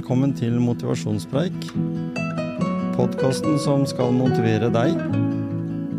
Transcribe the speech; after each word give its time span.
velkommen 0.00 0.30
til 0.32 0.54
Motivasjonspreik. 0.64 1.66
Podkasten 2.94 3.58
som 3.60 3.82
skal 3.84 4.14
motivere 4.16 4.70
deg. 4.72 4.94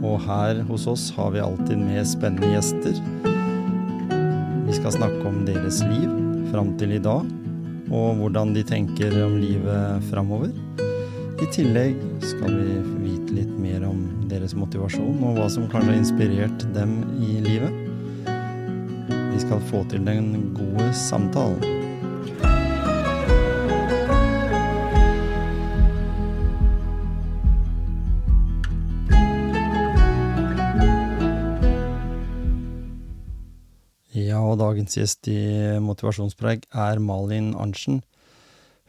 Og 0.02 0.16
her 0.26 0.64
hos 0.66 0.88
oss 0.90 1.04
har 1.14 1.36
vi 1.36 1.44
alltid 1.44 1.78
med 1.78 2.08
spennende 2.10 2.50
gjester. 2.50 2.96
Vi 4.66 4.74
skal 4.74 4.96
snakke 4.96 5.22
om 5.30 5.44
deres 5.46 5.84
liv 5.86 6.08
fram 6.50 6.72
til 6.82 6.96
i 6.96 7.02
dag, 7.04 7.28
og 7.94 8.18
hvordan 8.24 8.56
de 8.56 8.64
tenker 8.66 9.14
om 9.22 9.36
livet 9.38 10.08
framover. 10.10 10.50
I 11.38 11.50
tillegg 11.54 12.00
skal 12.26 12.58
vi 12.58 12.80
vite 13.04 13.36
litt 13.38 13.54
mer 13.62 13.86
om 13.86 14.00
deres 14.32 14.58
motivasjon, 14.58 15.22
og 15.22 15.38
hva 15.38 15.46
som 15.46 15.70
kanskje 15.70 15.94
har 15.94 16.02
inspirert 16.02 16.66
dem 16.74 17.04
i 17.22 17.38
livet. 17.46 17.78
Vi 19.12 19.44
skal 19.46 19.62
få 19.70 19.86
til 19.94 20.10
den 20.10 20.56
gode 20.58 20.90
samtalen. 20.98 21.81
Dagens 34.82 34.98
gjest 34.98 35.28
i 35.30 35.78
Motivasjonspreik 35.78 36.64
er 36.74 36.98
Malin 36.98 37.52
Arntzen. 37.54 38.02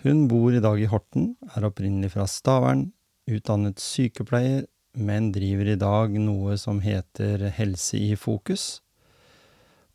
Hun 0.00 0.26
bor 0.26 0.54
i 0.54 0.60
dag 0.62 0.80
i 0.80 0.88
Horten, 0.88 1.34
er 1.52 1.66
opprinnelig 1.68 2.14
fra 2.14 2.24
Stavern, 2.24 2.92
utdannet 3.28 3.76
sykepleier, 3.78 4.64
men 4.96 5.32
driver 5.34 5.68
i 5.68 5.76
dag 5.76 6.14
noe 6.16 6.56
som 6.56 6.80
heter 6.80 7.44
Helse 7.52 7.98
i 8.00 8.16
fokus. 8.16 8.80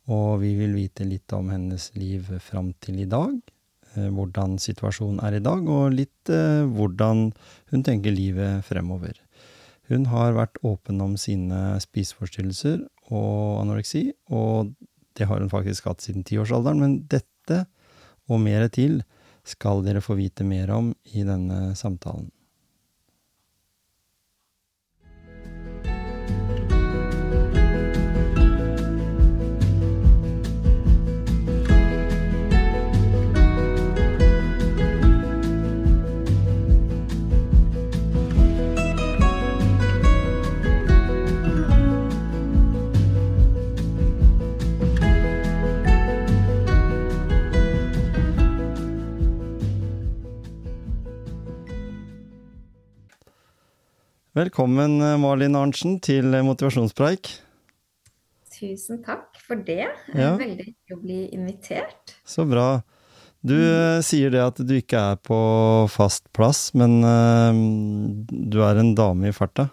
Og 0.06 0.38
vi 0.44 0.52
vil 0.60 0.76
vite 0.76 1.02
litt 1.02 1.32
om 1.34 1.50
hennes 1.50 1.90
liv 1.98 2.30
fram 2.38 2.70
til 2.78 3.00
i 3.02 3.08
dag, 3.10 3.34
eh, 3.96 4.06
hvordan 4.06 4.54
situasjonen 4.62 5.18
er 5.26 5.40
i 5.40 5.42
dag, 5.42 5.66
og 5.66 5.96
litt 5.98 6.30
eh, 6.30 6.62
hvordan 6.62 7.32
hun 7.72 7.82
tenker 7.82 8.14
livet 8.14 8.62
fremover. 8.62 9.18
Hun 9.90 10.06
har 10.12 10.36
vært 10.36 10.62
åpen 10.62 11.02
om 11.02 11.18
sine 11.18 11.74
spiseforstyrrelser 11.82 12.86
og 13.10 13.64
anoreksi, 13.64 14.12
og 14.30 14.76
det 15.18 15.26
har 15.26 15.42
hun 15.42 15.50
faktisk 15.50 15.88
hatt 15.90 16.04
siden 16.04 16.24
tiårsalderen, 16.26 16.80
men 16.80 16.96
dette 17.10 17.64
og 18.28 18.40
mer 18.44 18.68
til 18.72 19.00
skal 19.48 19.82
dere 19.84 20.04
få 20.04 20.18
vite 20.18 20.44
mer 20.46 20.70
om 20.74 20.92
i 21.16 21.24
denne 21.26 21.74
samtalen. 21.78 22.28
Velkommen, 54.38 55.00
eh, 55.02 55.16
Malin 55.18 55.56
Arntzen, 55.58 55.96
til 55.98 56.30
Motivasjonspreik. 56.46 57.26
Tusen 58.54 59.00
takk 59.02 59.34
for 59.42 59.58
det. 59.66 59.88
Ja. 60.14 60.36
Veldig 60.38 60.62
hyggelig 60.62 60.94
å 60.94 60.98
bli 61.00 61.16
invitert. 61.34 62.12
Så 62.22 62.44
bra. 62.46 62.84
Du 63.42 63.56
mm. 63.56 64.04
sier 64.06 64.30
det 64.30 64.44
at 64.44 64.60
du 64.62 64.76
ikke 64.76 65.00
er 65.14 65.18
på 65.26 65.40
fast 65.90 66.28
plass, 66.36 66.68
men 66.78 67.00
uh, 67.02 67.50
du 68.30 68.60
er 68.62 68.78
en 68.78 68.92
dame 68.94 69.32
i 69.32 69.34
farta? 69.34 69.72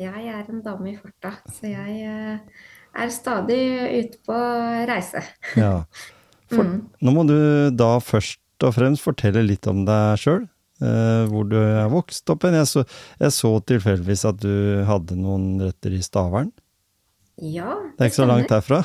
Jeg 0.00 0.26
er 0.26 0.42
en 0.42 0.64
dame 0.64 0.96
i 0.96 0.98
farta, 0.98 1.36
så 1.46 1.70
jeg 1.70 2.10
uh, 2.10 2.68
er 2.98 3.14
stadig 3.14 3.62
ute 3.94 4.22
på 4.26 4.42
reise. 4.90 5.22
ja. 5.54 5.84
For, 6.48 6.64
mm. 6.64 6.78
Nå 7.04 7.12
må 7.12 7.28
du 7.28 7.36
da 7.76 7.98
først 8.00 8.64
og 8.64 8.72
fremst 8.72 9.04
fortelle 9.04 9.42
litt 9.44 9.66
om 9.68 9.82
deg 9.84 10.16
sjøl. 10.16 10.46
Uh, 10.78 11.26
hvor 11.26 11.46
du 11.50 11.56
er 11.58 11.88
vokst 11.90 12.30
opp 12.30 12.46
hen. 12.46 12.56
Jeg 12.60 12.70
så, 12.70 12.84
jeg 13.18 13.34
så 13.34 13.50
tilfeldigvis 13.66 14.24
at 14.30 14.38
du 14.42 14.54
hadde 14.86 15.18
noen 15.18 15.56
røtter 15.64 15.96
i 15.96 16.02
Stavern. 16.04 16.52
Ja, 17.38 17.74
det, 17.74 17.94
det 17.98 18.04
er 18.04 18.10
ikke 18.10 18.18
så 18.20 18.28
langt 18.30 18.54
herfra? 18.54 18.80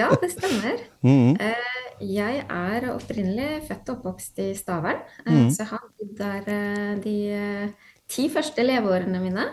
ja, 0.00 0.12
det 0.22 0.32
stemmer. 0.36 0.84
Mm. 0.98 1.36
Uh, 1.38 1.92
jeg 2.02 2.40
er 2.50 2.84
opprinnelig 2.90 3.60
født 3.68 3.92
og 3.92 4.00
oppvokst 4.00 4.40
i 4.42 4.48
Stavern. 4.58 4.98
Uh, 5.22 5.44
mm. 5.44 5.50
Så 5.54 5.62
jeg 5.62 5.70
har 5.70 5.84
bodd 5.86 6.16
der 6.18 6.96
de 7.04 7.18
ti 8.10 8.24
første 8.34 8.64
leveårene 8.66 9.20
mine. 9.22 9.44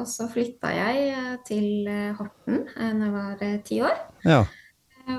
og 0.00 0.08
så 0.10 0.26
flytta 0.32 0.72
jeg 0.74 1.38
til 1.46 1.86
Horten 2.18 2.64
da 2.74 2.90
jeg 2.90 3.12
var 3.14 3.44
ti 3.68 3.78
år. 3.86 4.02
Ja 4.26 4.42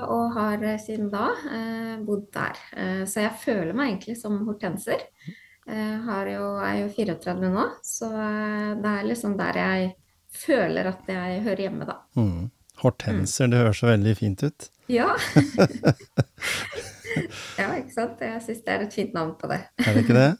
og 0.00 0.32
har 0.36 0.62
siden 0.80 1.10
da 1.12 1.28
eh, 1.50 1.94
bodd 2.06 2.28
der. 2.34 2.58
Eh, 2.76 3.04
så 3.08 3.26
jeg 3.26 3.38
føler 3.42 3.72
meg 3.76 3.92
egentlig 3.92 4.16
som 4.20 4.40
hortenser. 4.46 5.04
Jeg 5.66 6.34
jo, 6.34 6.46
er 6.58 6.78
jo 6.80 6.88
34 6.90 7.50
nå, 7.52 7.64
så 7.86 8.08
eh, 8.10 8.72
det 8.82 8.90
er 8.90 9.04
liksom 9.06 9.36
der 9.38 9.58
jeg 9.60 9.92
føler 10.34 10.88
at 10.90 11.12
jeg 11.12 11.42
hører 11.44 11.62
hjemme, 11.66 11.86
da. 11.86 12.00
Mm. 12.18 12.50
Hortenser, 12.82 13.46
mm. 13.46 13.52
det 13.52 13.60
høres 13.60 13.82
så 13.82 13.92
veldig 13.92 14.16
fint 14.18 14.48
ut. 14.48 14.68
Ja. 14.92 15.08
ja, 17.56 17.68
ikke 17.78 17.94
sant. 17.94 18.18
Jeg 18.20 18.42
syns 18.44 18.58
det 18.66 18.72
er 18.74 18.82
et 18.84 18.92
fint 18.92 19.14
navn 19.16 19.30
på 19.38 19.48
det. 19.48 19.62
er 19.80 19.94
det 19.94 20.02
ikke 20.02 20.16
det? 20.18 20.32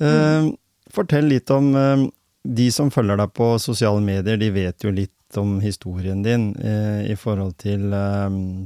Uh, 0.00 0.54
fortell 0.96 1.26
litt 1.28 1.50
om 1.52 1.74
uh, 1.74 2.06
De 2.46 2.70
som 2.72 2.88
følger 2.94 3.20
deg 3.20 3.34
på 3.36 3.50
sosiale 3.60 4.00
medier, 4.00 4.38
de 4.40 4.48
vet 4.54 4.86
jo 4.86 4.94
litt 4.94 5.36
om 5.36 5.58
historien 5.60 6.22
din 6.24 6.54
uh, 6.62 7.02
i 7.04 7.18
forhold 7.18 7.58
til 7.60 7.92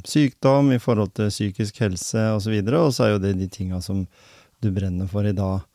sykdom, 0.06 0.70
i 0.76 0.78
forhold 0.78 1.16
til 1.19 1.32
psykisk 1.32 1.81
helse 1.82 2.28
osv., 2.37 2.54
og, 2.60 2.75
og 2.84 2.94
så 2.94 3.09
er 3.09 3.16
jo 3.16 3.25
det 3.25 3.34
de 3.41 3.50
tinga 3.50 3.82
som 3.82 4.04
du 4.62 4.70
brenner 4.70 5.10
for 5.10 5.26
i 5.26 5.34
dag. 5.34 5.66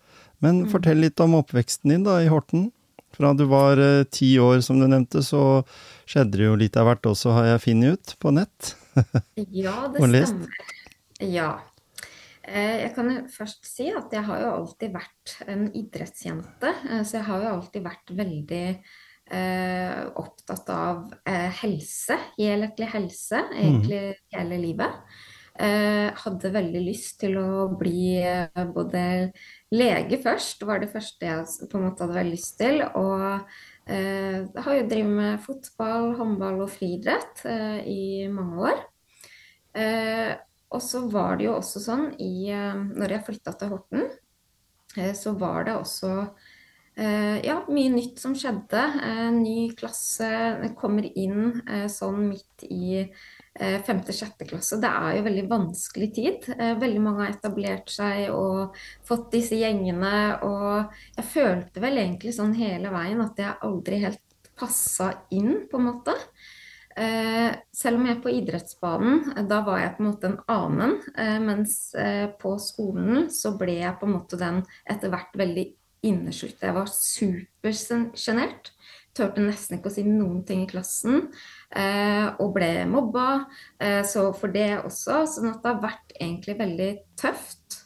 Men 0.44 0.63
mm. 0.63 0.69
fortell 0.73 1.01
litt 1.03 1.19
om 1.23 1.38
oppveksten 1.39 1.94
din 1.94 2.05
da, 2.07 2.19
i 2.23 2.29
Horten. 2.31 2.69
Fra 3.16 3.33
du 3.33 3.45
var 3.50 3.81
eh, 3.81 4.03
ti 4.11 4.35
år, 4.39 4.61
som 4.66 4.79
du 4.79 4.88
nevnte, 4.88 5.23
så 5.25 5.63
skjedde 6.09 6.39
det 6.39 6.45
jo 6.45 6.59
litt 6.59 6.77
av 6.79 6.89
hvert 6.89 7.09
også, 7.09 7.33
har 7.35 7.50
jeg 7.53 7.66
funnet 7.66 7.97
ut 7.97 8.16
på 8.22 8.33
nett. 8.38 8.73
ja, 9.66 9.75
det 9.94 10.05
stemmer. 10.05 10.61
Ja. 11.19 11.51
Eh, 12.50 12.85
jeg 12.85 12.94
kan 12.95 13.09
jo 13.11 13.19
først 13.33 13.67
si 13.67 13.89
at 13.94 14.13
jeg 14.13 14.25
har 14.25 14.41
jo 14.44 14.53
alltid 14.61 14.94
vært 14.95 15.35
en 15.50 15.67
idrettsjente. 15.75 16.73
Eh, 16.89 17.03
så 17.03 17.19
jeg 17.19 17.27
har 17.29 17.45
jo 17.45 17.53
alltid 17.57 17.85
vært 17.85 18.13
veldig 18.21 18.63
eh, 18.69 20.00
opptatt 20.21 20.71
av 20.73 21.09
eh, 21.27 21.50
helse, 21.63 22.17
helhetlig 22.38 22.89
helse, 22.94 23.44
egentlig 23.57 24.01
mm. 24.07 24.23
hele 24.38 24.61
livet. 24.61 25.19
Eh, 25.59 26.07
hadde 26.23 26.53
veldig 26.56 26.81
lyst 26.85 27.19
til 27.25 27.35
å 27.41 27.67
bli 27.75 28.16
både 28.73 29.01
lege 29.74 30.19
først, 30.22 30.63
var 30.66 30.81
det 30.81 30.91
første 30.91 31.25
jeg 31.25 31.69
på 31.69 31.78
en 31.80 31.88
måte 31.88 32.06
hadde 32.06 32.18
veldig 32.18 32.35
lyst 32.35 32.57
til. 32.59 32.84
Og 33.00 33.25
eh, 33.90 34.46
har 34.46 34.78
jo 34.78 34.85
drevet 34.90 35.18
med 35.18 35.41
fotball, 35.46 36.13
håndball 36.19 36.63
og 36.66 36.72
friidrett 36.74 37.44
eh, 37.50 37.81
i 37.90 38.03
mange 38.34 38.69
år. 38.72 38.85
Eh, 39.78 40.31
og 40.69 40.81
så 40.85 41.03
var 41.09 41.38
det 41.38 41.47
jo 41.47 41.57
også 41.57 41.81
sånn 41.81 42.07
i 42.22 42.50
eh, 42.53 42.78
Når 42.78 43.16
jeg 43.16 43.25
flytta 43.28 43.56
til 43.57 43.74
Horten, 43.74 44.09
så 44.90 45.35
var 45.38 45.68
det 45.68 45.75
også 45.78 46.07
ja, 46.98 47.60
mye 47.69 47.92
nytt 47.94 48.18
som 48.19 48.33
skjedde. 48.36 48.81
ny 49.36 49.69
klasse 49.77 50.25
kommer 50.80 51.06
inn 51.06 51.62
sånn 51.94 52.24
midt 52.25 52.65
i 52.65 53.06
Eh, 53.06 53.38
femte-sjette 53.59 54.47
klasse. 54.47 54.79
Det 54.81 54.89
er 54.89 55.17
jo 55.17 55.25
veldig 55.25 55.45
vanskelig 55.50 56.09
tid. 56.15 56.47
Eh, 56.56 56.77
veldig 56.79 57.01
mange 57.03 57.25
har 57.25 57.33
etablert 57.35 57.91
seg 57.91 58.29
og 58.33 58.77
fått 59.07 59.27
disse 59.33 59.59
gjengene. 59.59 60.13
Og 60.47 60.95
jeg 61.17 61.27
følte 61.33 61.83
vel 61.83 62.00
egentlig 62.01 62.35
sånn 62.38 62.56
hele 62.57 62.94
veien 62.94 63.21
at 63.25 63.41
jeg 63.41 63.59
aldri 63.67 64.01
helt 64.06 64.23
passa 64.59 65.13
inn, 65.35 65.65
på 65.71 65.79
en 65.79 65.88
måte. 65.88 66.15
Eh, 67.00 67.51
selv 67.71 68.00
om 68.00 68.07
jeg 68.07 68.17
er 68.17 68.23
på 68.23 68.33
idrettsbanen, 68.35 69.47
da 69.47 69.62
var 69.67 69.83
jeg 69.83 69.94
på 69.95 70.03
en 70.03 70.09
måte 70.09 70.31
en 70.31 70.39
annen. 70.51 70.95
Mens 71.45 71.77
på 72.41 72.55
skolen 72.63 73.29
så 73.31 73.53
ble 73.59 73.79
jeg 73.81 74.00
på 74.00 74.07
en 74.07 74.17
måte 74.17 74.39
den 74.39 74.63
etter 74.88 75.12
hvert 75.13 75.35
veldig 75.39 75.69
inneslutta. 76.07 76.69
Jeg 76.69 76.77
var 76.77 76.91
supersjenert. 76.91 78.73
Turte 79.19 79.44
nesten 79.44 79.77
ikke 79.77 79.92
å 79.92 79.94
si 79.94 80.06
noen 80.07 80.42
ting 80.48 80.63
i 80.63 80.69
klassen. 80.69 81.27
Eh, 81.69 82.25
og 82.39 82.56
ble 82.56 82.71
mobba. 82.89 83.27
Eh, 83.81 84.01
så 84.07 84.30
for 84.38 84.56
det 84.56 84.71
også. 84.80 85.24
Sånn 85.36 85.51
at 85.51 85.62
det 85.63 85.74
har 85.74 85.83
vært 85.83 86.18
egentlig 86.18 86.57
veldig 86.62 86.89
tøft 87.19 87.80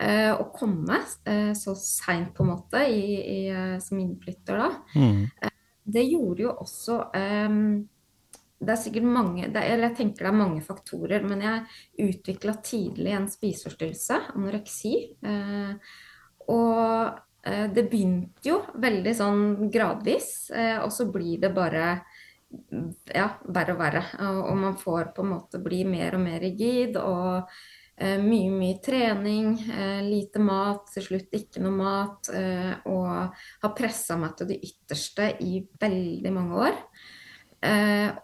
eh, 0.00 0.32
å 0.32 0.48
komme 0.54 1.02
eh, 1.28 1.52
så 1.58 1.76
seint 1.78 2.32
på 2.36 2.46
en 2.46 2.52
måte 2.54 2.86
i, 2.86 3.04
i, 3.18 3.38
som 3.82 4.00
innflytter 4.00 4.62
da. 4.62 4.72
Mm. 4.94 5.52
Det 5.88 6.04
gjorde 6.04 6.44
jo 6.44 6.56
også 6.64 6.98
det 8.58 8.74
er 8.74 8.80
sikkert 8.80 9.06
mange 9.06 9.46
Eller 9.46 9.88
jeg 9.88 9.96
tenker 10.00 10.26
det 10.26 10.32
er 10.32 10.40
mange 10.40 10.62
faktorer, 10.64 11.24
men 11.26 11.44
jeg 11.44 12.08
utvikla 12.08 12.56
tidlig 12.64 13.14
en 13.14 13.28
spiseforstyrrelse, 13.30 14.18
anoreksi. 14.34 14.94
Eh, 15.22 15.94
og 16.50 17.18
det 17.74 17.84
begynte 17.90 18.48
jo 18.48 18.60
veldig 18.82 19.14
sånn 19.14 19.42
gradvis, 19.72 20.50
eh, 20.50 20.78
og 20.82 20.90
så 20.92 21.06
blir 21.12 21.38
det 21.44 21.52
bare 21.54 22.00
ja, 23.14 23.28
verre 23.44 23.74
og 23.74 23.82
verre. 23.82 24.04
Og, 24.24 24.54
man 24.56 24.78
får 24.80 25.12
på 25.16 25.24
en 25.24 25.34
måte 25.34 25.60
bli 25.62 25.82
mer 25.88 26.16
og 26.16 26.24
mer 26.24 26.40
rigid. 26.42 26.96
og 26.96 27.48
Eh, 28.00 28.18
mye, 28.22 28.50
mye 28.54 28.78
trening, 28.78 29.56
eh, 29.74 30.02
lite 30.06 30.38
mat, 30.38 30.84
til 30.94 31.02
slutt 31.02 31.34
ikke 31.34 31.62
noe 31.64 31.74
mat. 31.74 32.28
Eh, 32.30 32.74
og 32.86 33.34
har 33.64 33.74
pressa 33.74 34.16
meg 34.16 34.36
til 34.38 34.52
det 34.52 34.60
ytterste 34.62 35.32
i 35.42 35.64
veldig 35.80 36.32
mange 36.32 36.66
år. 36.68 36.84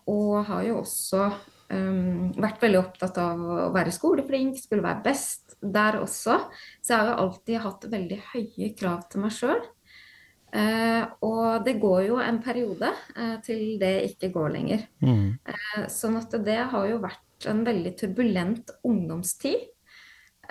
og 0.07 0.45
har 0.47 0.63
jo 0.63 0.77
også 0.79 1.25
vært 2.39 2.61
veldig 2.63 2.79
opptatt 2.79 3.17
av 3.19 3.41
å 3.41 3.73
være 3.75 3.91
skoleflink, 3.91 4.61
skulle 4.63 4.85
være 4.85 5.03
best 5.03 5.44
der 5.73 6.01
også. 6.01 6.39
Så 6.83 6.93
jeg 6.93 7.01
har 7.01 7.11
jo 7.13 7.23
alltid 7.25 7.63
hatt 7.65 7.87
veldig 7.93 8.21
høye 8.33 8.71
krav 8.79 9.07
til 9.11 9.25
meg 9.25 9.35
sjøl. 9.35 9.65
og 11.27 11.65
det 11.67 11.73
går 11.83 12.01
jo 12.07 12.19
en 12.23 12.37
periode 12.39 12.93
til 13.43 13.79
det 13.81 13.95
ikke 14.13 14.31
går 14.37 14.53
lenger. 14.55 14.85
Mm. 15.03 15.39
sånn 15.91 16.21
at 16.21 16.37
det 16.47 16.61
har 16.71 16.87
jo 16.87 17.01
vært 17.03 17.25
en 17.51 17.65
veldig 17.67 17.93
turbulent 17.99 18.71
ungdomstid 18.87 19.67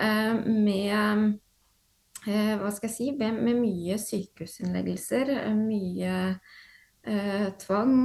eh, 0.00 0.34
med 0.44 1.38
eh, 2.26 2.54
hva 2.60 2.70
skal 2.74 2.88
jeg 2.88 2.96
si, 2.96 3.10
med, 3.18 3.40
med 3.44 3.60
mye 3.60 3.98
sykehusinnleggelser, 4.00 5.32
eh, 5.38 5.58
mye 5.58 6.16
eh, 7.04 7.48
tvang 7.60 7.96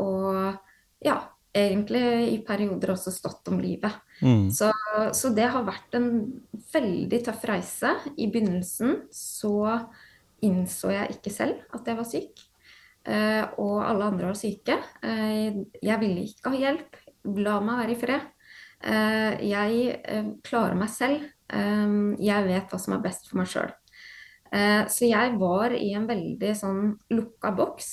og 0.00 1.04
ja, 1.04 1.18
egentlig 1.54 2.02
i 2.32 2.38
perioder 2.46 2.94
også 2.94 3.12
stått 3.14 3.48
om 3.52 3.60
livet. 3.62 3.94
Mm. 4.20 4.48
Så, 4.54 4.70
så, 5.14 5.30
det 5.36 5.46
har 5.54 5.66
vært 5.66 5.94
en 5.98 6.10
veldig 6.74 7.20
tøff 7.28 7.46
reise. 7.50 7.94
I 8.18 8.28
begynnelsen 8.32 9.04
så 9.14 9.78
innså 10.44 10.92
jeg 10.92 11.16
ikke 11.16 11.32
selv 11.32 11.62
at 11.76 11.88
jeg 11.88 12.00
var 12.00 12.10
syk. 12.10 12.44
Uh, 13.04 13.44
og 13.60 13.82
alle 13.84 14.06
andre 14.08 14.30
var 14.30 14.38
syke. 14.38 14.78
Uh, 15.04 15.64
jeg 15.78 16.00
ville 16.00 16.26
ikke 16.26 16.54
ha 16.54 16.60
hjelp. 16.66 17.00
La 17.44 17.58
meg 17.64 17.82
være 17.82 17.94
i 17.94 18.00
fred. 18.00 18.30
Eh, 18.84 19.44
jeg 19.48 19.96
eh, 20.04 20.26
klarer 20.44 20.76
meg 20.78 20.92
selv. 20.92 21.24
Eh, 21.52 21.94
jeg 22.24 22.48
vet 22.48 22.70
hva 22.70 22.80
som 22.80 22.96
er 22.96 23.04
best 23.04 23.30
for 23.30 23.40
meg 23.40 23.50
sjøl. 23.50 23.72
Så 24.54 25.08
jeg 25.08 25.32
var 25.40 25.72
i 25.74 25.88
en 25.98 26.04
veldig 26.06 26.50
sånn 26.54 26.92
lukka 27.10 27.50
boks. 27.58 27.88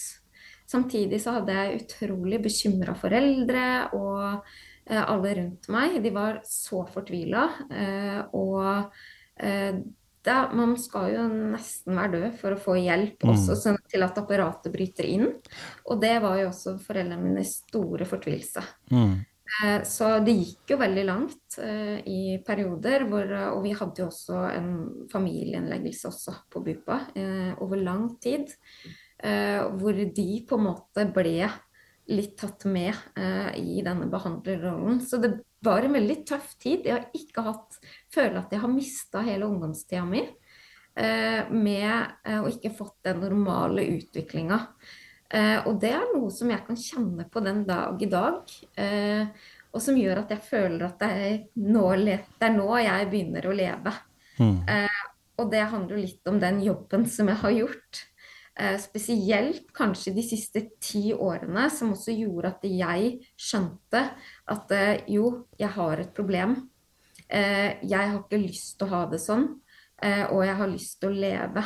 Samtidig 0.72 1.20
så 1.24 1.36
hadde 1.40 1.56
jeg 1.58 1.82
utrolig 1.82 2.42
bekymra 2.46 2.96
foreldre 2.96 3.66
og 3.98 4.46
alle 4.92 5.34
rundt 5.38 5.68
meg. 5.72 5.98
De 6.04 6.12
var 6.16 6.40
så 6.48 6.86
fortvila. 6.90 7.44
Og 8.36 8.62
da, 10.26 10.36
man 10.54 10.76
skal 10.78 11.16
jo 11.16 11.26
nesten 11.32 11.98
være 11.98 12.14
død 12.14 12.38
for 12.42 12.54
å 12.54 12.62
få 12.62 12.78
hjelp 12.78 13.24
mm. 13.26 13.32
også 13.34 13.58
sånn 13.58 13.80
til 13.90 14.06
at 14.06 14.20
apparatet 14.22 14.74
bryter 14.74 15.08
inn. 15.10 15.28
Og 15.90 16.02
det 16.02 16.16
var 16.24 16.38
jo 16.42 16.52
også 16.52 16.78
foreldrene 16.84 17.22
mine 17.24 17.46
store 17.48 18.08
fortvilelse. 18.10 18.64
Mm. 18.94 19.16
Eh, 19.52 19.80
så 19.88 20.14
det 20.24 20.38
gikk 20.38 20.76
jo 20.76 20.80
veldig 20.80 21.06
langt 21.08 21.58
eh, 21.64 21.98
i 22.08 22.22
perioder, 22.46 23.08
hvor, 23.10 23.34
og 23.56 23.64
vi 23.66 23.74
hadde 23.78 24.04
jo 24.04 24.10
også 24.12 24.44
en 24.54 24.74
familieinnleggelse 25.12 26.12
også 26.12 26.36
på 26.54 26.62
BUPA 26.68 27.00
eh, 27.18 27.50
over 27.64 27.82
lang 27.82 28.12
tid. 28.24 28.54
Hvor 29.22 30.00
de 30.16 30.24
på 30.50 30.58
en 30.58 30.64
måte 30.66 31.04
ble 31.14 31.46
litt 32.12 32.32
tatt 32.42 32.66
med 32.66 32.98
i 33.62 33.84
denne 33.86 34.08
behandlerrollen. 34.10 34.98
Så 35.06 35.20
det 35.22 35.30
var 35.62 35.86
en 35.86 35.94
veldig 35.94 36.16
tøff 36.26 36.56
tid. 36.58 36.88
Jeg 36.90 36.96
har 36.96 37.06
ikke 37.14 37.44
hatt 37.46 37.78
føler 38.12 38.40
at 38.42 38.56
jeg 38.56 38.64
har 38.64 38.74
mista 38.74 39.22
hele 39.28 39.46
ungdomstida 39.46 40.02
mi 40.10 40.24
med 41.54 42.34
å 42.42 42.50
ikke 42.50 42.74
fått 42.76 42.98
den 43.06 43.22
normale 43.22 43.86
utviklinga. 43.94 44.58
Eh, 45.32 45.60
og 45.68 45.80
det 45.80 45.94
er 45.96 46.10
noe 46.12 46.30
som 46.34 46.50
jeg 46.52 46.64
kan 46.68 46.78
kjenne 46.80 47.26
på 47.32 47.44
den 47.44 47.64
dag 47.68 48.02
i 48.04 48.10
dag. 48.12 48.56
Eh, 48.76 49.28
og 49.72 49.84
som 49.84 49.96
gjør 49.96 50.26
at 50.26 50.34
jeg 50.36 50.44
føler 50.44 50.84
at 50.90 50.98
det 51.00 51.12
er 51.28 51.38
nå, 51.64 51.86
det 52.04 52.48
er 52.48 52.56
nå 52.58 52.68
jeg 52.82 53.10
begynner 53.14 53.48
å 53.48 53.56
leve. 53.56 53.94
Mm. 54.42 54.58
Eh, 54.68 55.04
og 55.40 55.52
det 55.54 55.62
handler 55.72 55.96
jo 55.96 56.04
litt 56.04 56.28
om 56.28 56.40
den 56.42 56.60
jobben 56.66 57.08
som 57.10 57.32
jeg 57.32 57.40
har 57.46 57.56
gjort. 57.56 58.02
Eh, 58.60 58.76
spesielt 58.84 59.70
kanskje 59.74 60.12
de 60.12 60.24
siste 60.28 60.62
ti 60.84 61.14
årene, 61.16 61.70
som 61.72 61.94
også 61.94 62.12
gjorde 62.12 62.50
at 62.52 62.66
jeg 62.68 63.14
skjønte 63.40 64.02
at 64.52 64.74
eh, 64.76 65.06
jo, 65.14 65.46
jeg 65.60 65.72
har 65.78 66.02
et 66.04 66.12
problem. 66.16 66.58
Eh, 67.32 67.80
jeg 67.88 68.10
har 68.12 68.18
ikke 68.20 68.42
lyst 68.42 68.76
til 68.76 68.90
å 68.90 68.92
ha 68.92 69.06
det 69.12 69.22
sånn, 69.24 69.48
og 70.02 70.40
jeg 70.42 70.58
har 70.58 70.70
lyst 70.70 70.96
til 70.98 71.12
å 71.12 71.20
leve. 71.22 71.62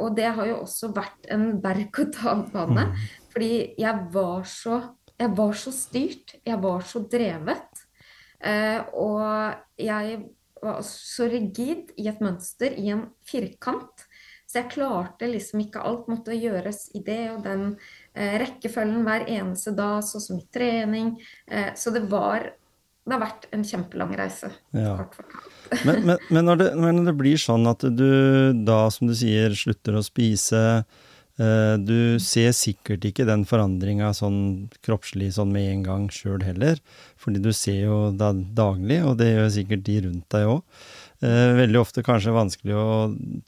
Og 0.00 0.14
det 0.16 0.30
har 0.38 0.46
jo 0.48 0.54
også 0.62 0.88
vært 0.96 1.26
en 1.34 1.58
berg-og-dal-bane. 1.60 2.86
Mm. 2.88 3.02
Fordi 3.28 3.50
jeg 3.76 4.06
var, 4.14 4.46
så, 4.48 4.78
jeg 5.20 5.34
var 5.36 5.52
så 5.60 5.72
styrt. 5.76 6.32
Jeg 6.48 6.56
var 6.62 6.86
så 6.88 7.02
drevet. 7.12 7.82
Og 8.96 9.20
jeg 9.84 10.16
var 10.64 10.80
så 10.88 11.28
rigid 11.28 11.92
i 12.00 12.08
et 12.08 12.24
mønster, 12.24 12.72
i 12.72 12.88
en 12.96 13.04
firkant. 13.28 14.08
Så 14.54 14.60
jeg 14.60 14.70
klarte 14.70 15.26
liksom 15.26 15.64
ikke 15.64 15.80
alt. 15.82 16.04
Måtte 16.06 16.36
gjøres 16.38 16.84
i 16.94 17.00
det 17.02 17.24
og 17.32 17.40
den 17.42 17.72
eh, 18.14 18.36
rekkefølgen 18.38 19.00
hver 19.02 19.24
eneste 19.26 19.72
dag, 19.74 20.04
sånn 20.06 20.22
som 20.22 20.36
i 20.38 20.44
trening. 20.54 21.16
Eh, 21.50 21.72
så 21.74 21.90
det 21.90 22.04
var 22.12 22.52
Det 23.04 23.12
har 23.12 23.20
vært 23.20 23.48
en 23.52 23.64
kjempelang 23.66 24.14
reise. 24.16 24.48
Ja. 24.72 24.94
Men, 25.82 26.06
men, 26.06 26.22
men, 26.30 26.44
når 26.46 26.60
det, 26.60 26.68
men, 26.78 27.00
når 27.00 27.10
det, 27.10 27.16
blir 27.18 27.40
sånn 27.42 27.66
at 27.66 27.82
du 27.82 28.54
da, 28.64 28.86
som 28.94 29.10
du 29.10 29.14
sier, 29.18 29.52
slutter 29.58 29.98
å 29.98 30.04
spise 30.06 30.62
eh, 31.42 31.74
Du 31.82 32.16
ser 32.22 32.54
sikkert 32.56 33.04
ikke 33.04 33.26
den 33.26 33.42
forandringa 33.44 34.14
sånn 34.14 34.70
kroppslig 34.86 35.34
sånn 35.34 35.52
med 35.52 35.72
en 35.72 35.84
gang 35.84 36.06
sjøl 36.14 36.46
heller, 36.46 36.78
fordi 37.18 37.42
du 37.42 37.50
ser 37.52 37.82
jo 37.90 37.98
da 38.14 38.30
daglig, 38.32 39.02
og 39.02 39.18
det 39.18 39.32
gjør 39.34 39.52
sikkert 39.58 39.84
de 39.90 39.98
rundt 40.06 40.30
deg 40.30 40.54
òg. 40.54 40.62
Eh, 41.24 41.50
veldig 41.56 41.80
ofte 41.80 42.04
kanskje 42.04 42.34
vanskelig 42.36 42.76
å 42.76 42.88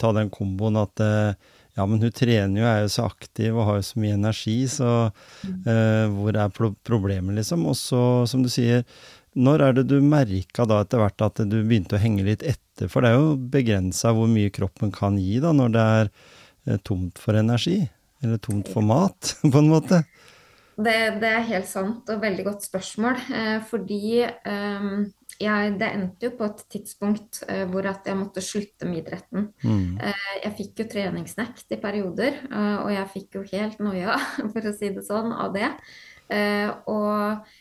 ta 0.01 0.13
den 0.17 0.31
komboen 0.33 0.79
at 0.81 1.03
eh, 1.05 1.53
ja, 1.77 1.85
men 1.85 2.01
hun 2.01 2.15
trener 2.15 2.63
jo, 2.63 2.67
er 2.69 2.79
jo 2.87 2.93
så 2.95 3.05
aktiv 3.11 3.53
og 3.53 3.67
har 3.69 3.79
jo 3.81 3.85
så 3.85 4.01
mye 4.01 4.17
energi, 4.17 4.55
så 4.73 4.93
uh, 5.13 6.05
hvor 6.09 6.39
er 6.41 6.55
problemet, 6.89 7.37
liksom? 7.37 7.67
Og 7.69 7.77
så, 7.77 8.01
som 8.25 8.41
du 8.41 8.49
sier, 8.49 8.87
når 9.37 9.65
er 9.67 9.77
det 9.77 9.85
du 9.91 9.99
merka 10.01 10.65
da 10.65 10.81
etter 10.81 11.03
hvert 11.03 11.27
at 11.27 11.43
du 11.45 11.59
begynte 11.59 11.99
å 11.99 12.01
henge 12.01 12.25
litt 12.25 12.47
etter? 12.49 12.89
For 12.89 13.05
det 13.05 13.11
er 13.13 13.21
jo 13.21 13.37
begrensa 13.53 14.15
hvor 14.17 14.31
mye 14.33 14.53
kroppen 14.55 14.95
kan 14.95 15.19
gi 15.21 15.37
da 15.45 15.53
når 15.53 15.75
det 15.75 15.85
er 15.99 16.09
eh, 16.09 16.81
tomt 16.81 17.21
for 17.21 17.37
energi. 17.37 17.83
Eller 18.25 18.41
tomt 18.41 18.73
for 18.73 18.81
mat, 18.81 19.35
på 19.53 19.61
en 19.61 19.69
måte. 19.69 20.01
Det, 20.77 20.97
det 21.21 21.29
er 21.29 21.45
helt 21.51 21.69
sant 21.69 22.09
og 22.13 22.25
veldig 22.25 22.49
godt 22.49 22.65
spørsmål. 22.71 23.21
Eh, 23.37 23.59
fordi 23.69 24.25
eh, 24.25 24.89
jeg, 25.41 25.75
det 25.81 25.89
endte 25.93 26.29
jo 26.29 26.33
på 26.39 26.47
et 26.49 26.63
tidspunkt 26.73 27.43
uh, 27.49 27.65
hvor 27.71 27.89
at 27.91 28.07
jeg 28.09 28.19
måtte 28.19 28.45
slutte 28.45 28.89
med 28.89 29.03
idretten. 29.03 29.51
Mm. 29.65 29.99
Uh, 30.01 30.33
jeg 30.43 30.55
fikk 30.61 30.83
jo 30.83 30.89
treningsnekt 30.93 31.77
i 31.77 31.81
perioder, 31.83 32.41
uh, 32.51 32.87
og 32.87 32.91
jeg 32.95 33.13
fikk 33.13 33.39
jo 33.39 33.45
helt 33.53 33.83
noia, 33.85 34.17
for 34.55 34.71
å 34.71 34.75
si 34.77 34.91
det 34.97 35.07
sånn, 35.07 35.33
av 35.37 35.55
det. 35.57 35.71
og 36.91 37.55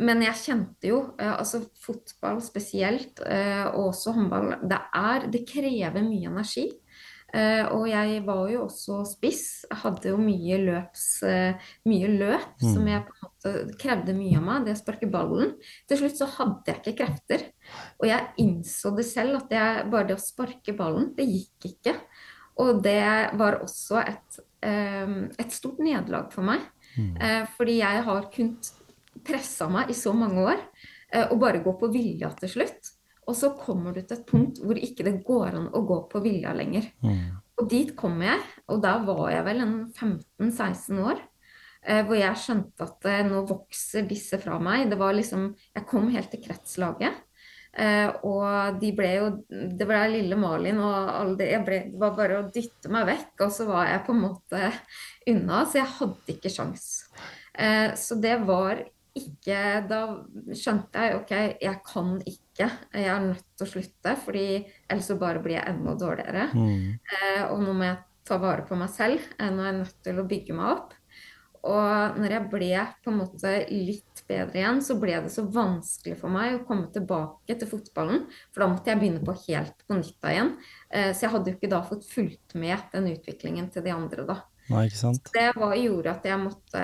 men 0.00 0.20
jeg 0.22 0.38
kjente 0.38 0.86
jo, 0.86 0.98
altså 1.18 1.64
fotball 1.82 2.38
spesielt, 2.44 3.18
og 3.24 3.88
også 3.88 4.12
håndball, 4.14 4.52
det, 4.70 4.78
er, 4.96 5.24
det 5.32 5.40
krever 5.48 6.04
mye 6.04 6.30
energi. 6.30 6.68
Uh, 7.30 7.64
og 7.76 7.84
jeg 7.90 8.22
var 8.26 8.42
jo 8.50 8.64
også 8.64 9.00
spiss. 9.08 9.44
Jeg 9.68 9.80
hadde 9.84 10.12
jo 10.12 10.18
mye 10.20 10.58
løps, 10.64 11.04
uh, 11.26 11.70
mye 11.90 12.10
løp 12.10 12.62
mm. 12.62 12.66
som 12.72 12.88
jeg 12.90 13.04
på 13.06 13.14
en 13.14 13.28
måte 13.28 13.78
krevde 13.80 14.16
mye 14.16 14.40
av 14.40 14.48
meg. 14.48 14.66
Det 14.66 14.74
å 14.74 14.80
sparke 14.80 15.10
ballen. 15.12 15.54
Til 15.90 16.02
slutt 16.02 16.18
så 16.18 16.28
hadde 16.38 16.72
jeg 16.72 16.80
ikke 16.80 16.96
krefter. 17.04 17.46
Og 18.00 18.08
jeg 18.10 18.44
innså 18.44 18.94
det 18.98 19.06
selv, 19.10 19.40
at 19.42 19.54
jeg, 19.54 19.86
bare 19.92 20.10
det 20.10 20.18
å 20.18 20.24
sparke 20.24 20.76
ballen, 20.78 21.12
det 21.16 21.28
gikk 21.30 21.70
ikke. 21.74 21.96
Og 22.60 22.82
det 22.84 23.00
var 23.40 23.60
også 23.62 24.02
et, 24.02 24.42
um, 24.66 25.22
et 25.40 25.54
stort 25.54 25.80
nederlag 25.80 26.28
for 26.34 26.46
meg. 26.46 26.66
Mm. 26.98 27.46
Fordi 27.54 27.76
jeg 27.78 28.02
har 28.02 28.24
kunnet 28.34 28.72
pressa 29.26 29.68
meg 29.70 29.90
i 29.90 29.96
så 29.96 30.12
mange 30.16 30.42
år, 30.42 30.62
eh, 31.12 31.26
og 31.30 31.40
bare 31.42 31.62
gå 31.64 31.74
på 31.78 31.90
vilja 31.92 32.32
til 32.40 32.54
slutt. 32.56 32.94
Og 33.30 33.36
så 33.38 33.52
kommer 33.54 33.94
du 33.94 34.02
til 34.02 34.18
et 34.18 34.26
punkt 34.26 34.58
hvor 34.62 34.78
ikke 34.78 35.06
det 35.06 35.20
går 35.26 35.56
an 35.60 35.70
å 35.70 35.84
gå 35.86 36.02
på 36.10 36.22
vilja 36.24 36.54
lenger. 36.56 36.90
Mm. 37.04 37.38
Og 37.60 37.68
dit 37.70 37.90
kom 37.96 38.20
jeg, 38.24 38.40
og 38.72 38.80
da 38.82 38.96
var 39.04 39.26
jeg 39.30 39.46
vel 39.46 39.64
en 39.64 39.74
15-16 39.92 41.02
år. 41.04 41.20
Eh, 41.80 42.02
hvor 42.04 42.18
jeg 42.18 42.36
skjønte 42.36 42.84
at 42.84 43.06
eh, 43.08 43.22
nå 43.24 43.40
vokser 43.48 44.04
disse 44.08 44.36
fra 44.42 44.58
meg. 44.60 44.90
Det 44.90 44.98
var 45.00 45.16
liksom 45.16 45.48
Jeg 45.76 45.86
kom 45.88 46.10
helt 46.12 46.28
til 46.32 46.42
kretslaget. 46.44 47.22
Eh, 47.70 48.08
og 48.26 48.80
de 48.80 48.88
ble 48.98 49.10
jo 49.14 49.26
Det 49.46 49.86
ble 49.86 49.98
lille 50.10 50.34
Malin 50.34 50.80
og 50.82 51.10
alle 51.14 51.36
det, 51.38 51.50
ble, 51.62 51.76
det 51.92 52.00
var 52.02 52.16
bare 52.16 52.40
å 52.40 52.48
dytte 52.50 52.90
meg 52.90 53.06
vekk, 53.06 53.44
og 53.46 53.52
så 53.54 53.66
var 53.68 53.86
jeg 53.92 54.04
på 54.08 54.16
en 54.16 54.24
måte 54.24 54.72
unna. 55.30 55.62
Så 55.64 55.80
jeg 55.80 55.94
hadde 55.98 56.34
ikke 56.34 56.52
sjans. 56.52 56.88
Eh, 57.54 57.94
så 57.98 58.18
det 58.20 58.40
var 58.48 58.82
ikke 59.16 59.62
Da 59.90 60.04
skjønte 60.54 61.02
jeg 61.02 61.16
OK, 61.18 61.32
jeg 61.62 61.80
kan 61.86 62.12
ikke. 62.22 62.38
Jeg 62.66 63.08
er 63.08 63.24
nødt 63.24 63.44
til 63.56 63.66
å 63.66 63.70
slutte, 63.70 64.14
fordi 64.24 64.46
ellers 64.60 65.10
så 65.10 65.16
bare 65.20 65.42
blir 65.44 65.58
jeg 65.58 65.72
enda 65.72 65.96
dårligere. 65.98 66.48
Mm. 66.54 66.86
Eh, 67.00 67.42
og 67.48 67.60
nå 67.64 67.74
må 67.76 67.88
jeg 67.88 68.00
ta 68.28 68.38
vare 68.42 68.64
på 68.68 68.78
meg 68.78 68.90
selv. 68.94 69.28
Eh, 69.38 69.50
nå 69.50 69.62
er 69.62 69.70
jeg 69.72 69.78
nødt 69.82 70.00
til 70.06 70.20
å 70.20 70.26
bygge 70.30 70.56
meg 70.56 70.72
opp. 70.76 70.96
Og 71.60 72.16
når 72.16 72.32
jeg 72.32 72.48
ble 72.48 72.68
på 73.04 73.12
en 73.12 73.18
måte 73.20 73.50
litt 73.68 74.22
bedre 74.30 74.62
igjen, 74.62 74.78
så 74.84 74.96
ble 75.00 75.18
det 75.26 75.32
så 75.34 75.44
vanskelig 75.44 76.16
for 76.22 76.32
meg 76.32 76.54
å 76.56 76.62
komme 76.64 76.88
tilbake 76.94 77.56
til 77.60 77.68
fotballen. 77.68 78.24
For 78.48 78.64
da 78.64 78.70
måtte 78.72 78.92
jeg 78.92 79.00
begynne 79.02 79.24
på 79.26 79.36
helt 79.44 79.84
på 79.84 79.98
nytt 79.98 80.30
igjen. 80.32 80.54
Eh, 80.88 81.10
så 81.12 81.26
jeg 81.26 81.34
hadde 81.34 81.52
jo 81.52 81.58
ikke 81.58 81.72
da 81.74 81.82
fått 81.84 82.08
fulgt 82.08 82.56
med 82.56 82.88
den 82.94 83.10
utviklingen 83.12 83.68
til 83.74 83.84
de 83.84 83.92
andre, 83.92 84.24
da. 84.28 84.40
Nei, 84.70 84.86
ikke 84.88 85.02
sant? 85.02 85.24
Så 85.26 85.36
det 85.36 85.50
var, 85.58 85.76
gjorde 85.76 86.14
at 86.14 86.28
jeg 86.30 86.40
måtte 86.40 86.82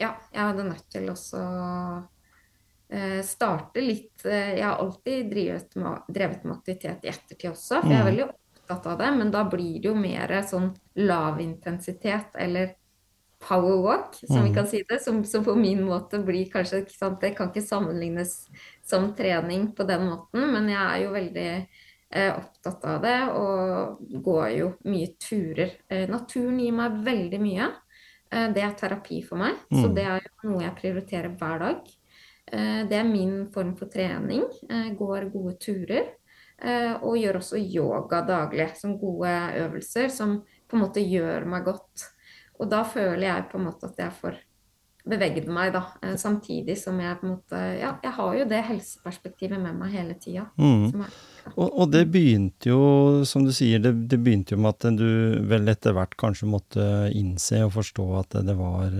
Ja, 0.00 0.14
jeg 0.32 0.42
hadde 0.42 0.66
nødt 0.66 0.86
til 0.92 1.10
også 1.12 1.40
starte 3.22 3.80
litt 3.80 4.24
eh, 4.26 4.54
Jeg 4.58 4.64
har 4.64 4.78
alltid 4.82 5.30
drevet 5.30 5.76
med, 5.76 6.02
drevet 6.08 6.44
med 6.44 6.56
aktivitet 6.58 7.04
i 7.04 7.08
ettertid 7.08 7.50
også, 7.50 7.80
for 7.82 7.88
jeg 7.90 8.00
er 8.00 8.04
Mm. 8.04 8.10
veldig 8.10 8.28
opptatt 8.28 8.86
av 8.86 8.98
det. 8.98 9.10
Men 9.18 9.30
da 9.30 9.44
blir 9.44 9.80
det 9.80 9.88
jo 9.88 9.94
mer 9.94 10.28
sånn 10.42 10.74
lav 10.96 11.40
intensitet 11.40 12.34
eller 12.38 12.74
power 13.42 13.80
walk, 13.82 14.14
som 14.14 14.42
vi 14.44 14.50
Mm. 14.50 14.54
kan 14.54 14.66
si 14.66 14.82
det. 14.88 15.00
Som, 15.02 15.24
som 15.24 15.44
på 15.44 15.54
min 15.56 15.82
måte 15.82 16.18
blir 16.24 16.50
kanskje 16.50 16.84
Det 17.20 17.34
kan 17.36 17.48
ikke 17.50 17.62
sammenlignes 17.66 18.48
som 18.84 19.14
trening 19.14 19.72
på 19.74 19.84
den 19.86 20.06
måten, 20.08 20.52
men 20.52 20.68
jeg 20.68 20.78
er 20.78 21.02
jo 21.04 21.10
veldig 21.12 21.66
eh, 22.14 22.32
opptatt 22.36 22.84
av 22.84 23.02
det 23.02 23.22
og 23.32 24.22
går 24.22 24.48
jo 24.58 24.66
mye 24.84 25.08
turer. 25.18 25.70
Eh, 25.88 26.06
naturen 26.08 26.58
gir 26.60 26.72
meg 26.72 26.92
veldig 27.04 27.40
mye. 27.40 27.70
Eh, 28.30 28.48
det 28.52 28.62
er 28.62 28.74
terapi 28.74 29.22
for 29.24 29.36
meg, 29.38 29.54
så 29.72 29.88
Mm. 29.88 29.94
det 29.94 30.04
er 30.04 30.20
jo 30.20 30.50
noe 30.50 30.62
jeg 30.62 30.76
prioriterer 30.76 31.36
hver 31.38 31.58
dag. 31.58 31.80
Eh, 32.50 32.88
det 32.88 32.98
er 32.98 33.08
min 33.08 33.46
form 33.54 33.74
for 33.78 33.90
trening. 33.92 34.44
Eh, 34.70 34.92
går 34.98 35.30
gode 35.32 35.56
turer. 35.62 36.14
Eh, 36.62 36.94
og 37.02 37.18
gjør 37.18 37.40
også 37.40 37.58
yoga 37.58 38.22
daglig, 38.26 38.70
som 38.78 38.98
gode 38.98 39.32
øvelser 39.64 40.08
som 40.12 40.40
på 40.68 40.78
en 40.78 40.84
måte 40.84 41.02
gjør 41.02 41.46
meg 41.48 41.66
godt. 41.66 42.08
Og 42.60 42.70
da 42.70 42.84
føler 42.86 43.26
jeg 43.26 43.50
på 43.50 43.58
en 43.58 43.66
måte 43.66 43.90
at 43.90 43.98
jeg 43.98 44.14
får 44.20 44.40
beveget 45.02 45.48
meg, 45.50 45.72
da. 45.74 46.14
Samtidig 46.14 46.76
som 46.78 47.00
jeg 47.02 47.16
på 47.18 47.26
en 47.26 47.32
måte 47.32 47.58
Ja, 47.80 47.96
jeg 48.04 48.12
har 48.14 48.36
jo 48.38 48.44
det 48.46 48.60
helseperspektivet 48.68 49.58
med 49.58 49.74
meg 49.80 49.96
hele 49.96 50.14
tida. 50.14 50.44
Mm. 50.54 51.02
Og, 51.56 51.66
og 51.66 51.90
det 51.90 52.04
begynte 52.14 52.70
jo, 52.70 52.82
som 53.26 53.42
du 53.42 53.50
sier, 53.50 53.82
det, 53.82 53.96
det 54.12 54.20
begynte 54.22 54.54
jo 54.54 54.60
med 54.62 54.76
at 54.76 54.94
du 54.94 55.42
vel 55.50 55.66
etter 55.72 55.96
hvert 55.96 56.14
kanskje 56.20 56.52
måtte 56.52 56.86
innse 57.18 57.64
og 57.66 57.74
forstå 57.80 58.06
at 58.20 58.36
det, 58.36 58.44
det 58.52 58.56
var 58.60 58.94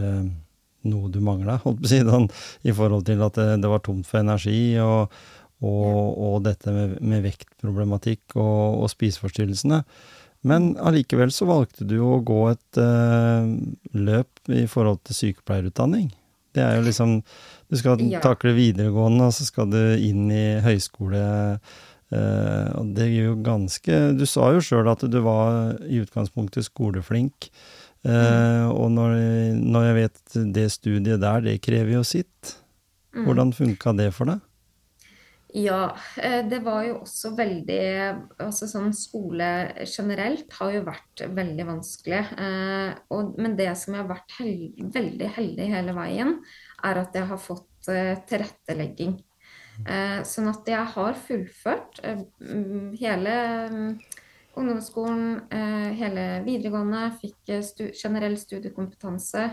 noe 0.88 1.10
du 1.12 1.20
mangla, 1.24 1.58
sånn, 1.62 2.28
i 2.66 2.74
forhold 2.74 3.06
til 3.08 3.22
at 3.24 3.38
det, 3.38 3.60
det 3.62 3.70
var 3.70 3.84
tomt 3.84 4.08
for 4.08 4.22
energi, 4.22 4.78
og, 4.82 5.12
og, 5.62 6.18
og 6.18 6.40
dette 6.48 6.72
med, 6.74 6.96
med 7.00 7.22
vektproblematikk 7.28 8.36
og, 8.36 8.82
og 8.82 8.90
spiseforstyrrelsene. 8.92 9.82
Men 10.42 10.72
allikevel 10.82 11.30
så 11.30 11.46
valgte 11.46 11.86
du 11.86 12.00
å 12.02 12.16
gå 12.26 12.40
et 12.50 12.80
uh, 12.82 13.46
løp 13.94 14.50
i 14.50 14.64
forhold 14.66 15.04
til 15.06 15.18
sykepleierutdanning. 15.20 16.10
Det 16.52 16.64
er 16.64 16.76
jo 16.76 16.84
liksom 16.88 17.22
Du 17.70 17.78
skal 17.78 18.02
Ja. 18.10 18.20
takle 18.20 18.52
videregående, 18.52 19.30
og 19.30 19.32
så 19.32 19.46
skal 19.46 19.70
du 19.70 19.78
inn 19.96 20.26
i 20.34 20.60
høyskole. 20.60 21.22
Uh, 22.12 22.68
og 22.76 22.90
det 22.98 23.06
gir 23.08 23.30
jo 23.30 23.36
ganske 23.40 24.00
Du 24.18 24.26
sa 24.28 24.50
jo 24.52 24.60
sjøl 24.60 24.90
at 24.92 25.00
du 25.08 25.20
var 25.24 25.78
i 25.86 26.02
utgangspunktet 26.02 26.66
skoleflink. 26.66 27.48
Eh, 28.02 28.68
og 28.70 28.88
når, 28.90 29.18
når 29.62 29.84
jeg 29.86 29.98
vet 29.98 30.38
det 30.56 30.66
studiet 30.74 31.22
der, 31.22 31.44
det 31.44 31.60
krever 31.62 31.98
jo 31.98 32.06
sitt. 32.06 32.56
Mm. 33.12 33.26
Hvordan 33.26 33.52
funka 33.54 33.92
det 33.98 34.08
for 34.16 34.32
deg? 34.32 34.40
Ja, 35.52 35.96
eh, 36.16 36.40
det 36.48 36.62
var 36.64 36.84
jo 36.86 36.94
også 37.02 37.34
veldig 37.36 37.80
Altså 38.40 38.64
sånn 38.70 38.94
skole 38.96 39.48
generelt 39.84 40.54
har 40.56 40.70
jo 40.72 40.84
vært 40.86 41.24
veldig 41.36 41.66
vanskelig. 41.68 42.22
Eh, 42.40 42.94
og, 43.12 43.34
men 43.36 43.58
det 43.58 43.68
som 43.76 43.92
jeg 43.92 44.00
har 44.00 44.08
vært 44.14 44.38
held, 44.38 44.80
veldig 44.94 45.28
heldig 45.36 45.68
hele 45.74 45.96
veien, 45.98 46.38
er 46.88 47.02
at 47.04 47.20
jeg 47.20 47.28
har 47.28 47.42
fått 47.42 47.92
eh, 47.92 48.16
tilrettelegging. 48.30 49.18
Eh, 49.84 50.18
sånn 50.28 50.48
at 50.50 50.68
jeg 50.68 50.88
har 50.94 51.20
fullført 51.26 52.00
hele 52.00 53.36
mm, 53.72 53.92
ungdomsskolen, 54.56 55.40
eh, 55.50 55.92
hele 55.98 56.26
videregående, 56.44 57.06
fikk 57.20 57.52
eh, 57.54 57.62
stu 57.64 57.90
generell 57.96 58.36
studiekompetanse. 58.38 59.50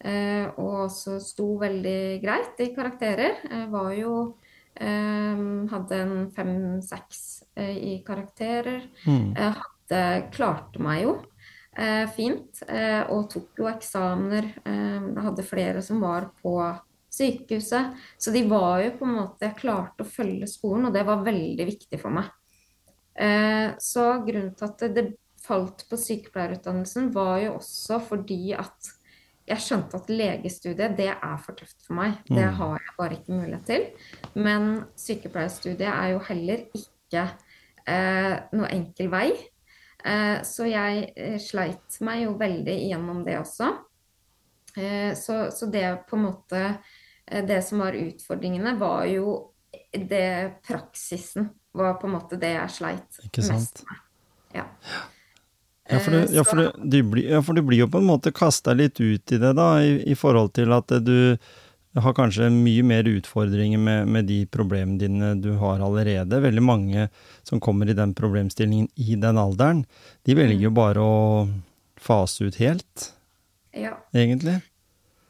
eh, 0.00 0.46
og 0.56 0.86
også 0.86 1.18
sto 1.20 1.58
veldig 1.60 2.22
greit 2.22 2.60
i 2.60 2.70
karakterer. 2.74 3.42
Var 3.70 3.92
jo 3.98 4.36
hadde 4.80 5.96
en 5.98 6.30
fem-seks 6.32 7.42
i 7.58 7.98
karakterer. 8.06 8.86
Mm. 9.04 9.34
Hadde, 9.36 10.30
klarte 10.32 10.80
meg 10.80 11.02
jo 11.02 11.16
fint, 12.14 12.62
og 13.10 13.26
tok 13.28 13.60
jo 13.60 13.68
eksamener. 13.68 14.46
hadde 15.20 15.44
flere 15.44 15.82
som 15.84 16.00
var 16.00 16.30
på 16.40 16.54
sykehuset. 17.12 17.92
Så 18.16 18.32
de 18.32 18.46
var 18.48 18.80
jo 18.86 18.94
på 19.02 19.04
en 19.04 19.18
måte 19.18 19.50
Jeg 19.50 19.58
klarte 19.58 20.06
å 20.06 20.08
følge 20.08 20.48
skolen, 20.48 20.88
og 20.88 20.96
det 20.96 21.04
var 21.04 21.26
veldig 21.26 21.66
viktig 21.74 22.00
for 22.00 22.14
meg. 22.14 22.30
Så 23.80 24.04
grunnen 24.24 24.54
til 24.56 24.64
at 24.70 24.84
det 24.96 25.04
falt 25.44 25.84
på 25.90 25.98
sykepleierutdannelsen, 26.00 27.10
var 27.14 27.38
jo 27.42 27.54
også 27.58 27.98
fordi 28.04 28.52
at 28.56 28.90
jeg 29.50 29.64
skjønte 29.64 29.98
at 29.98 30.10
legestudiet 30.12 30.96
det 30.98 31.08
er 31.10 31.38
for 31.42 31.58
tøft 31.58 31.80
for 31.86 31.96
meg. 31.98 32.18
Det 32.28 32.44
Mm. 32.46 32.54
har 32.54 32.78
jeg 32.78 32.96
bare 32.98 33.16
ikke 33.16 33.32
mulighet 33.32 33.66
til. 33.66 33.86
Men 34.34 34.84
sykepleierstudiet 34.96 35.88
er 35.88 36.12
jo 36.12 36.18
heller 36.28 36.62
ikke 36.74 37.24
eh, 37.86 38.36
noe 38.52 38.68
enkel 38.70 39.10
vei. 39.10 39.30
Eh, 40.04 40.42
så 40.46 40.68
jeg 40.70 41.12
eh, 41.16 41.38
sleit 41.38 42.00
meg 42.00 42.22
jo 42.24 42.36
veldig 42.38 42.76
gjennom 42.88 43.24
det 43.24 43.38
også. 43.40 43.72
Eh, 44.76 45.14
så, 45.18 45.50
så 45.50 45.66
det 45.66 46.06
på 46.08 46.16
en 46.16 46.22
måte 46.28 46.60
eh, 47.26 47.42
Det 47.44 47.58
som 47.64 47.80
var 47.82 47.92
utfordringene, 47.98 48.78
var 48.78 49.04
jo 49.10 49.52
det 49.92 50.62
praksisen 50.62 51.50
var 51.72 51.96
på 52.00 52.08
en 52.08 52.16
måte 52.18 52.38
det 52.40 52.52
jeg 52.56 52.74
sleit 52.74 53.24
Ikke 53.24 53.44
sant? 53.46 53.60
mest 53.60 53.82
med. 53.88 54.04
Ja. 54.60 54.66
Ja, 55.90 55.98
for, 55.98 56.10
du, 56.14 56.18
Eh, 56.18 56.34
ja, 56.34 56.44
for, 56.44 56.56
du, 56.56 56.70
du 56.84 57.02
blir, 57.02 57.30
ja, 57.30 57.42
for 57.42 57.58
du 57.58 57.62
blir 57.66 57.82
jo 57.82 57.88
på 57.90 57.98
en 57.98 58.06
måte 58.06 58.32
kasta 58.32 58.74
litt 58.78 59.00
ut 59.00 59.32
i 59.32 59.38
det, 59.42 59.52
da, 59.58 59.72
i, 59.82 59.96
i 60.10 60.14
forhold 60.14 60.52
til 60.54 60.72
at 60.74 60.92
du 61.02 61.36
har 61.98 62.14
kanskje 62.14 62.46
mye 62.54 62.84
mer 62.86 63.08
utfordringer 63.10 63.80
med, 63.82 64.06
med 64.06 64.28
de 64.30 64.44
problemene 64.46 65.00
dine 65.00 65.32
du 65.42 65.50
har 65.58 65.82
allerede. 65.82 66.38
Veldig 66.42 66.62
mange 66.62 67.08
som 67.42 67.62
kommer 67.62 67.90
i 67.90 67.96
den 67.98 68.14
problemstillingen 68.14 68.86
i 68.94 69.16
den 69.18 69.40
alderen, 69.40 69.82
de 70.26 70.36
velger 70.38 70.68
jo 70.68 70.74
bare 70.76 71.02
å 71.02 71.16
fase 72.00 72.46
ut 72.46 72.60
helt, 72.62 73.10
ja. 73.74 73.96
egentlig. 74.14 74.60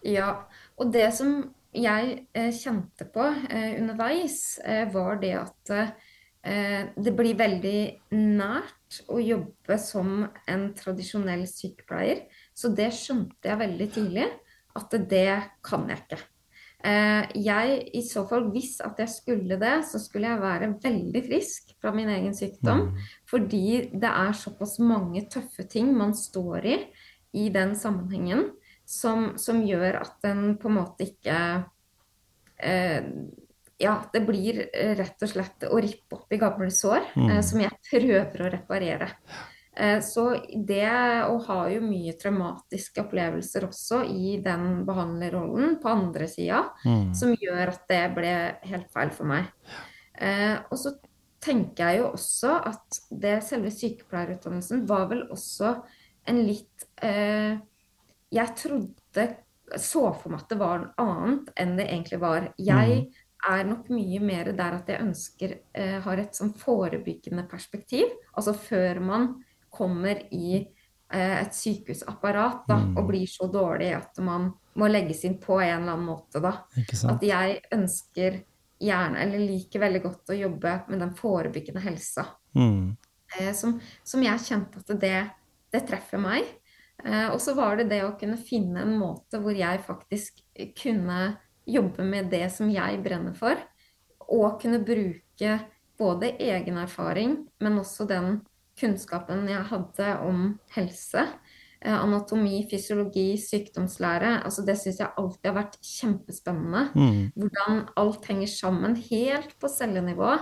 Ja, 0.07 0.35
og 0.77 0.93
det 0.93 1.09
som 1.17 1.41
jeg 1.77 2.27
eh, 2.35 2.53
kjente 2.53 3.07
på 3.15 3.25
eh, 3.49 3.81
underveis, 3.81 4.59
eh, 4.65 4.85
var 4.93 5.21
det 5.23 5.35
at 5.39 5.73
eh, 5.75 5.93
det 6.41 7.13
blir 7.13 7.37
veldig 7.37 7.81
nært 8.17 9.03
å 9.13 9.19
jobbe 9.21 9.77
som 9.77 10.23
en 10.49 10.63
tradisjonell 10.73 11.43
sykepleier. 11.51 12.23
Så 12.57 12.73
det 12.73 12.89
skjønte 12.97 13.51
jeg 13.51 13.61
veldig 13.61 13.89
tidlig, 13.93 14.25
at 14.81 14.97
det 15.11 15.35
kan 15.67 15.85
jeg 15.91 16.01
ikke. 16.01 16.21
Eh, 16.81 17.27
jeg, 17.37 17.75
i 17.93 18.01
så 18.07 18.23
fall, 18.29 18.47
hvis 18.55 18.79
at 18.85 19.01
jeg 19.03 19.13
skulle 19.13 19.59
det, 19.61 19.75
så 19.91 20.01
skulle 20.01 20.31
jeg 20.31 20.41
være 20.41 20.71
veldig 20.81 21.23
frisk 21.27 21.75
fra 21.81 21.93
min 21.93 22.09
egen 22.09 22.33
sykdom. 22.37 22.87
Mm. 22.89 23.11
Fordi 23.29 23.67
det 23.93 24.13
er 24.13 24.33
såpass 24.37 24.79
mange 24.81 25.27
tøffe 25.33 25.67
ting 25.69 25.93
man 25.97 26.17
står 26.17 26.71
i 26.71 26.79
i 27.37 27.45
den 27.53 27.77
sammenhengen, 27.79 28.49
som, 28.89 29.35
som 29.39 29.61
gjør 29.63 30.01
at 30.01 30.17
den 30.25 30.57
på 30.59 30.67
en 30.67 30.79
måte 30.81 31.07
ikke 31.07 31.37
eh, 32.59 33.05
Ja, 33.81 33.95
det 34.13 34.21
blir 34.27 34.67
eh, 34.75 34.95
rett 34.99 35.23
og 35.25 35.29
slett 35.33 35.65
å 35.65 35.79
rippe 35.81 36.19
opp 36.19 36.33
i 36.33 36.39
gamle 36.41 36.71
sår, 36.71 37.01
Mm. 37.17 37.31
eh, 37.31 37.41
som 37.43 37.61
jeg 37.61 37.71
prøver 37.91 38.43
å 38.45 38.51
reparere. 38.53 39.09
Eh, 39.77 40.01
så 40.05 40.35
det 40.67 40.85
å 41.25 41.39
ha 41.47 41.61
jo 41.71 41.81
mye 41.81 42.13
traumatiske 42.21 43.01
opplevelser 43.07 43.65
også 43.65 44.03
i 44.11 44.35
den 44.45 44.85
behandlerrollen 44.85 45.79
på 45.81 45.89
andre 45.89 46.27
sida, 46.29 46.65
Mm. 46.85 47.15
som 47.15 47.33
gjør 47.35 47.69
at 47.69 47.89
det 47.89 48.15
ble 48.15 48.35
helt 48.69 48.91
feil 48.93 49.11
for 49.11 49.25
meg. 49.25 49.47
Eh, 50.21 50.59
og 50.71 50.77
så 50.77 50.93
tenker 51.41 51.77
jeg 51.89 51.99
jo 52.03 52.11
også 52.13 52.67
at 52.67 52.99
det 53.11 53.43
selve 53.43 53.71
sykepleierutdannelsen 53.73 54.87
var 54.87 55.07
vel 55.09 55.23
også 55.31 55.83
en 56.27 56.47
litt 56.47 56.85
eh, 57.03 57.57
Jeg 58.33 58.47
trodde 58.57 59.37
Så 59.79 60.03
for 60.21 60.31
meg 60.31 60.41
at 60.41 60.49
det 60.51 60.59
var 60.59 60.79
noe 60.81 60.93
annet 60.99 61.49
enn 61.57 61.77
det 61.79 61.87
egentlig 61.89 62.19
var. 62.21 62.53
Jeg 62.59 63.13
er 63.49 63.65
nok 63.65 63.89
mye 63.93 64.21
mer 64.21 64.51
der 64.53 64.77
at 64.77 64.91
jeg 64.91 65.05
ønsker 65.05 65.55
eh, 65.73 65.97
har 66.05 66.21
et 66.21 66.37
sånn 66.37 66.53
forebyggende 66.59 67.47
perspektiv. 67.51 68.11
Altså 68.37 68.55
før 68.59 69.01
man 69.05 69.31
kommer 69.71 70.21
i 70.35 70.61
eh, 70.61 71.37
et 71.41 71.55
sykehusapparat 71.57 72.67
da, 72.69 72.77
Mm. 72.81 72.97
og 72.99 73.09
blir 73.09 73.27
så 73.27 73.49
dårlig 73.51 73.95
at 73.97 74.19
man 74.25 74.53
må 74.75 74.89
legges 74.89 75.25
inn 75.25 75.39
på 75.41 75.61
en 75.61 75.83
eller 75.83 75.93
annen 75.93 76.07
måte, 76.07 76.41
da. 76.41 76.65
At 77.11 77.23
jeg 77.23 77.61
ønsker 77.73 78.43
gjerne, 78.81 79.19
eller 79.21 79.39
liker 79.39 79.83
veldig 79.83 80.03
godt 80.03 80.33
å 80.33 80.39
jobbe 80.39 80.75
med 80.89 81.01
den 81.01 81.13
forebyggende 81.15 81.83
helsa. 81.85 82.27
Mm. 82.57 82.97
Eh, 83.39 83.53
som, 83.55 83.81
som, 84.05 84.23
jeg 84.25 84.47
kjente 84.47 84.81
at 84.81 84.95
det, 85.01 85.19
det 85.73 85.85
treffer 85.89 86.23
meg. 86.23 86.47
Eh, 87.05 87.29
og 87.31 87.41
så 87.41 87.55
var 87.55 87.77
det 87.77 87.91
det 87.91 88.03
å 88.05 88.17
kunne 88.21 88.39
finne 88.41 88.85
en 88.85 88.97
måte 88.99 89.41
hvor 89.41 89.57
jeg 89.57 89.83
faktisk 89.87 90.43
kunne 90.79 91.21
jobbe 91.71 92.07
med 92.07 92.31
det 92.33 92.47
som 92.55 92.71
jeg 92.73 93.01
brenner 93.05 93.37
for, 93.39 93.61
og 94.31 94.61
kunne 94.63 94.83
bruke 94.85 95.57
både 96.01 96.35
egen 96.41 96.79
erfaring, 96.81 97.37
men 97.61 97.81
også 97.81 98.07
den 98.09 98.41
kunnskapen 98.81 99.49
jeg 99.51 99.65
hadde 99.69 100.13
om 100.25 100.45
helse. 100.75 101.27
Eh, 101.81 101.97
anatomi, 101.97 102.67
fysiologi, 102.71 103.39
sykdomslære. 103.41 104.43
Altså 104.45 104.65
det 104.67 104.77
syns 104.81 105.01
jeg 105.01 105.15
alltid 105.17 105.49
har 105.49 105.57
vært 105.57 105.79
kjempespennende. 105.81 106.83
Mm. 106.93 107.21
Hvordan 107.41 107.85
alt 108.03 108.27
henger 108.29 108.51
sammen 108.53 108.97
helt 109.09 109.55
på 109.61 109.71
cellenivå. 109.73 110.35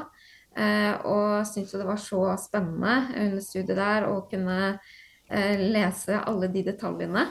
Eh, 0.59 0.95
og 1.07 1.47
syns 1.47 1.75
jo 1.75 1.79
det 1.79 1.87
var 1.87 2.01
så 2.03 2.23
spennende 2.43 2.97
under 3.15 3.45
studiet 3.45 3.79
der 3.79 4.09
å 4.11 4.17
kunne 4.31 4.59
eh, 4.75 5.63
lese 5.63 6.19
alle 6.19 6.51
de 6.51 6.65
detaljene. 6.73 7.29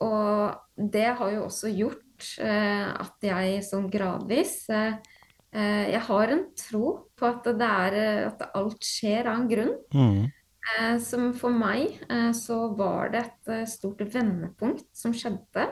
og 0.00 0.54
det 0.80 1.08
har 1.18 1.30
jo 1.34 1.42
også 1.44 1.68
gjort 1.68 2.07
at 2.38 3.24
jeg 3.24 3.60
sånn 3.66 3.86
gradvis 3.92 4.66
Jeg 4.68 6.00
har 6.06 6.32
en 6.34 6.42
tro 6.58 6.90
på 7.16 7.28
at, 7.28 7.46
det 7.58 7.68
er, 7.68 7.96
at 8.28 8.42
alt 8.58 8.84
skjer 8.84 9.30
av 9.30 9.38
en 9.38 9.48
grunn. 9.50 9.72
Mm. 9.94 10.26
Eh, 10.68 10.98
som 11.00 11.30
for 11.36 11.54
meg 11.54 11.96
eh, 12.10 12.30
så 12.36 12.68
var 12.76 13.12
det 13.12 13.22
et 13.24 13.52
eh, 13.54 13.68
stort 13.70 14.02
vendepunkt 14.12 14.88
som 14.96 15.14
skjedde 15.16 15.68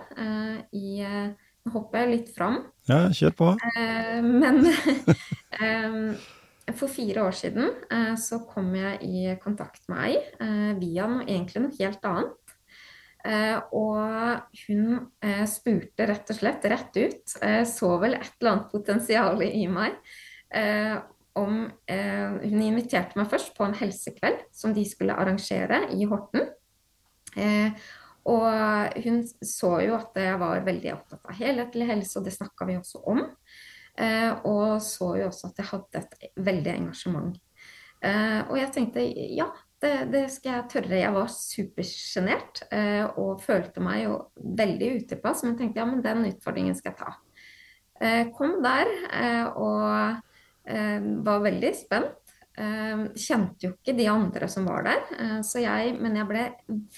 i 0.77 1.03
Nå 1.67 1.73
hopper 1.75 2.05
jeg 2.05 2.11
litt 2.13 2.29
fram. 2.31 2.61
Ja, 2.87 3.09
kjør 3.11 3.33
på. 3.35 3.47
Men 4.23 4.69
for 6.79 6.87
fire 6.87 7.25
år 7.27 7.35
siden 7.35 7.73
så 8.23 8.39
kom 8.47 8.69
jeg 8.79 9.01
i 9.03 9.33
kontakt 9.43 9.83
med 9.91 10.05
ei 10.05 10.77
via 10.79 11.09
noe, 11.11 11.25
egentlig 11.27 11.65
noe 11.65 11.75
helt 11.81 12.07
annet. 12.07 12.46
Og 13.27 14.59
hun 14.67 15.09
spurte 15.51 16.07
rett 16.07 16.29
og 16.31 16.37
slett 16.39 16.67
rett 16.71 16.99
ut, 17.01 17.35
så 17.67 17.89
vel 17.99 18.15
et 18.15 18.29
eller 18.39 18.53
annet 18.53 18.69
potensial 18.71 19.43
i 19.43 19.65
meg 19.73 19.97
om 21.37 21.67
eh, 21.87 22.33
Hun 22.49 22.65
inviterte 22.65 23.19
meg 23.19 23.29
først 23.31 23.55
på 23.57 23.67
en 23.67 23.77
helsekveld 23.77 24.47
som 24.57 24.75
de 24.77 24.85
skulle 24.89 25.17
arrangere 25.17 25.85
i 25.95 26.09
Horten. 26.09 26.49
Eh, 27.37 27.73
og 28.27 28.97
hun 29.05 29.21
så 29.45 29.77
jo 29.85 29.97
at 29.99 30.17
jeg 30.19 30.39
var 30.41 30.65
veldig 30.67 30.93
opptatt 30.97 31.29
av 31.29 31.37
helhetlig 31.39 31.87
helse, 31.93 32.17
og 32.19 32.27
det 32.27 32.35
snakka 32.35 32.67
vi 32.67 32.79
også 32.81 33.03
om. 33.13 33.23
Eh, 33.97 34.33
og 34.49 34.81
så 34.83 35.13
jo 35.21 35.29
også 35.29 35.53
at 35.53 35.61
jeg 35.61 35.71
hadde 35.71 36.03
et 36.03 36.41
veldig 36.49 36.73
engasjement. 36.73 37.37
Eh, 38.05 38.41
og 38.49 38.57
jeg 38.59 38.73
tenkte 38.75 39.05
ja, 39.37 39.51
det, 39.83 39.95
det, 40.13 40.25
skal 40.33 40.53
jeg 40.55 40.69
tørre. 40.73 41.01
Jeg 41.01 41.15
var 41.15 41.33
supersjenert 41.33 42.63
eh, 42.71 43.05
og 43.21 43.43
følte 43.45 43.83
meg 43.85 44.05
jo 44.07 44.21
veldig 44.37 44.93
utilpass, 45.03 45.45
men 45.45 45.59
tenkte 45.59 45.83
ja, 45.83 45.89
men 45.89 46.05
den 46.05 46.29
utfordringen 46.31 46.79
skal 46.79 46.95
jeg 46.95 47.01
ta. 47.03 47.17
Eh, 48.01 48.23
kom 48.37 48.59
der 48.65 48.91
og 49.57 50.23
Eh, 50.67 51.01
var 51.25 51.43
veldig 51.45 51.73
spent. 51.77 52.23
Kjente 52.57 53.67
jo 53.67 53.75
ikke 53.75 53.93
de 53.99 54.07
andre 54.09 54.47
som 54.49 54.65
var 54.65 54.87
der, 54.87 55.43
så 55.45 55.61
jeg, 55.61 55.91
men 56.01 56.15
jeg 56.17 56.29
ble 56.31 56.45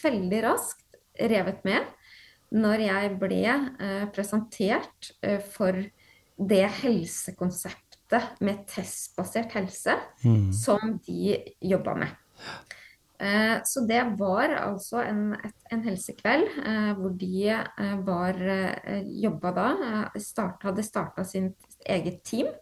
veldig 0.04 0.42
raskt 0.44 1.00
revet 1.18 1.64
med 1.66 1.88
når 2.54 2.84
jeg 2.84 3.08
ble 3.18 3.56
presentert 4.14 5.08
for 5.50 5.80
det 6.38 6.62
helsekonseptet 6.78 8.38
med 8.46 8.62
testbasert 8.70 9.58
helse 9.58 9.98
mm. 10.22 10.52
som 10.54 10.94
de 11.08 11.34
jobba 11.58 11.96
med. 12.04 12.14
Så 13.66 13.80
det 13.88 14.04
var 14.14 14.52
altså 14.54 15.00
en, 15.02 15.32
en 15.74 15.80
helsekveld 15.82 16.52
hvor 17.00 17.16
de 17.18 17.56
var 18.06 18.38
jobba 19.10 19.50
da 19.56 19.66
start, 20.22 20.62
Hadde 20.62 20.84
starta 20.86 21.24
sitt 21.26 21.80
eget 21.82 22.20
team 22.22 22.52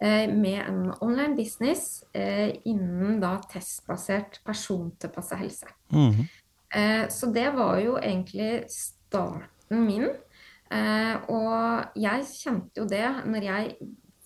Eh, 0.00 0.34
med 0.34 0.64
en 0.68 0.94
online 1.00 1.36
business 1.36 2.04
eh, 2.12 2.56
innen 2.64 3.20
da 3.20 3.32
testbasert 3.50 4.44
persontilpassa 4.44 5.36
helse. 5.36 5.66
Mm 5.92 6.12
-hmm. 6.12 6.26
Så 7.08 7.26
det 7.26 7.50
var 7.50 7.78
jo 7.80 7.98
egentlig 7.98 8.64
starten 8.68 9.86
min. 9.86 10.08
Og 11.28 11.84
jeg 11.94 12.24
kjente 12.42 12.80
jo 12.80 12.84
det 12.84 13.22
når 13.24 13.42
jeg 13.42 13.76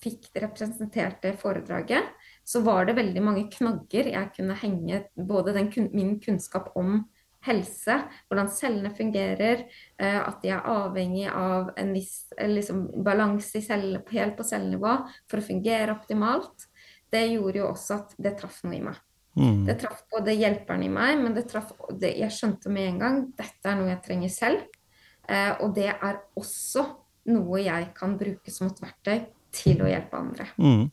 fikk 0.03 0.27
representert 0.35 1.23
det 1.23 1.39
foredraget, 1.39 2.03
så 2.45 2.63
var 2.67 2.87
det 2.89 2.99
veldig 2.99 3.23
mange 3.25 3.47
knagger 3.53 4.13
jeg 4.13 4.33
kunne 4.37 4.57
henge 4.59 5.05
både 5.15 5.55
den, 5.57 5.71
min 5.95 6.17
kunnskap 6.23 6.73
om 6.79 7.03
helse, 7.43 7.97
hvordan 8.31 8.51
cellene 8.55 8.93
fungerer, 8.95 9.65
eh, 9.99 10.19
at 10.19 10.43
de 10.45 10.53
er 10.55 10.69
avhengig 10.71 11.27
av 11.31 11.73
en 11.79 11.95
viss 11.95 12.29
eh, 12.37 12.51
liksom, 12.51 12.85
balanse 13.05 13.59
i 13.59 13.65
cellene, 13.65 14.03
helt 14.15 14.37
på 14.39 14.47
cellenivå 14.47 14.99
for 15.31 15.41
å 15.41 15.47
fungere 15.47 15.95
optimalt, 15.97 16.69
det 17.13 17.27
gjorde 17.33 17.61
jo 17.61 17.73
også 17.73 17.99
at 17.99 18.15
det 18.25 18.37
traff 18.41 18.63
noe 18.65 18.77
i 18.79 18.85
meg. 18.85 19.01
Mm. 19.37 19.65
Det 19.67 19.79
traff 19.81 20.05
både 20.13 20.37
hjelperen 20.37 20.85
i 20.85 20.93
meg, 20.93 21.17
men 21.21 21.35
det 21.37 21.47
traff, 21.51 21.73
det, 21.91 22.15
jeg 22.21 22.37
skjønte 22.37 22.73
med 22.73 22.89
en 22.89 23.03
gang 23.03 23.21
dette 23.37 23.69
er 23.69 23.79
noe 23.79 23.91
jeg 23.91 24.03
trenger 24.07 24.33
selv. 24.33 24.81
Eh, 25.29 25.53
og 25.63 25.75
det 25.77 25.91
er 25.93 26.23
også 26.39 26.87
noe 27.33 27.63
jeg 27.63 27.93
kan 27.97 28.17
bruke 28.21 28.53
som 28.55 28.69
et 28.69 28.83
verktøy 28.83 29.23
til 29.53 29.83
å 29.85 29.91
hjelpe 29.91 30.19
andre. 30.19 30.49
Mm. 30.57 30.89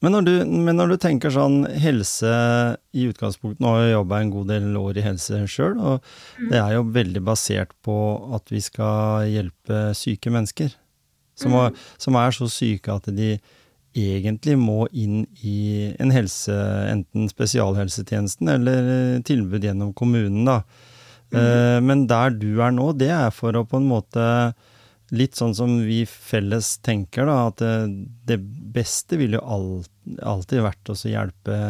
Men 0.00 0.14
når, 0.16 0.24
du, 0.24 0.32
men 0.48 0.78
når, 0.78 0.94
du, 0.94 0.96
tenker 1.00 1.32
sånn 1.34 1.62
helse 1.82 2.30
i 2.96 3.04
utgangspunktet 3.10 3.60
Nå 3.60 3.74
har 3.74 3.82
jeg 3.84 3.96
jobba 3.98 4.20
en 4.22 4.32
god 4.32 4.52
del 4.54 4.68
år 4.80 4.96
i 4.96 5.04
helse 5.04 5.40
sjøl, 5.50 5.74
og 5.76 5.98
mm. 6.40 6.46
det 6.48 6.60
er 6.60 6.76
jo 6.78 6.84
veldig 6.96 7.22
basert 7.26 7.74
på 7.84 7.96
at 8.36 8.52
vi 8.52 8.62
skal 8.64 9.28
hjelpe 9.28 9.90
syke 9.98 10.32
mennesker. 10.32 10.72
Som, 11.36 11.52
mm. 11.52 11.60
er, 11.66 11.88
som 12.00 12.20
er 12.20 12.36
så 12.36 12.48
syke 12.52 12.96
at 12.96 13.10
de 13.16 13.34
egentlig 13.96 14.54
må 14.60 14.84
inn 14.94 15.24
i 15.42 15.90
en 16.00 16.12
helse, 16.14 16.54
enten 16.88 17.28
spesialhelsetjenesten 17.30 18.52
eller 18.52 19.20
tilbud 19.26 19.64
gjennom 19.66 19.92
kommunen, 19.96 20.44
da. 20.46 20.60
Mm. 21.30 21.40
Eh, 21.40 21.78
men 21.86 22.04
der 22.10 22.32
du 22.34 22.62
er 22.62 22.72
nå, 22.74 22.90
det 22.98 23.10
er 23.14 23.34
for 23.34 23.56
å 23.56 23.66
på 23.68 23.80
en 23.80 23.88
måte 23.90 24.24
litt 25.10 25.38
sånn 25.38 25.54
som 25.56 25.76
vi 25.84 26.02
felles 26.06 26.76
tenker, 26.86 27.26
da, 27.26 27.48
at 27.50 27.62
det, 27.62 28.06
det 28.28 28.38
beste 28.74 29.18
ville 29.20 29.40
jo 29.40 29.82
alltid 30.22 30.64
vært 30.64 30.92
å 30.92 30.96
hjelpe 30.96 31.60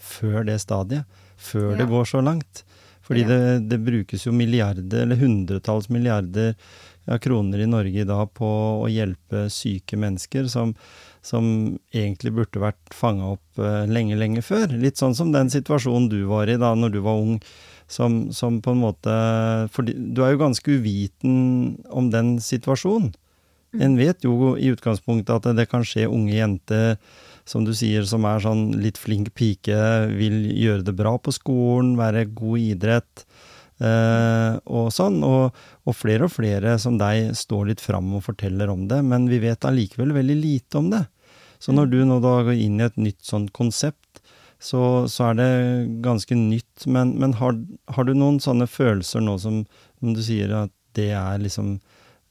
før 0.00 0.44
det 0.46 0.60
stadiet. 0.62 1.22
Før 1.36 1.72
ja. 1.74 1.78
det 1.80 1.88
går 1.90 2.08
så 2.08 2.22
langt. 2.24 2.64
Fordi 3.06 3.22
ja. 3.22 3.28
det, 3.30 3.58
det, 3.70 3.78
brukes 3.86 4.26
jo 4.26 4.34
milliarder, 4.34 5.04
eller 5.04 5.20
hundretalls 5.20 5.88
milliarder 5.88 6.54
av 7.06 7.20
kroner 7.22 7.62
i 7.62 7.68
Norge 7.70 8.02
i 8.02 8.08
dag 8.08 8.32
på 8.34 8.48
å 8.82 8.88
hjelpe 8.90 9.44
syke 9.52 9.98
mennesker 10.00 10.48
som, 10.50 10.72
som 11.22 11.46
egentlig 11.94 12.34
burde 12.34 12.62
vært 12.62 12.94
fanga 12.94 13.36
opp 13.36 13.62
uh, 13.62 13.84
lenge, 13.86 14.18
lenge 14.18 14.42
før. 14.42 14.74
Litt 14.74 14.98
sånn 14.98 15.14
som 15.14 15.30
den 15.34 15.52
situasjonen 15.52 16.10
du 16.10 16.24
var 16.30 16.50
i 16.50 16.58
da 16.58 16.74
når 16.74 16.96
du 16.96 17.00
var 17.06 17.22
ung 17.22 17.38
som, 17.88 18.32
som 18.34 18.58
på 18.62 18.74
en 18.74 18.82
måte 18.82 19.12
For 19.74 19.86
du 19.86 20.20
er 20.24 20.34
jo 20.34 20.42
ganske 20.42 20.78
uviten 20.78 21.76
om 21.86 22.10
den 22.10 22.36
situasjonen. 22.42 23.12
Mm. 23.74 23.82
En 23.82 23.96
vet 23.98 24.26
jo 24.26 24.54
i 24.56 24.70
utgangspunktet 24.74 25.34
at 25.36 25.58
det 25.58 25.68
kan 25.70 25.84
skje 25.86 26.08
unge 26.10 26.34
jenter 26.34 26.96
som 27.46 27.62
du 27.66 27.72
sier, 27.78 28.02
som 28.08 28.26
er 28.26 28.42
sånn 28.42 28.72
litt 28.82 28.98
flink 28.98 29.30
pike, 29.38 29.76
vil 30.18 30.48
gjøre 30.50 30.86
det 30.88 30.96
bra 30.98 31.14
på 31.18 31.34
skolen, 31.34 31.94
være 31.98 32.26
god 32.34 32.58
i 32.58 32.70
idrett. 32.74 33.26
Eh, 33.76 34.56
og 34.72 34.88
sånn, 34.94 35.20
og, 35.26 35.54
og, 35.84 35.94
flere 35.94 36.26
og 36.26 36.32
flere 36.32 36.74
som 36.82 36.96
deg 36.98 37.34
står 37.36 37.68
litt 37.70 37.84
fram 37.84 38.08
og 38.16 38.24
forteller 38.24 38.72
om 38.72 38.86
det, 38.90 39.02
men 39.04 39.28
vi 39.30 39.38
vet 39.44 39.68
allikevel 39.68 40.14
veldig 40.16 40.38
lite 40.40 40.80
om 40.80 40.90
det. 40.94 41.04
Så 41.62 41.74
når 41.76 41.86
mm. 41.86 41.92
du 41.92 41.98
nå 42.08 42.18
da 42.24 42.34
går 42.48 42.64
inn 42.66 42.80
i 42.80 42.86
et 42.88 42.98
nytt 43.00 43.22
sånt 43.24 43.52
konsept, 43.56 44.05
så, 44.58 45.08
så, 45.08 45.30
er 45.30 45.34
det 45.38 45.50
ganske 46.04 46.34
nytt. 46.38 46.86
Men, 46.86 47.14
men 47.20 47.34
har, 47.40 47.58
har, 47.92 48.06
du 48.06 48.14
noen 48.16 48.40
sånne 48.42 48.68
følelser 48.70 49.24
nå 49.24 49.36
som, 49.42 49.62
som 50.00 50.16
du 50.16 50.22
sier 50.24 50.54
at 50.56 50.72
det 50.96 51.10
er 51.16 51.42
liksom 51.42 51.76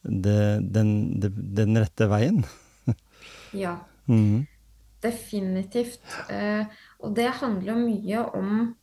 det, 0.01 0.39
den, 0.73 0.89
det, 1.21 1.31
den, 1.57 1.77
rette 1.81 2.09
veien? 2.09 2.43
ja. 3.65 3.77
Mm. 4.09 4.45
Definitivt. 5.05 6.01
Eh, 6.33 6.65
og 7.05 7.13
det 7.17 7.29
handler 7.41 7.77
mye 7.77 8.25
om 8.37 8.73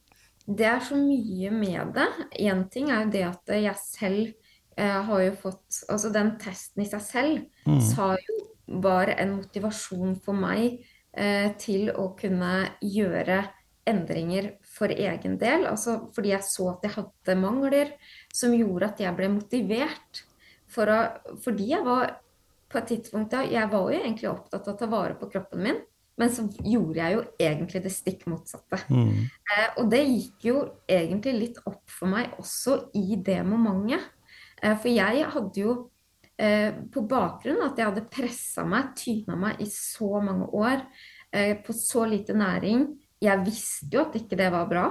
Det 0.42 0.66
er 0.66 0.80
så 0.82 0.96
mye 0.98 1.50
med 1.54 1.92
det. 1.94 2.08
Én 2.42 2.64
ting 2.70 2.90
er 2.90 3.04
jo 3.04 3.12
det 3.14 3.22
at 3.28 3.52
jeg 3.62 3.78
selv 3.78 4.32
eh, 4.76 4.98
har 5.06 5.20
jo 5.22 5.34
fått 5.38 5.82
Altså 5.88 6.10
den 6.14 6.34
testen 6.42 6.82
i 6.82 6.88
seg 6.90 7.04
selv 7.06 7.44
mm. 7.66 7.78
sa 7.92 8.14
jo 8.18 8.38
var 8.82 9.10
en 9.14 9.36
motivasjon 9.36 10.16
for 10.24 10.38
meg 10.38 10.80
til 11.60 11.90
å 11.92 12.06
kunne 12.16 12.52
gjøre 12.80 13.42
endringer 13.84 14.46
for 14.64 14.92
egen 14.94 15.34
del, 15.40 15.66
altså 15.68 15.98
fordi 16.14 16.30
jeg 16.32 16.46
så 16.46 16.68
at 16.70 16.86
jeg 16.86 16.94
hadde 16.94 17.36
mangler, 17.36 17.90
som 18.32 18.54
gjorde 18.56 18.88
at 18.88 19.02
jeg 19.04 19.16
ble 19.18 19.28
motivert 19.34 20.22
for 20.72 20.88
å 20.88 21.00
Fordi 21.44 21.66
jeg 21.74 21.84
var 21.84 22.14
på 22.72 22.80
et 22.80 22.88
tidspunkt 22.94 23.34
da, 23.34 23.42
Jeg 23.44 23.68
var 23.68 23.90
jo 23.90 23.98
egentlig 23.98 24.30
opptatt 24.30 24.68
av 24.68 24.74
å 24.74 24.78
ta 24.80 24.88
vare 24.88 25.16
på 25.20 25.28
kroppen 25.32 25.62
min, 25.66 25.80
men 26.20 26.32
så 26.32 26.44
gjorde 26.64 27.00
jeg 27.00 27.16
jo 27.16 27.22
egentlig 27.40 27.82
det 27.84 27.92
stikk 27.92 28.26
motsatte. 28.30 28.78
Mm. 28.92 29.28
Eh, 29.28 29.68
og 29.80 29.88
det 29.92 30.02
gikk 30.04 30.48
jo 30.48 30.56
egentlig 30.88 31.32
litt 31.38 31.62
opp 31.68 31.82
for 31.90 32.12
meg 32.12 32.36
også 32.40 32.78
i 32.98 33.16
det 33.16 33.40
momentet. 33.48 34.12
Eh, 34.62 34.76
for 34.76 34.92
jeg 34.92 35.24
hadde 35.34 35.64
jo 35.64 35.72
eh, 35.74 35.91
på 36.42 37.02
bakgrunn 37.06 37.60
av 37.60 37.70
at 37.70 37.78
jeg 37.78 37.88
hadde 37.90 38.08
pressa 38.10 38.64
meg, 38.66 38.92
tyna 38.98 39.36
meg 39.38 39.60
i 39.62 39.68
så 39.70 40.20
mange 40.24 40.48
år 40.58 40.80
eh, 41.30 41.54
på 41.62 41.74
så 41.76 42.06
lite 42.08 42.34
næring 42.34 42.88
Jeg 43.22 43.44
visste 43.46 43.90
jo 43.92 44.02
at 44.02 44.16
ikke 44.18 44.34
det 44.38 44.48
var 44.50 44.66
bra. 44.66 44.86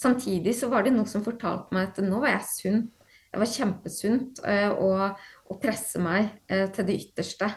Samtidig 0.00 0.54
så 0.56 0.70
var 0.72 0.86
det 0.86 0.94
noe 0.94 1.08
som 1.08 1.24
fortalte 1.24 1.74
meg 1.76 1.90
at 1.90 2.00
nå 2.00 2.20
var 2.22 2.32
jeg 2.32 2.46
sunn. 2.48 2.78
Det 3.34 3.40
var 3.42 3.50
kjempesunt 3.50 4.40
eh, 4.48 4.70
å, 4.72 5.56
presse 5.60 6.00
meg 6.02 6.30
eh, 6.48 6.64
til 6.72 6.86
det 6.88 6.96
ytterste. 7.02 7.50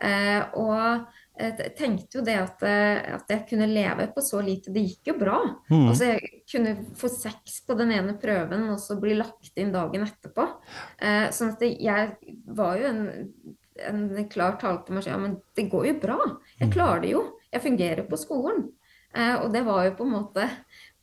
Eh, 0.00 0.42
og 0.58 1.06
jeg 1.40 1.72
tenkte 1.78 2.18
jo 2.18 2.24
det 2.26 2.36
at, 2.40 2.62
at, 2.64 3.30
jeg 3.32 3.46
kunne 3.48 3.68
leve 3.70 4.06
på 4.14 4.22
så 4.24 4.42
lite. 4.44 4.72
Det 4.74 4.82
gikk 4.84 5.12
jo 5.12 5.16
bra. 5.20 5.38
Mm. 5.70 5.86
Altså 5.92 6.10
Jeg 6.10 6.42
kunne 6.50 6.74
få 6.98 7.10
sex 7.12 7.60
på 7.66 7.76
den 7.78 7.94
ene 7.96 8.16
prøven 8.20 8.68
og 8.74 8.80
så 8.82 8.98
bli 9.00 9.16
lagt 9.18 9.56
inn 9.60 9.72
dagen 9.74 10.04
etterpå. 10.06 10.46
Eh, 11.00 11.28
sånn 11.34 11.54
at 11.54 11.64
det, 11.64 11.72
jeg 11.82 12.34
var 12.56 12.80
jo 12.80 12.90
en, 12.90 13.02
en 13.90 14.28
klar 14.32 14.58
tale 14.60 14.82
til 14.84 14.98
meg 14.98 15.06
selv. 15.06 15.16
Ja, 15.16 15.22
men 15.24 15.38
det 15.56 15.70
går 15.72 15.88
jo 15.90 15.96
bra. 16.02 16.18
Jeg 16.58 16.68
mm. 16.68 16.74
klarer 16.76 17.04
det 17.06 17.14
jo. 17.14 17.24
Jeg 17.50 17.66
fungerer 17.66 18.06
på 18.10 18.20
skolen. 18.20 18.68
Eh, 19.14 19.36
og 19.40 19.50
det 19.54 19.64
var 19.66 19.84
jo 19.86 19.96
på 19.98 20.06
en 20.06 20.14
måte 20.14 20.46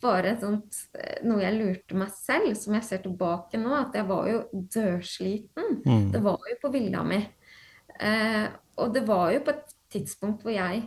bare 0.02 0.36
sånt, 0.40 0.84
eh, 0.98 1.24
noe 1.28 1.42
jeg 1.42 1.58
lurte 1.58 1.98
meg 1.98 2.14
selv, 2.14 2.54
som 2.60 2.76
jeg 2.78 2.86
ser 2.86 3.02
tilbake 3.04 3.60
nå, 3.60 3.74
at 3.76 3.98
jeg 3.98 4.08
var 4.08 4.30
jo 4.30 4.44
dørsliten. 4.54 5.82
Mm. 5.86 6.12
Det 6.14 6.22
var 6.24 6.52
jo 6.52 6.60
på 6.62 6.72
villa 6.74 7.04
mi. 7.08 7.20
Eh, 7.98 8.46
og 8.78 8.94
det 8.94 9.04
var 9.08 9.32
jo 9.34 9.42
på 9.46 9.56
et 9.56 9.74
tidspunkt 9.94 10.46
hvor 10.46 10.56
jeg 10.56 10.86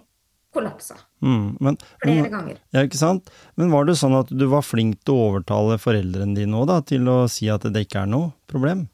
kollapsa. 0.54 0.96
Mm, 1.22 1.56
men, 1.60 1.76
Flere 2.02 2.22
men, 2.22 2.30
ganger. 2.32 2.62
Ja, 2.74 2.82
ikke 2.86 2.98
sant. 2.98 3.30
Men 3.54 3.70
var 3.74 3.86
det 3.86 3.96
sånn 4.00 4.16
at 4.18 4.32
du 4.34 4.46
var 4.50 4.64
flink 4.66 5.02
til 5.04 5.14
å 5.14 5.28
overtale 5.28 5.78
foreldrene 5.80 6.34
dine 6.38 6.58
òg, 6.58 6.66
da, 6.70 6.80
til 6.86 7.06
å 7.10 7.20
si 7.30 7.50
at 7.52 7.68
det 7.70 7.86
ikke 7.86 8.04
er 8.04 8.10
noe 8.10 8.32
problem? 8.50 8.88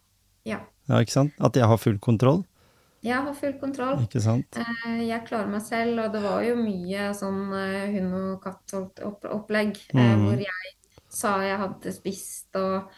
Ja. 0.49 0.61
Ja, 0.87 1.01
ikke 1.01 1.17
sant? 1.17 1.35
At 1.43 1.57
jeg 1.59 1.69
har 1.69 1.81
full 1.81 1.99
kontroll? 2.03 2.45
Jeg 3.07 3.23
har 3.23 3.35
full 3.39 3.55
kontroll. 3.61 4.01
Ikke 4.03 4.23
sant? 4.23 4.59
Eh, 4.59 5.03
jeg 5.07 5.25
klarer 5.29 5.51
meg 5.51 5.63
selv, 5.65 6.01
og 6.05 6.15
det 6.15 6.23
var 6.25 6.43
jo 6.47 6.57
mye 6.59 7.11
sånn 7.17 7.43
eh, 7.55 7.93
hund 7.97 8.17
og 8.19 8.41
katt-opplegg 8.43 9.77
eh, 9.95 10.01
mm. 10.01 10.25
hvor 10.27 10.43
jeg 10.43 10.73
sa 11.17 11.37
jeg 11.47 11.57
hadde 11.57 11.93
spist 11.95 12.59
og 12.59 12.91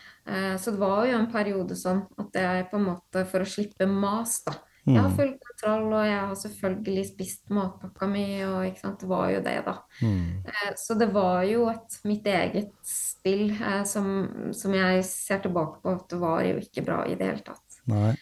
Så 0.59 0.73
det 0.75 0.81
var 0.81 1.05
jo 1.07 1.15
en 1.15 1.29
periode 1.31 1.77
sånn 1.79 2.01
at 2.19 2.35
jeg 2.37 2.65
på 2.69 2.77
en 2.81 2.87
måte, 2.89 3.23
for 3.31 3.45
å 3.45 3.49
slippe 3.49 3.87
mas, 3.89 4.41
da 4.45 4.57
jeg 4.95 5.03
har 5.03 5.11
mm. 5.11 5.17
full 5.19 5.35
kontroll, 5.47 5.87
og 5.93 6.07
jeg 6.07 6.21
har 6.21 6.39
selvfølgelig 6.43 7.05
spist 7.09 7.53
matpakka 7.55 8.09
mi, 8.11 8.25
og 8.47 8.81
sant, 8.81 9.03
det 9.03 9.11
var 9.11 9.29
jo 9.35 9.43
det, 9.45 9.59
da. 9.67 9.75
Mm. 10.01 10.49
Så 10.81 10.97
det 11.01 11.11
var 11.15 11.45
jo 11.49 11.67
et, 11.73 12.01
mitt 12.09 12.27
eget 12.31 12.73
spill 12.87 13.53
som, 13.89 14.09
som, 14.57 14.75
jeg 14.79 15.05
ser 15.09 15.45
tilbake 15.45 15.83
på 15.83 15.95
at 15.97 16.09
det 16.13 16.21
var 16.23 16.43
jo 16.47 16.59
ikke 16.63 16.87
bra 16.87 17.03
i 17.09 17.17
det 17.19 17.33
hele 17.33 17.47
tatt. 17.47 17.81
Nei. 17.89 18.15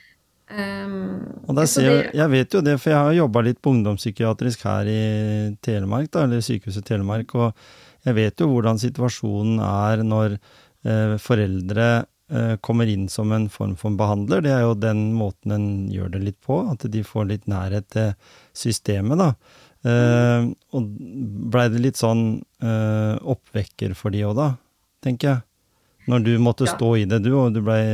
Um, 0.46 1.42
og 1.50 1.59
ser, 1.66 1.88
det, 1.90 2.11
jeg 2.14 2.31
vet 2.31 2.52
jo 2.55 2.61
det, 2.62 2.76
for 2.79 2.92
jeg 2.92 3.02
har 3.09 3.16
jobba 3.16 3.40
litt 3.42 3.59
på 3.59 3.72
ungdomspsykiatrisk 3.74 4.62
her 4.68 4.87
i 4.87 5.00
Telemark, 5.64 6.11
da, 6.14 6.22
eller 6.26 6.44
Sykehuset 6.44 6.87
Telemark, 6.87 7.35
og 7.35 8.07
jeg 8.07 8.14
vet 8.14 8.42
jo 8.42 8.52
hvordan 8.52 8.79
situasjonen 8.79 9.59
er 9.66 10.05
når 10.07 10.37
eh, 10.37 11.16
foreldre 11.22 11.88
eh, 11.96 12.05
kommer 12.61 12.89
inn 12.91 13.05
som 13.07 13.31
en 13.31 13.45
form 13.47 13.77
for 13.79 13.95
behandler. 13.95 14.41
Det 14.43 14.51
er 14.51 14.65
jo 14.65 14.73
den 14.75 15.12
måten 15.15 15.53
en 15.55 15.67
gjør 15.93 16.09
det 16.17 16.23
litt 16.25 16.39
på, 16.43 16.57
at 16.73 16.83
de 16.91 17.05
får 17.07 17.29
litt 17.31 17.45
nærhet 17.47 17.87
til 17.95 18.33
systemet, 18.51 19.21
da. 19.21 19.29
Eh, 19.87 20.49
og 20.75 20.89
blei 21.53 21.69
det 21.71 21.85
litt 21.85 22.01
sånn 22.01 22.25
uh, 22.65 23.15
oppvekker 23.23 23.95
for 23.95 24.11
de 24.11 24.25
òg, 24.27 24.35
da, 24.41 24.49
tenker 25.07 25.31
jeg. 25.31 25.45
Når 26.11 26.27
du 26.27 26.33
måtte 26.43 26.67
ja. 26.67 26.75
stå 26.75 26.91
i 26.99 27.07
det, 27.07 27.21
du, 27.23 27.31
og 27.39 27.55
du 27.55 27.62
blei 27.67 27.85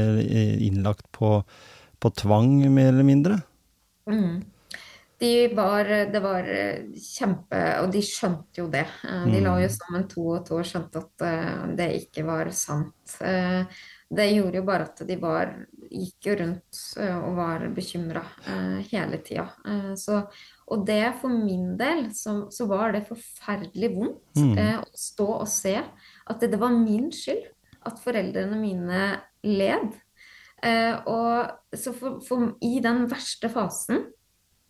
innlagt 0.64 1.10
på 1.12 1.42
på 2.02 2.10
tvang, 2.10 2.74
mer 2.74 2.90
eller 2.92 3.06
mindre? 3.06 3.38
Mm. 4.10 4.42
De 5.22 5.54
var, 5.54 5.86
det 5.86 6.18
var 6.18 6.48
kjempe 6.98 7.58
Og 7.84 7.92
de 7.94 8.00
skjønte 8.02 8.58
jo 8.58 8.64
det. 8.72 8.88
Eh, 9.06 9.26
de 9.30 9.42
la 9.44 9.52
jo 9.62 9.68
mm. 9.70 9.74
sammen 9.76 10.08
to 10.10 10.24
og 10.34 10.40
to 10.48 10.58
og 10.58 10.66
skjønte 10.66 11.02
at 11.04 11.26
eh, 11.28 11.60
det 11.78 11.88
ikke 12.00 12.26
var 12.26 12.50
sant. 12.56 13.20
Eh, 14.12 14.16
det 14.16 14.28
gjorde 14.34 14.60
jo 14.60 14.64
bare 14.68 14.88
at 14.90 15.02
de 15.08 15.16
var 15.20 15.54
gikk 15.92 16.28
jo 16.28 16.36
rundt 16.38 16.82
og 17.02 17.32
var 17.36 17.64
bekymra 17.74 18.22
hele 18.88 19.18
tida. 19.24 19.48
Og 20.72 20.84
det 20.88 21.02
for 21.20 21.32
min 21.32 21.74
del 21.76 22.06
så, 22.16 22.46
så 22.52 22.64
var 22.70 22.94
det 22.94 23.06
forferdelig 23.08 23.90
vondt 23.92 24.40
mm. 24.40 24.54
å 24.80 24.86
stå 24.96 25.26
og 25.34 25.50
se 25.50 25.74
at 25.82 26.40
det, 26.40 26.52
det 26.54 26.60
var 26.62 26.72
min 26.76 27.10
skyld 27.12 27.44
at 27.88 28.00
foreldrene 28.00 28.58
mine 28.60 29.02
led. 29.44 29.98
Eh, 30.62 30.94
og 31.10 31.76
så 31.76 31.92
for, 31.96 32.20
for, 32.22 32.52
i 32.62 32.76
den 32.82 33.08
verste 33.10 33.48
fasen 33.50 34.04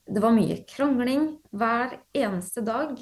Det 0.08 0.22
var 0.24 0.32
mye 0.32 0.62
krangling 0.68 1.26
hver 1.52 1.98
eneste 2.16 2.64
dag. 2.64 2.96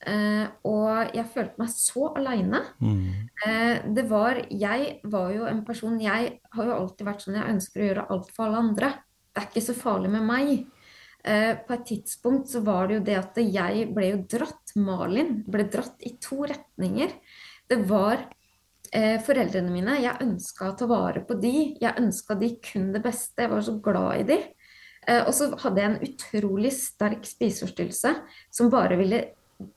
Eh, 0.00 0.46
og 0.64 1.12
jeg 1.12 1.28
følte 1.28 1.60
meg 1.60 1.72
så 1.74 2.08
aleine. 2.16 2.62
Mm. 2.80 3.00
Uh, 3.44 3.76
det 3.96 4.06
var 4.08 4.38
Jeg 4.48 4.94
var 5.12 5.32
jo 5.34 5.44
en 5.48 5.60
person 5.64 5.98
Jeg 6.00 6.30
har 6.54 6.68
jo 6.68 6.76
alltid 6.76 7.06
vært 7.08 7.24
sånn 7.24 7.36
jeg 7.36 7.52
ønsker 7.54 7.82
å 7.82 7.88
gjøre 7.88 8.06
alt 8.14 8.30
for 8.32 8.46
alle 8.46 8.62
andre. 8.64 8.90
Det 9.30 9.42
er 9.42 9.48
ikke 9.50 9.66
så 9.68 9.76
farlig 9.76 10.12
med 10.14 10.26
meg. 10.28 10.52
Uh, 11.20 11.52
på 11.66 11.76
et 11.76 11.86
tidspunkt 11.92 12.48
så 12.48 12.62
var 12.64 12.88
det 12.88 12.96
jo 12.96 13.06
det 13.10 13.16
at 13.20 13.40
jeg 13.44 13.88
ble 13.92 14.12
jo 14.14 14.20
dratt, 14.38 14.74
Malin 14.80 15.42
ble 15.44 15.66
dratt 15.68 16.00
i 16.00 16.16
to 16.22 16.44
retninger. 16.48 17.16
Det 17.70 17.82
var 17.86 18.28
foreldrene 18.90 19.70
mine. 19.70 20.00
Jeg 20.02 20.18
ønska 20.24 20.64
å 20.66 20.72
ta 20.74 20.86
vare 20.90 21.20
på 21.22 21.36
de. 21.38 21.76
Jeg 21.78 22.00
ønska 22.00 22.34
de 22.34 22.48
kun 22.58 22.88
det 22.90 22.98
beste. 23.04 23.44
Jeg 23.44 23.52
var 23.52 23.60
så 23.62 23.74
glad 23.84 24.16
i 24.18 24.24
de. 24.26 24.38
Og 25.28 25.30
så 25.30 25.46
hadde 25.62 25.78
jeg 25.78 25.90
en 25.92 26.08
utrolig 26.08 26.72
sterk 26.74 27.22
spiseforstyrrelse 27.28 28.10
som 28.50 28.72
bare 28.72 28.98
ville 28.98 29.20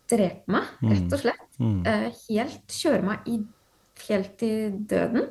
drepe 0.10 0.52
meg, 0.52 0.70
mm. 0.82 0.90
rett 0.94 1.16
og 1.16 1.22
slett. 1.22 1.46
Mm. 1.60 1.78
Eh, 1.90 2.08
helt 2.30 2.78
kjøre 2.80 3.04
meg 3.08 3.30
i, 3.30 3.38
helt 4.08 4.34
til 4.42 4.80
døden. 4.90 5.30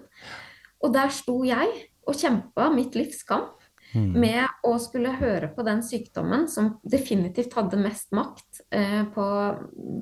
Og 0.83 0.95
der 0.95 1.13
sto 1.15 1.41
jeg 1.47 1.69
og 2.09 2.19
kjempa 2.19 2.71
mitt 2.75 2.97
livs 2.99 3.23
kamp. 3.29 3.59
Mm. 3.93 4.15
Med 4.17 4.65
å 4.65 4.73
skulle 4.81 5.11
høre 5.19 5.51
på 5.53 5.65
den 5.67 5.83
sykdommen 5.85 6.47
som 6.49 6.71
definitivt 6.81 7.53
hadde 7.59 7.77
mest 7.77 8.09
makt 8.17 8.63
eh, 8.73 9.03
på 9.13 9.27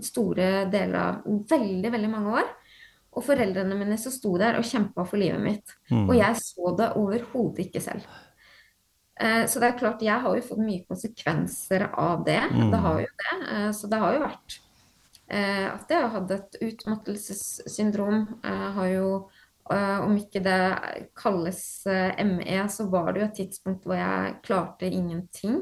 store 0.06 0.68
deler 0.70 0.98
av 1.00 1.24
veldig, 1.50 1.90
veldig 1.90 2.10
mange 2.12 2.36
år. 2.38 2.52
Og 3.10 3.26
foreldrene 3.26 3.74
mine 3.74 3.98
som 3.98 4.14
sto 4.14 4.36
der 4.38 4.60
og 4.60 4.68
kjempa 4.68 5.02
for 5.02 5.18
livet 5.18 5.42
mitt. 5.42 5.72
Og 5.90 6.14
jeg 6.14 6.38
så 6.38 6.70
det 6.78 6.92
overhodet 7.00 7.66
ikke 7.66 7.82
selv. 7.82 8.06
Eh, 9.20 9.46
så 9.46 9.60
det 9.60 9.68
er 9.68 9.78
klart, 9.78 10.02
jeg 10.04 10.24
har 10.24 10.36
jo 10.36 10.46
fått 10.46 10.62
mye 10.64 10.86
konsekvenser 10.88 11.86
av 11.90 12.24
det. 12.24 12.40
Mm. 12.48 12.70
Det 12.72 12.80
har 12.86 13.00
jo 13.02 13.12
det. 13.22 13.36
Eh, 13.52 13.68
så 13.76 13.90
det 13.92 14.00
har 14.00 14.16
jo 14.16 14.22
vært 14.24 14.56
eh, 15.28 15.66
at 15.68 15.92
jeg 15.92 16.00
har 16.00 16.14
hatt 16.14 16.34
et 16.36 16.58
utmattelsessyndrom. 16.70 18.26
Jeg 18.46 18.74
har 18.78 18.90
jo 18.94 19.12
om 19.70 20.16
ikke 20.18 20.40
det 20.42 20.62
kalles 21.14 21.60
ME, 21.86 22.56
så 22.74 22.88
var 22.90 23.12
det 23.12 23.20
jo 23.20 23.26
et 23.28 23.36
tidspunkt 23.38 23.84
hvor 23.86 23.94
jeg 23.94 24.32
klarte 24.42 24.88
ingenting. 24.88 25.60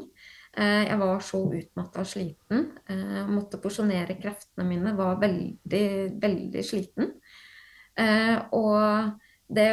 Jeg 0.57 0.97
var 0.97 1.21
så 1.21 1.43
utmatta 1.45 2.01
og 2.01 2.09
sliten. 2.09 2.63
Jeg 2.89 3.27
måtte 3.29 3.61
porsjonere 3.61 4.17
kreftene 4.17 4.65
mine. 4.65 4.95
Var 4.97 5.21
veldig, 5.21 5.91
veldig 6.25 6.65
sliten. 6.65 7.11
Og 8.57 9.13
det 9.59 9.69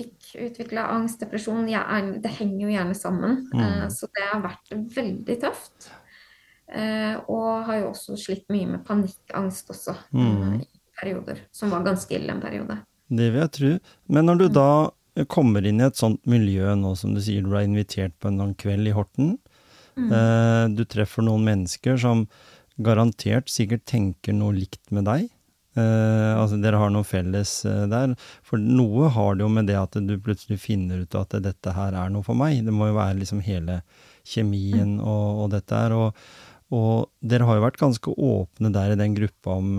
fikk 0.00 0.34
utvikla 0.48 0.88
angst, 0.94 1.20
depresjon. 1.22 1.68
Er, 1.68 2.12
det 2.22 2.32
henger 2.38 2.66
jo 2.66 2.74
gjerne 2.74 2.96
sammen. 2.98 3.40
Mm. 3.52 3.64
Eh, 3.64 3.88
så 3.92 4.08
det 4.16 4.28
har 4.32 4.44
vært 4.44 4.76
veldig 4.96 5.36
tøft. 5.44 5.90
Eh, 6.70 7.16
og 7.30 7.66
har 7.66 7.80
jo 7.80 7.90
også 7.90 8.18
slitt 8.20 8.46
mye 8.52 8.68
med 8.76 8.84
panikkangst 8.86 9.72
også 9.74 9.96
mm. 10.14 10.60
i 10.60 10.68
perioder. 11.00 11.44
Som 11.54 11.74
var 11.74 11.86
ganske 11.86 12.16
ille 12.16 12.32
en 12.34 12.42
periode. 12.42 12.80
Det 13.10 13.28
vil 13.32 13.42
jeg 13.42 13.54
tro. 13.56 13.74
Men 14.14 14.30
når 14.30 14.42
du 14.42 14.46
mm. 14.48 14.54
da 14.58 14.70
kommer 15.28 15.66
inn 15.66 15.82
i 15.82 15.88
et 15.88 15.98
sånt 15.98 16.22
miljø 16.30 16.72
nå, 16.78 16.94
som 16.96 17.16
du 17.16 17.20
sier, 17.24 17.42
du 17.42 17.50
ble 17.52 17.64
invitert 17.66 18.14
på 18.22 18.30
en 18.30 18.38
annen 18.38 18.56
kveld 18.58 18.88
i 18.88 18.94
Horten. 18.96 19.34
Mm. 19.98 20.76
Du 20.78 20.84
treffer 20.88 21.26
noen 21.26 21.42
mennesker 21.44 21.98
som 22.00 22.22
garantert 22.80 23.50
sikkert 23.52 23.82
tenker 23.90 24.32
noe 24.32 24.54
likt 24.56 24.94
med 24.94 25.04
deg. 25.10 25.26
Uh, 25.78 26.34
altså 26.34 26.58
Dere 26.58 26.80
har 26.82 26.90
noe 26.90 27.06
felles 27.06 27.52
uh, 27.68 27.86
der. 27.90 28.16
For 28.46 28.58
noe 28.58 29.08
har 29.14 29.38
det 29.38 29.46
jo 29.46 29.50
med 29.54 29.70
det 29.70 29.78
at 29.78 29.98
du 30.02 30.14
plutselig 30.18 30.58
finner 30.64 31.04
ut 31.04 31.18
at 31.18 31.38
dette 31.44 31.74
her 31.76 31.94
er 31.94 32.10
noe 32.10 32.26
for 32.26 32.38
meg. 32.38 32.64
Det 32.66 32.74
må 32.74 32.90
jo 32.90 32.98
være 32.98 33.20
liksom 33.20 33.42
hele 33.46 33.80
kjemien 34.26 34.98
og, 34.98 35.44
og 35.44 35.52
dette 35.54 35.82
her. 35.84 35.94
Og, 35.96 36.24
Og 36.70 37.08
dere 37.26 37.46
har 37.48 37.56
jo 37.58 37.64
vært 37.64 37.80
ganske 37.80 38.12
åpne 38.14 38.70
der 38.70 38.92
i 38.92 38.98
den 38.98 39.14
gruppa 39.16 39.56
om, 39.58 39.72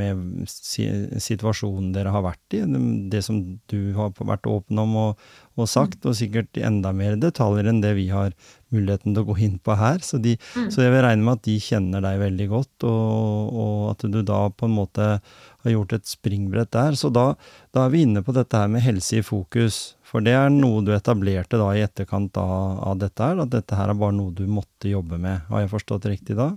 med 0.00 0.48
situasjonen 0.50 1.92
dere 1.94 2.10
har 2.10 2.24
vært 2.26 2.56
i. 2.58 2.64
Det 3.12 3.20
som 3.22 3.38
du 3.70 3.92
har 3.94 4.10
vært 4.18 4.48
åpen 4.50 4.82
om 4.82 4.96
og, 4.98 5.28
og 5.62 5.70
sagt, 5.70 6.06
og 6.06 6.16
sikkert 6.18 6.58
enda 6.60 6.92
mer 6.96 7.16
detaljer 7.20 7.68
enn 7.70 7.82
det 7.82 7.94
vi 7.98 8.08
har 8.12 8.32
muligheten 8.74 9.14
til 9.14 9.22
å 9.22 9.28
gå 9.30 9.36
inn 9.46 9.56
på 9.64 9.76
her. 9.78 10.00
Så, 10.04 10.20
de, 10.22 10.36
mm. 10.56 10.68
så 10.74 10.84
jeg 10.84 10.92
vil 10.94 11.04
regne 11.04 11.24
med 11.24 11.38
at 11.38 11.44
de 11.48 11.56
kjenner 11.62 12.04
deg 12.04 12.22
veldig 12.22 12.48
godt, 12.52 12.86
og, 12.88 13.52
og, 13.64 13.84
at 13.92 14.06
du 14.12 14.20
da 14.26 14.40
på 14.52 14.68
en 14.68 14.76
måte 14.76 15.08
har 15.18 15.74
gjort 15.74 15.96
et 15.96 16.08
springbrett 16.08 16.72
der. 16.74 16.98
Så 16.98 17.10
da, 17.14 17.30
da 17.74 17.86
er 17.86 17.94
vi 17.94 18.04
inne 18.06 18.24
på 18.24 18.34
dette 18.36 18.60
her 18.60 18.70
med 18.72 18.84
helse 18.84 19.20
i 19.20 19.26
fokus. 19.26 19.80
For 20.08 20.24
det 20.24 20.36
er 20.38 20.52
noe 20.52 20.82
du 20.86 20.94
etablerte 20.96 21.60
da 21.60 21.72
i 21.76 21.84
etterkant 21.84 22.38
av, 22.40 22.82
av 22.92 23.00
dette 23.00 23.24
her, 23.24 23.42
at 23.44 23.52
dette 23.52 23.76
her 23.76 23.92
er 23.92 23.98
bare 23.98 24.16
noe 24.16 24.34
du 24.36 24.46
måtte 24.48 24.92
jobbe 24.92 25.20
med. 25.20 25.48
Har 25.50 25.64
jeg 25.64 25.74
forstått 25.74 26.08
riktig 26.08 26.38
da? 26.38 26.52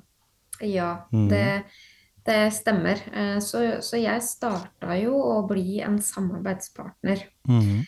Ja, 0.61 1.07
mm. 1.11 1.25
det, 1.31 1.63
det, 2.27 2.41
stemmer. 2.55 3.01
Eh, 3.11 3.39
så, 3.43 3.63
så 3.83 3.99
jeg 3.99 4.23
starta 4.23 4.95
jo 4.99 5.17
å 5.17 5.41
bli 5.49 5.81
en 5.83 5.97
samarbeidspartner. 6.05 7.25
Mm. 7.49 7.81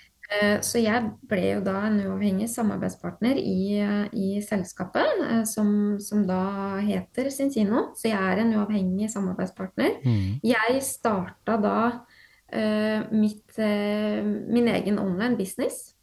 Så 0.63 0.82
jeg 0.82 1.12
ble 1.30 1.41
jo 1.56 1.62
da 1.65 1.76
en 1.88 2.00
uavhengig 2.04 2.48
samarbeidspartner 2.52 3.38
i, 3.38 3.80
i 4.17 4.30
selskapet, 4.43 5.24
eh, 5.28 5.41
som, 5.50 5.69
som, 6.02 6.24
da 6.28 6.80
heter 6.84 7.30
Cincino. 7.34 7.89
Så 7.98 8.10
jeg 8.12 8.19
er 8.19 8.43
en 8.43 8.54
uavhengig 8.58 9.10
samarbeidspartner. 9.13 10.00
Mm. 10.04 10.39
Jeg 10.48 10.84
starta 10.86 11.58
da 11.62 11.78
uh, 11.93 13.12
mitt, 13.13 13.46
uh, 13.58 14.22
min 14.24 14.69
egen 14.74 15.02
online 15.02 15.38
business 15.39 15.93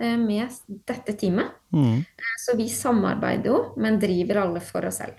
uh, 0.00 0.16
med 0.20 0.48
dette 0.88 1.16
teamet. 1.18 1.52
Mm. 1.74 2.04
Så 2.46 2.56
vi 2.58 2.68
samarbeider 2.72 3.52
jo, 3.52 3.60
men 3.80 4.00
driver 4.00 4.44
alle 4.44 4.64
for 4.64 4.88
oss 4.88 5.02
selv. 5.02 5.18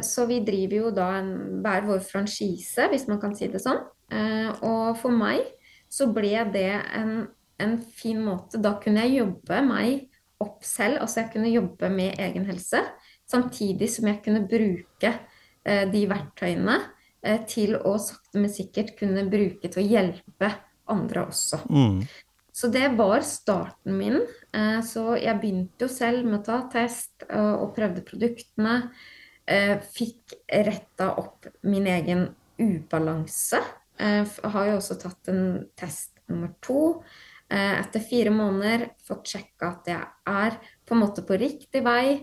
Så 0.00 0.22
vi 0.24 0.38
driver 0.40 0.78
jo 0.78 0.90
da 0.96 1.06
en, 1.18 1.58
hver 1.60 1.82
vår 1.84 1.98
franchise, 2.00 2.86
hvis 2.88 3.02
man 3.10 3.18
kan 3.20 3.34
si 3.36 3.50
det 3.52 3.60
sånn. 3.60 3.82
Og 4.64 4.96
for 4.96 5.12
meg 5.12 5.42
så 5.88 6.10
ble 6.12 6.36
det 6.52 6.70
en, 6.96 7.26
en 7.60 7.78
fin 7.96 8.20
måte. 8.22 8.60
Da 8.62 8.76
kunne 8.82 9.06
jeg 9.06 9.22
jobbe 9.22 9.62
meg 9.66 10.06
opp 10.42 10.62
selv, 10.66 11.00
altså 11.02 11.24
jeg 11.24 11.32
kunne 11.32 11.50
jobbe 11.50 11.90
med 11.90 12.20
egen 12.22 12.46
helse. 12.46 12.84
Samtidig 13.28 13.90
som 13.92 14.06
jeg 14.08 14.22
kunne 14.24 14.46
bruke 14.48 15.10
de 15.64 16.02
verktøyene 16.08 16.78
Eh, 17.26 17.40
til 17.50 17.74
å 17.74 17.96
sakte, 17.98 18.38
men 18.38 18.50
sikkert 18.52 18.94
kunne 18.98 19.26
bruke 19.30 19.66
til 19.66 19.82
å 19.82 19.86
hjelpe 19.86 20.52
andre 20.88 21.24
også. 21.26 21.64
Mm. 21.66 22.02
Så 22.54 22.70
det 22.74 22.86
var 22.98 23.24
starten 23.26 23.96
min. 23.98 24.20
Eh, 24.54 24.78
så 24.86 25.16
jeg 25.18 25.40
begynte 25.42 25.86
jo 25.86 25.90
selv 25.90 26.26
med 26.28 26.40
å 26.40 26.44
ta 26.46 26.60
test 26.72 27.26
og, 27.28 27.52
og 27.64 27.72
prøvde 27.78 28.06
produktene. 28.06 28.80
Fikk 29.48 30.34
retta 30.66 31.06
opp 31.16 31.46
min 31.64 31.86
egen 31.88 32.26
ubalanse. 32.60 33.56
Jeg 33.98 34.52
har 34.54 34.68
jo 34.68 34.76
også 34.78 34.96
tatt 35.02 35.30
en 35.32 35.42
test 35.78 36.20
nummer 36.30 36.52
to. 36.62 37.02
Etter 37.50 38.02
fire 38.04 38.30
måneder 38.30 38.90
fått 39.02 39.30
sjekka 39.32 39.72
at 39.72 39.88
jeg 39.90 40.04
er 40.30 40.58
på 40.86 40.94
en 40.94 41.00
måte 41.02 41.24
på 41.26 41.38
riktig 41.40 41.82
vei. 41.82 42.20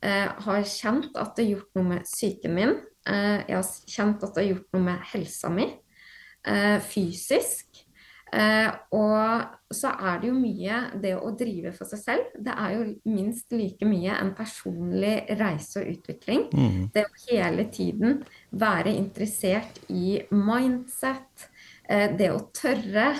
Har 0.00 0.62
kjent 0.64 1.18
at 1.18 1.34
det 1.36 1.44
har 1.44 1.52
gjort 1.56 1.76
noe 1.76 1.88
med 1.90 2.06
psyken 2.08 2.54
min. 2.56 2.76
Eh, 3.08 3.40
jeg 3.48 3.56
har 3.56 3.68
kjent 3.88 4.24
at 4.24 4.34
det 4.34 4.42
har 4.42 4.50
gjort 4.52 4.74
noe 4.76 4.84
med 4.84 5.04
helsa 5.12 5.50
mi 5.52 5.66
eh, 5.68 6.78
fysisk. 6.84 7.84
Eh, 8.32 8.68
og 8.96 9.74
så 9.74 9.92
er 10.10 10.20
det 10.20 10.30
jo 10.30 10.36
mye 10.36 10.80
det 11.00 11.14
å 11.16 11.32
drive 11.36 11.72
for 11.76 11.88
seg 11.90 12.02
selv. 12.02 12.34
Det 12.36 12.54
er 12.54 12.74
jo 12.74 12.84
minst 13.10 13.52
like 13.56 13.88
mye 13.88 14.16
en 14.16 14.34
personlig 14.36 15.16
reise 15.40 15.82
og 15.82 15.92
utvikling. 15.94 16.46
Mm. 16.52 16.82
Det 16.94 17.04
å 17.06 17.22
hele 17.28 17.68
tiden 17.72 18.22
være 18.50 18.94
interessert 18.96 19.80
i 19.88 20.18
mindset, 20.34 21.48
det 21.88 22.28
å 22.32 22.42
tørre. 22.52 23.14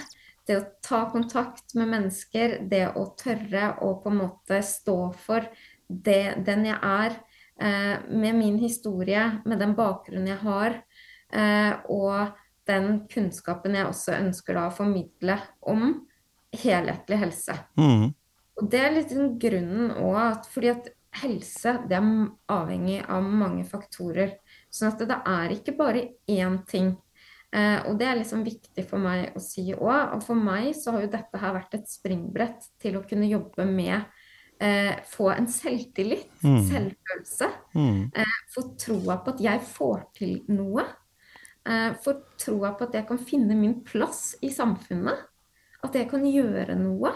Det 0.49 0.57
å 0.57 0.67
ta 0.85 1.03
kontakt 1.13 1.75
med 1.77 1.91
mennesker, 1.93 2.59
det 2.69 2.87
å 2.97 3.03
tørre 3.21 3.75
å 3.85 3.95
på 4.01 4.09
en 4.09 4.21
måte 4.23 4.63
stå 4.65 4.97
for 5.21 5.45
det, 5.89 6.39
den 6.45 6.65
jeg 6.71 6.79
er, 6.81 7.19
Eh, 7.61 7.99
med 8.09 8.35
min 8.35 8.59
historie, 8.59 9.31
med 9.45 9.59
den 9.59 9.75
bakgrunnen 9.75 10.31
jeg 10.31 10.39
har, 10.45 10.77
eh, 11.33 11.73
og 11.91 12.29
den 12.69 13.03
kunnskapen 13.11 13.77
jeg 13.79 13.89
også 13.89 14.19
ønsker 14.19 14.59
da 14.59 14.69
å 14.69 14.75
formidle 14.75 15.39
om 15.69 15.91
helhetlig 16.55 17.19
helse. 17.25 17.57
Mm. 17.81 18.13
Og 18.59 18.71
det 18.71 18.81
er 18.83 18.95
litt 18.95 19.13
grunnen 19.43 19.93
òg, 20.03 20.47
fordi 20.53 20.73
at 20.73 20.89
helse 21.23 21.75
det 21.89 21.97
er 21.99 22.09
avhengig 22.53 23.01
av 23.09 23.27
mange 23.27 23.65
faktorer. 23.69 24.37
Sånn 24.71 24.93
at 24.93 25.05
det 25.09 25.19
er 25.19 25.55
ikke 25.55 25.77
bare 25.79 26.09
én 26.31 26.59
ting. 26.69 26.95
Eh, 27.55 27.81
og 27.89 27.97
det 28.01 28.09
er 28.09 28.19
liksom 28.19 28.45
viktig 28.45 28.85
for 28.89 29.01
meg 29.01 29.33
å 29.37 29.43
si 29.43 29.71
òg. 29.73 30.17
Og 30.17 30.25
for 30.27 30.39
meg 30.39 30.73
så 30.77 30.95
har 30.95 31.07
jo 31.07 31.13
dette 31.15 31.43
her 31.43 31.57
vært 31.57 31.79
et 31.79 31.91
springbrett 31.91 32.71
til 32.83 32.99
å 32.99 33.05
kunne 33.09 33.31
jobbe 33.31 33.67
med 33.69 33.97
eh, 34.61 34.95
få 35.09 35.31
en 35.33 35.49
selvtillit, 35.51 36.29
mm. 36.43 36.63
selvfølelse. 36.69 37.51
Mm. 37.79 38.03
Eh, 38.13 38.39
få 38.55 38.69
troa 38.81 39.21
på 39.23 39.37
at 39.37 39.45
jeg 39.49 39.65
får 39.73 40.09
til 40.19 40.35
noe. 40.53 40.85
Eh, 41.69 41.93
få 42.05 42.15
troa 42.41 42.73
på 42.77 42.89
at 42.89 42.97
jeg 42.97 43.09
kan 43.09 43.21
finne 43.21 43.57
min 43.59 43.81
plass 43.85 44.37
i 44.41 44.51
samfunnet. 44.55 45.27
At 45.85 45.95
jeg 45.95 46.09
kan 46.11 46.25
gjøre 46.27 46.75
noe. 46.79 47.13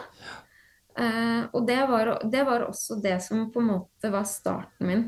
Eh, 0.98 1.44
og 1.50 1.66
det 1.66 1.80
var, 1.88 2.12
det 2.28 2.42
var, 2.46 2.66
også 2.68 3.00
det 3.02 3.16
som 3.24 3.46
på 3.52 3.62
en 3.62 3.70
måte 3.72 4.12
var 4.12 4.28
starten 4.28 4.88
min. 4.88 5.06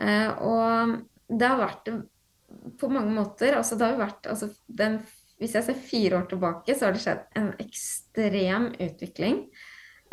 Eh, 0.00 0.30
og 0.40 0.96
det 1.28 1.50
har 1.50 1.60
vært 1.60 1.92
på 2.80 2.88
mange 2.88 3.12
måter 3.12 3.58
altså 3.58 3.76
det 3.76 3.90
har 3.90 3.98
vært, 4.00 4.26
altså 4.30 4.48
den, 4.66 5.02
Hvis 5.38 5.52
jeg 5.54 5.66
ser 5.66 5.82
fire 5.86 6.16
år 6.18 6.24
tilbake, 6.30 6.74
så 6.74 6.88
har 6.88 6.96
det 6.96 7.02
skjedd 7.04 7.20
en 7.38 7.52
ekstrem 7.62 8.64
utvikling. 8.74 9.36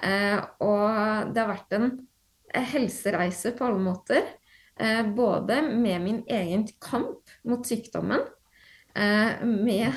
Eh, 0.04 0.38
og 0.62 1.32
det 1.34 1.42
har 1.42 1.50
vært 1.50 1.74
en 1.74 1.88
helsereise 2.54 3.56
på 3.58 3.66
alle 3.66 3.82
måter. 3.82 4.28
Eh, 4.78 5.02
både 5.18 5.64
med 5.72 6.04
min 6.04 6.20
egen 6.28 6.68
kamp 6.84 7.34
mot 7.48 7.66
sykdommen, 7.66 8.22
med 8.96 9.92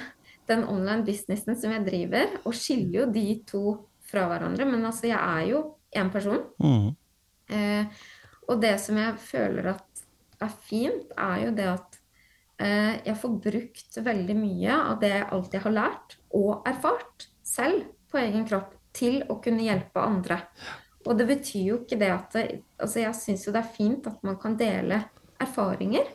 den 0.49 0.65
online 0.67 1.05
businessen 1.07 1.55
som 1.61 1.75
jeg 1.75 1.85
driver, 1.87 2.33
og 2.43 2.57
skiller 2.57 3.03
jo 3.03 3.05
de 3.15 3.27
to 3.47 3.63
fra 4.09 4.25
hverandre. 4.31 4.67
Men 4.67 4.87
altså, 4.89 5.07
jeg 5.11 5.19
er 5.19 5.51
jo 5.53 5.61
én 5.97 6.11
person. 6.13 6.43
Mm. 6.59 6.89
og 8.49 8.61
det 8.61 8.75
som 8.83 8.99
jeg 9.01 9.15
føler 9.23 9.71
at 9.71 10.03
er 10.45 10.57
fint, 10.67 11.13
er 11.17 11.45
jo 11.47 11.53
det 11.57 11.69
at 11.71 12.01
jeg 13.07 13.15
får 13.21 13.37
brukt 13.45 14.01
veldig 14.05 14.37
mye 14.37 14.75
av 14.75 14.99
det 15.01 15.13
jeg 15.15 15.29
alltid 15.37 15.63
har 15.65 15.75
lært 15.77 16.17
og 16.35 16.67
erfart 16.69 17.29
selv 17.47 17.87
på 18.11 18.19
egen 18.21 18.45
kropp 18.49 18.75
til 18.97 19.23
å 19.31 19.39
kunne 19.43 19.67
hjelpe 19.67 20.03
andre. 20.03 20.41
Og 21.07 21.17
det 21.19 21.29
betyr 21.29 21.65
jo 21.71 21.79
ikke 21.83 21.99
det 22.01 22.11
at 22.13 22.35
det, 22.35 22.45
altså 22.81 23.05
Jeg 23.05 23.17
syns 23.17 23.47
jo 23.47 23.55
det 23.55 23.63
er 23.63 23.77
fint 23.77 24.09
at 24.11 24.23
man 24.27 24.39
kan 24.41 24.57
dele 24.59 25.01
erfaringer. 25.41 26.09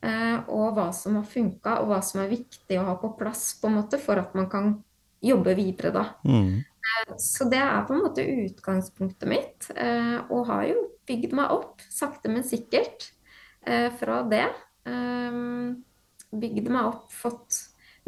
Eh, 0.00 0.38
og 0.48 0.74
hva 0.78 0.88
som 0.96 1.18
har 1.18 1.26
funka, 1.28 1.80
og 1.82 1.90
hva 1.90 2.00
som 2.04 2.22
er 2.22 2.32
viktig 2.32 2.78
å 2.80 2.86
ha 2.86 2.96
på 3.00 3.12
plass 3.18 3.52
på 3.60 3.68
en 3.68 3.80
måte 3.82 4.00
for 4.00 4.20
at 4.20 4.32
man 4.38 4.48
kan 4.52 4.74
jobbe 5.20 5.54
videre, 5.58 5.92
da. 5.92 6.04
Mm. 6.24 6.62
Eh, 6.64 7.14
så 7.20 7.44
det 7.50 7.60
er 7.60 7.84
på 7.86 7.94
en 7.94 8.04
måte 8.06 8.24
utgangspunktet 8.24 9.28
mitt. 9.28 9.68
Eh, 9.76 10.18
og 10.32 10.48
har 10.48 10.66
jo 10.70 10.86
bygd 11.08 11.34
meg 11.36 11.52
opp, 11.52 11.84
sakte, 11.92 12.32
men 12.32 12.46
sikkert, 12.46 13.10
eh, 13.66 13.90
fra 14.00 14.22
det. 14.28 14.46
Bygd 16.30 16.70
meg 16.70 16.86
opp, 16.86 17.10
fått 17.12 17.58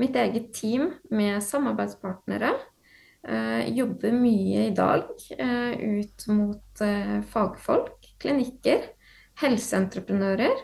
mitt 0.01 0.17
eget 0.17 0.53
team 0.57 0.95
med 1.11 1.43
samarbeidspartnere. 1.45 2.55
Jobber 3.77 4.15
mye 4.17 4.65
i 4.67 4.75
dag 4.75 5.11
ut 5.79 6.25
mot 6.33 6.83
fagfolk, 7.31 8.09
klinikker, 8.23 8.89
helseentreprenører, 9.43 10.57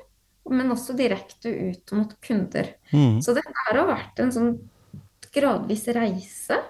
men 0.50 0.72
også 0.74 0.96
direkte 0.98 1.50
ut 1.52 1.94
mot 1.96 2.14
kunder. 2.24 2.72
Mm. 2.92 3.20
Så 3.24 3.34
dette 3.36 3.66
har 3.66 3.78
vært 3.88 4.20
en 4.22 4.34
sånn 4.34 4.52
gradvis 5.34 5.86
reise. 5.96 6.64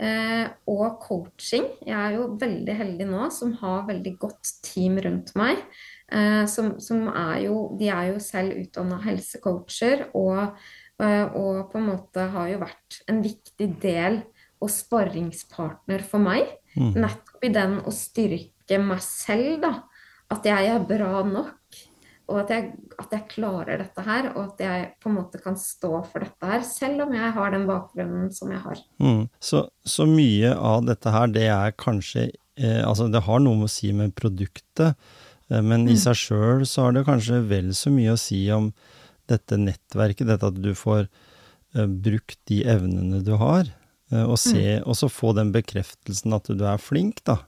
og 0.00 0.94
coaching. 1.02 1.66
Jeg 1.84 1.92
er 1.92 2.14
jo 2.14 2.30
veldig 2.40 2.74
heldig 2.78 3.06
nå 3.10 3.26
som 3.36 3.50
har 3.60 3.82
veldig 3.84 4.14
godt 4.22 4.52
team 4.64 4.96
rundt 5.04 5.34
meg. 5.36 5.60
Som, 6.48 6.70
som, 6.80 7.02
er 7.12 7.42
jo 7.44 7.76
De 7.78 7.90
er 7.92 8.06
jo 8.08 8.22
selv 8.24 8.56
utdanna 8.62 8.96
helsecoacher 9.04 10.06
og, 10.16 10.56
og 10.96 11.58
på 11.68 11.78
en 11.78 11.86
måte 11.90 12.24
har 12.32 12.48
jo 12.48 12.62
vært 12.64 13.02
en 13.12 13.20
viktig 13.22 13.68
del 13.82 14.22
og 14.60 14.72
sparringspartner 14.72 16.04
for 16.04 16.22
meg. 16.22 16.48
Mm. 16.76 16.92
Nettopp 17.04 17.46
i 17.46 17.52
den 17.54 17.78
å 17.84 17.92
styrke 17.94 18.80
meg 18.82 19.02
selv, 19.04 19.60
da. 19.64 19.72
At 20.30 20.46
jeg 20.46 20.68
er 20.70 20.84
bra 20.86 21.24
nok. 21.26 21.56
Og 22.30 22.42
at 22.44 22.52
jeg, 22.54 22.68
at 23.02 23.14
jeg, 23.14 23.26
klarer 23.32 23.80
dette 23.82 24.04
her, 24.06 24.28
og 24.36 24.52
at 24.52 24.62
jeg 24.62 24.84
på 25.02 25.10
en 25.10 25.16
måte 25.18 25.40
kan 25.42 25.56
stå 25.58 25.92
for 26.06 26.22
dette 26.22 26.50
her, 26.52 26.62
selv 26.66 27.04
om 27.06 27.14
jeg 27.16 27.32
har 27.36 27.54
den 27.54 27.66
bakgrunnen 27.68 28.30
som 28.34 28.52
jeg 28.54 28.62
har. 28.62 28.84
Mm. 29.02 29.24
Så, 29.42 29.64
så, 29.82 30.06
mye 30.06 30.54
av 30.54 30.86
dette 30.86 31.14
her, 31.14 31.32
det 31.34 31.48
er 31.50 31.74
kanskje 31.78 32.28
eh, 32.30 32.80
Altså, 32.86 33.08
det 33.10 33.24
har 33.26 33.42
noe 33.42 33.58
med 33.58 33.66
å 33.66 33.72
si 33.72 33.90
med 33.96 34.14
produktet. 34.18 34.94
Eh, 35.50 35.62
men 35.62 35.88
i 35.88 35.96
mm. 35.96 36.02
seg 36.04 36.22
sjøl 36.22 36.64
så 36.68 36.86
har 36.86 36.96
det 36.96 37.06
kanskje 37.08 37.42
vel 37.50 37.74
så 37.76 37.92
mye 37.94 38.14
å 38.14 38.20
si 38.20 38.44
om 38.54 38.70
dette 39.30 39.58
nettverket, 39.60 40.28
dette 40.28 40.50
at 40.50 40.58
du 40.62 40.72
får 40.76 41.04
eh, 41.06 41.86
brukt 41.86 42.38
de 42.50 42.62
evnene 42.68 43.22
du 43.26 43.34
har, 43.40 43.68
uh, 44.12 44.24
og 44.26 44.38
se, 44.42 44.80
mm. 44.80 44.90
så 44.96 45.10
få 45.12 45.34
den 45.38 45.52
bekreftelsen 45.54 46.34
at 46.34 46.50
du 46.50 46.64
er 46.66 46.82
flink, 46.82 47.22
da. 47.28 47.40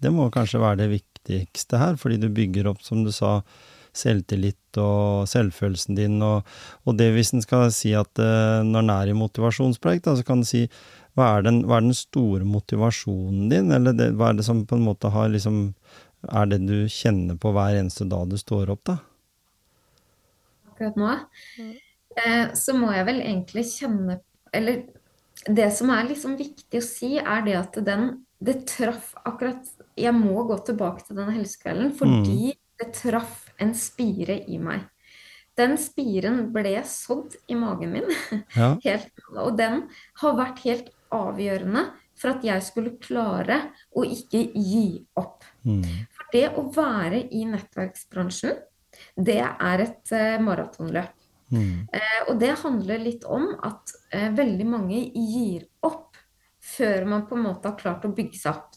Det 0.00 0.12
må 0.12 0.28
kanskje 0.32 0.60
være 0.62 0.84
det 0.84 0.90
viktigste 0.92 1.80
her, 1.80 1.96
fordi 2.00 2.20
du 2.20 2.28
bygger 2.32 2.70
opp, 2.72 2.82
som 2.84 3.04
du 3.04 3.12
sa, 3.14 3.40
selvtillit 3.98 4.80
og 4.80 5.26
selvfølelsen 5.30 5.98
din, 5.98 6.20
og, 6.24 6.46
og 6.84 6.98
det 6.98 7.10
hvis 7.14 7.32
en 7.34 7.44
skal 7.44 7.70
si 7.74 7.94
at 7.96 8.20
uh, 8.20 8.62
når 8.66 8.84
en 8.84 8.94
er 8.96 9.12
i 9.12 9.18
motivasjonspreik, 9.18 10.04
da, 10.04 10.16
så 10.16 10.26
kan 10.26 10.42
en 10.42 10.48
si 10.48 10.66
hva 11.16 11.30
er, 11.38 11.46
den, 11.46 11.62
hva 11.64 11.78
er, 11.78 11.86
den, 11.86 11.96
store 11.96 12.44
motivasjonen 12.44 13.48
din, 13.52 13.72
eller 13.72 13.96
det, 13.96 14.10
hva 14.18 14.30
er 14.30 14.40
det 14.40 14.44
som 14.44 14.66
på 14.68 14.76
en 14.76 14.84
måte 14.84 15.12
har 15.14 15.32
liksom 15.32 15.70
Er 16.26 16.48
det 16.50 16.58
du 16.66 16.88
kjenner 16.90 17.36
på 17.38 17.52
hver 17.54 17.76
eneste 17.78 18.04
dag 18.08 18.26
du 18.28 18.36
står 18.36 18.72
opp, 18.72 18.82
da? 18.88 18.96
Akkurat 20.72 20.96
nå 21.00 21.12
eh, 22.20 22.52
så 22.58 22.74
må 22.76 22.90
jeg 22.92 23.06
vel 23.08 23.22
egentlig 23.22 23.64
kjenne 23.70 24.18
Eller 24.52 24.82
det 25.46 25.70
som 25.76 25.92
er 25.94 26.08
liksom 26.08 26.36
viktig 26.36 26.80
å 26.80 26.84
si, 26.84 27.16
er 27.16 27.44
det 27.46 27.56
at 27.60 27.80
den 27.86 28.08
Det 28.38 28.58
traff 28.68 29.14
akkurat 29.24 29.64
Jeg 29.96 30.12
må 30.16 30.44
gå 30.48 30.58
tilbake 30.68 31.06
til 31.06 31.20
den 31.20 31.32
helsekvelden 31.32 31.94
fordi 31.96 32.52
mm. 32.52 32.60
det 32.82 32.90
traff 32.98 33.45
en 33.62 33.74
spire 33.76 34.40
i 34.50 34.58
meg. 34.62 34.86
Den 35.56 35.76
spiren 35.80 36.50
ble 36.52 36.74
sådd 36.84 37.38
i 37.48 37.56
magen 37.56 37.94
min, 37.94 38.10
ja. 38.56 38.74
helt, 38.84 39.12
og 39.32 39.56
den 39.56 39.86
har 40.20 40.36
vært 40.36 40.60
helt 40.66 40.90
avgjørende 41.14 41.86
for 42.16 42.34
at 42.34 42.44
jeg 42.44 42.64
skulle 42.64 42.96
klare 43.00 43.58
å 43.96 44.04
ikke 44.04 44.42
gi 44.52 44.88
opp. 45.20 45.44
Mm. 45.64 45.84
For 46.12 46.32
det 46.32 46.46
å 46.56 46.66
være 46.72 47.22
i 47.36 47.44
nettverksbransjen, 47.48 48.56
det 49.16 49.42
er 49.44 49.84
et 49.84 50.12
uh, 50.12 50.36
maratonløp. 50.44 51.12
Mm. 51.52 51.86
Uh, 51.92 52.20
og 52.30 52.40
det 52.40 52.54
handler 52.62 53.04
litt 53.04 53.26
om 53.28 53.50
at 53.64 53.92
uh, 54.14 54.30
veldig 54.36 54.66
mange 54.68 55.02
gir 55.12 55.68
opp 55.86 56.16
før 56.66 57.06
man 57.08 57.26
på 57.28 57.36
en 57.36 57.46
måte 57.46 57.70
har 57.70 57.78
klart 57.78 58.08
å 58.08 58.12
bygge 58.16 58.40
seg 58.40 58.56
opp. 58.56 58.75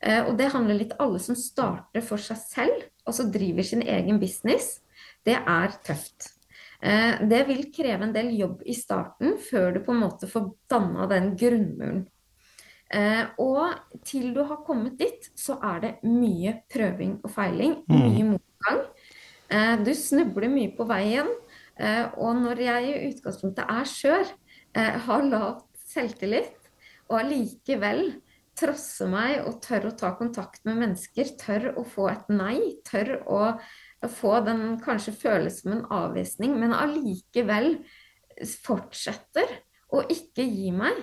Og 0.00 0.30
det 0.38 0.46
handler 0.54 0.78
litt 0.78 0.92
alle 1.02 1.18
som 1.20 1.36
starter 1.36 2.00
for 2.00 2.22
seg 2.24 2.38
selv, 2.40 2.84
og 3.04 3.12
så 3.12 3.26
driver 3.28 3.66
sin 3.68 3.82
egen 3.84 4.16
business. 4.22 4.78
Det 5.28 5.36
er 5.36 5.74
tøft. 5.84 6.30
Eh, 6.80 7.20
det 7.28 7.42
vil 7.48 7.66
kreve 7.74 8.06
en 8.06 8.14
del 8.14 8.32
jobb 8.38 8.62
i 8.64 8.74
starten 8.76 9.36
før 9.50 9.74
du 9.74 9.82
på 9.84 9.92
en 9.92 10.00
måte 10.00 10.28
får 10.30 10.48
danna 10.70 11.06
den 11.10 11.34
grunnmuren. 11.40 12.06
Eh, 12.90 13.22
og 13.38 14.00
til 14.06 14.32
du 14.34 14.40
har 14.48 14.64
kommet 14.66 14.96
dit, 14.98 15.28
så 15.36 15.58
er 15.62 15.82
det 15.84 15.92
mye 16.08 16.56
prøving 16.72 17.18
og 17.20 17.34
feiling. 17.34 17.76
Mm. 17.84 18.00
Mye 18.00 18.28
motgang. 18.32 18.80
Eh, 19.50 19.74
du 19.84 19.92
snubler 19.94 20.52
mye 20.52 20.72
på 20.76 20.88
veien. 20.88 21.30
Og 21.80 22.34
når 22.36 22.58
jeg 22.60 22.88
i 22.90 23.06
utgangspunktet 23.08 23.70
er 23.72 23.86
skjør, 23.88 24.26
har 24.76 25.22
lavt 25.24 25.78
selvtillit 25.88 26.66
og 27.08 27.14
allikevel 27.22 28.02
trosser 28.58 29.08
meg 29.10 29.46
og 29.46 29.60
tør 29.64 29.88
å 29.90 29.96
ta 29.96 30.12
kontakt 30.18 30.64
med 30.68 30.80
mennesker, 30.82 31.34
tør 31.40 31.70
å 31.80 31.84
få 31.86 32.08
et 32.12 32.28
nei, 32.32 32.58
tør 32.86 33.16
å 33.30 33.40
få 34.10 34.38
den 34.46 34.78
kanskje 34.84 35.16
føles 35.16 35.60
som 35.62 35.74
en 35.76 35.86
avvisning, 35.92 36.56
men 36.60 36.76
allikevel 36.76 37.78
fortsetter 38.64 39.60
å 39.92 40.02
ikke 40.08 40.44
gi 40.46 40.70
meg, 40.74 40.96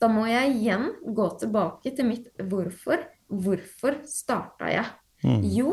da 0.00 0.10
må 0.10 0.26
jeg 0.28 0.56
igjen 0.58 0.90
gå 1.16 1.26
tilbake 1.40 1.94
til 1.96 2.08
mitt 2.10 2.30
hvorfor. 2.50 3.06
Hvorfor 3.24 4.02
starta 4.06 4.68
jeg? 4.68 4.88
Mm. 5.24 5.44
Jo, 5.48 5.70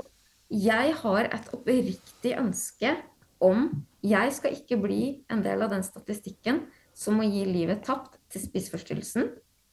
jeg 0.52 0.94
har 1.02 1.28
et 1.28 1.50
oppriktig 1.56 2.36
ønske 2.40 2.96
om 3.42 3.70
Jeg 4.02 4.34
skal 4.34 4.56
ikke 4.56 4.80
bli 4.82 5.02
en 5.30 5.44
del 5.46 5.62
av 5.62 5.70
den 5.74 5.84
statistikken 5.86 6.64
som 6.98 7.20
må 7.20 7.28
gi 7.30 7.44
livet 7.46 7.84
tapt 7.86 8.16
til 8.34 8.42
spiseforstyrrelsen. 8.42 9.28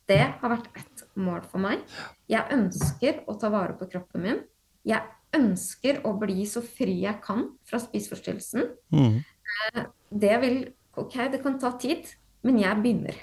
Det 0.09 0.25
har 0.41 0.53
vært 0.55 0.71
ett 0.79 1.05
mål 1.21 1.43
for 1.51 1.61
meg. 1.63 1.83
Jeg 2.31 2.49
ønsker 2.55 3.23
å 3.29 3.37
ta 3.41 3.51
vare 3.53 3.77
på 3.77 3.89
kroppen 3.93 4.25
min. 4.25 4.43
Jeg 4.89 5.05
ønsker 5.37 6.01
å 6.09 6.15
bli 6.17 6.47
så 6.49 6.63
fri 6.65 7.03
jeg 7.03 7.21
kan 7.25 7.51
fra 7.69 7.81
spiseforstyrrelsen. 7.83 8.71
Mm. 8.95 9.21
Eh, 9.21 9.87
det 10.09 10.35
vil 10.45 10.61
Ok, 10.99 11.15
det 11.31 11.39
kan 11.45 11.55
ta 11.63 11.71
tid, 11.79 12.09
men 12.43 12.57
jeg 12.59 12.83
begynner. 12.83 13.19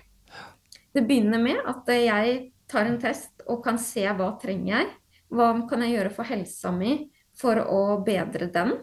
Det 0.95 1.01
begynner 1.03 1.41
med 1.43 1.57
at 1.67 1.89
jeg 1.91 2.37
tar 2.71 2.87
en 2.87 2.99
test 3.01 3.43
og 3.51 3.65
kan 3.65 3.75
se 3.81 4.05
hva 4.15 4.29
trenger 4.39 4.69
jeg. 4.71 4.93
Hva 5.35 5.49
kan 5.67 5.83
jeg 5.83 5.97
gjøre 5.97 6.13
for 6.15 6.29
helsa 6.29 6.71
mi 6.71 6.93
for 7.35 7.59
å 7.59 7.97
bedre 8.05 8.47
den? 8.53 8.77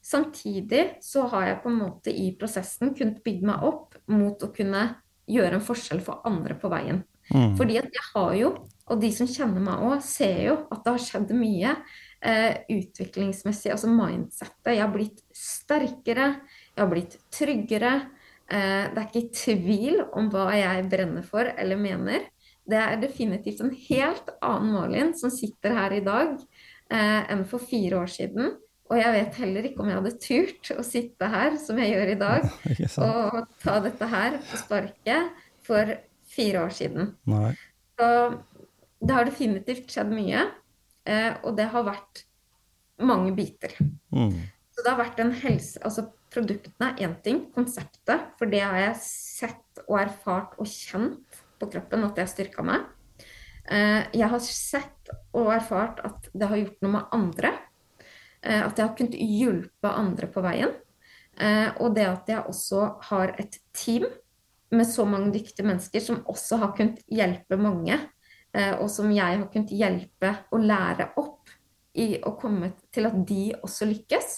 Samtidig 0.00 1.02
så 1.04 1.26
har 1.28 1.50
jeg 1.50 1.60
på 1.60 1.68
en 1.70 1.78
måte 1.82 2.14
i 2.14 2.30
prosessen 2.38 2.94
kunnet 2.96 3.20
bygge 3.26 3.50
meg 3.52 3.68
opp 3.68 4.00
mot 4.08 4.40
å 4.42 4.50
kunne 4.54 4.86
gjøre 5.28 5.60
en 5.60 5.66
forskjell 5.66 6.00
for 6.02 6.24
andre 6.26 6.56
på 6.58 6.72
veien. 6.72 7.02
Mm. 7.32 7.56
Fordi 7.58 7.78
at 7.80 7.88
jeg 7.92 8.06
har 8.12 8.32
jo, 8.38 8.52
og 8.92 9.02
de 9.02 9.10
som 9.14 9.28
kjenner 9.30 9.62
meg 9.64 9.84
òg, 9.86 10.00
ser 10.04 10.38
jo 10.48 10.56
at 10.72 10.82
det 10.84 10.94
har 10.94 11.04
skjedd 11.06 11.32
mye 11.36 11.76
eh, 12.22 12.58
utviklingsmessig, 12.76 13.72
altså 13.74 13.90
mindsettet. 13.90 14.74
Jeg 14.74 14.82
har 14.84 14.92
blitt 14.92 15.22
sterkere, 15.36 16.28
jeg 16.72 16.82
har 16.82 16.90
blitt 16.90 17.16
tryggere. 17.32 17.94
Eh, 18.52 18.90
det 18.92 19.00
er 19.00 19.08
ikke 19.08 19.38
tvil 19.38 20.02
om 20.18 20.28
hva 20.32 20.50
jeg 20.56 20.88
brenner 20.92 21.26
for 21.26 21.48
eller 21.56 21.80
mener. 21.80 22.28
Det 22.68 22.78
er 22.78 23.00
definitivt 23.02 23.62
en 23.64 23.72
helt 23.88 24.28
annen 24.44 24.74
Malin 24.76 25.16
som 25.18 25.32
sitter 25.34 25.74
her 25.74 25.96
i 25.96 26.04
dag 26.04 26.36
eh, 26.36 27.32
enn 27.32 27.46
for 27.48 27.62
fire 27.64 28.04
år 28.04 28.12
siden. 28.12 28.54
Og 28.92 28.98
jeg 29.00 29.14
vet 29.14 29.38
heller 29.40 29.66
ikke 29.66 29.80
om 29.82 29.88
jeg 29.88 29.98
hadde 29.98 30.18
turt 30.20 30.70
å 30.76 30.82
sitte 30.84 31.28
her 31.32 31.56
som 31.60 31.78
jeg 31.80 31.94
gjør 31.94 32.12
i 32.12 32.16
dag, 32.20 32.48
og 33.06 33.38
ta 33.62 33.78
dette 33.86 34.08
her 34.12 34.36
på 34.50 34.60
sparket 34.60 35.44
for 35.64 35.94
fire 36.32 36.64
år 36.66 36.74
siden. 36.74 37.12
Nei. 37.28 37.52
Så 37.98 38.08
det 39.02 39.16
har 39.16 39.28
definitivt 39.28 39.90
skjedd 39.92 40.12
mye. 40.14 40.46
Eh, 41.08 41.34
og 41.42 41.56
det 41.58 41.68
har 41.72 41.86
vært 41.86 42.24
mange 43.02 43.32
biter. 43.34 43.74
Mm. 44.14 44.36
Så 44.72 44.84
det 44.84 44.92
har 44.92 45.00
vært 45.00 45.20
en 45.20 45.32
helse 45.34 45.80
Altså 45.82 46.06
produktene 46.32 46.92
er 46.92 47.02
én 47.04 47.16
ting, 47.24 47.42
konseptet, 47.52 48.30
for 48.38 48.48
det 48.48 48.62
har 48.62 48.78
jeg 48.78 49.00
sett 49.02 49.82
og 49.84 49.98
erfart 50.00 50.54
og 50.62 50.68
kjent 50.70 51.40
på 51.60 51.68
kroppen 51.74 52.06
at 52.06 52.14
det 52.16 52.24
har 52.24 52.30
styrka 52.30 52.64
meg. 52.64 52.86
Eh, 53.68 54.06
jeg 54.16 54.30
har 54.32 54.40
sett 54.46 55.12
og 55.36 55.50
erfart 55.52 56.00
at 56.06 56.30
det 56.32 56.48
har 56.48 56.62
gjort 56.62 56.86
noe 56.86 56.94
med 56.94 57.18
andre. 57.18 57.52
Eh, 58.40 58.62
at 58.62 58.78
jeg 58.78 58.86
har 58.86 58.96
kunnet 58.96 59.18
hjelpe 59.18 59.92
andre 59.92 60.30
på 60.32 60.44
veien. 60.46 60.78
Og 61.80 61.94
det 61.96 62.04
at 62.04 62.26
jeg 62.28 62.44
også 62.44 62.80
har 63.08 63.30
et 63.40 63.54
team 63.72 64.04
med 64.72 64.88
så 64.88 65.04
mange 65.08 65.30
dyktige 65.34 65.66
mennesker 65.68 66.02
som 66.02 66.24
også 66.30 66.58
har 66.62 66.74
kunnet 66.76 67.02
hjelpe 67.12 67.58
mange 67.60 67.98
Eh, 68.52 68.74
og 68.76 68.90
som 68.92 69.08
jeg 69.12 69.38
har 69.40 69.48
kunnet 69.52 69.72
hjelpe 69.72 70.32
å 70.52 70.60
lære 70.60 71.12
opp 71.20 71.52
i 71.96 72.18
å 72.20 72.34
komme 72.40 72.72
til 72.92 73.08
at 73.08 73.16
de 73.28 73.52
også 73.64 73.88
lykkes, 73.88 74.34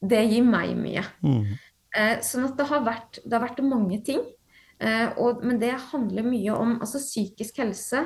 det 0.00 0.22
gir 0.30 0.46
meg 0.46 0.76
mye. 0.78 1.02
Mm. 1.22 1.56
Eh, 1.90 2.16
sånn 2.24 2.46
at 2.46 2.56
det 2.58 2.68
har 2.70 2.84
vært, 2.86 3.20
det 3.24 3.34
har 3.34 3.44
vært 3.48 3.62
mange 3.66 4.00
ting. 4.06 4.22
Eh, 4.80 5.08
og, 5.18 5.42
men 5.44 5.58
det 5.60 5.74
handler 5.90 6.26
mye 6.26 6.54
om 6.54 6.76
altså 6.78 7.02
psykisk 7.02 7.58
helse. 7.62 8.04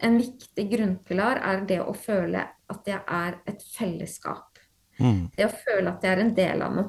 En 0.00 0.16
viktig 0.20 0.66
grunnpilar 0.72 1.42
er 1.44 1.64
det 1.68 1.80
å 1.84 1.92
føle 1.96 2.42
at 2.72 2.88
jeg 2.88 3.00
er 3.00 3.38
et 3.48 3.68
fellesskap. 3.76 4.60
Mm. 4.96 5.28
Det 5.36 5.44
å 5.44 5.52
føle 5.52 5.92
at 5.92 6.04
jeg 6.04 6.16
er 6.16 6.24
en 6.24 6.34
del 6.36 6.64
av 6.64 6.76
noe. 6.76 6.88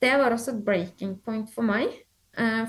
Det 0.00 0.12
var 0.16 0.32
også 0.32 0.54
et 0.54 0.62
breaking 0.64 1.16
point 1.24 1.48
for 1.52 1.64
meg. 1.66 1.88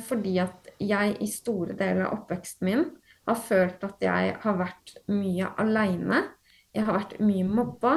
Fordi 0.08 0.32
at 0.42 0.72
jeg 0.82 1.14
i 1.22 1.28
store 1.30 1.76
deler 1.78 2.08
av 2.08 2.16
oppveksten 2.16 2.66
min 2.66 2.86
har 3.30 3.38
følt 3.38 3.84
at 3.86 4.04
jeg 4.04 4.36
har 4.42 4.58
vært 4.60 4.96
mye 5.12 5.52
aleine. 5.62 6.24
Jeg 6.74 6.88
har 6.88 6.98
vært 6.98 7.18
mye 7.24 7.46
mobba. 7.48 7.94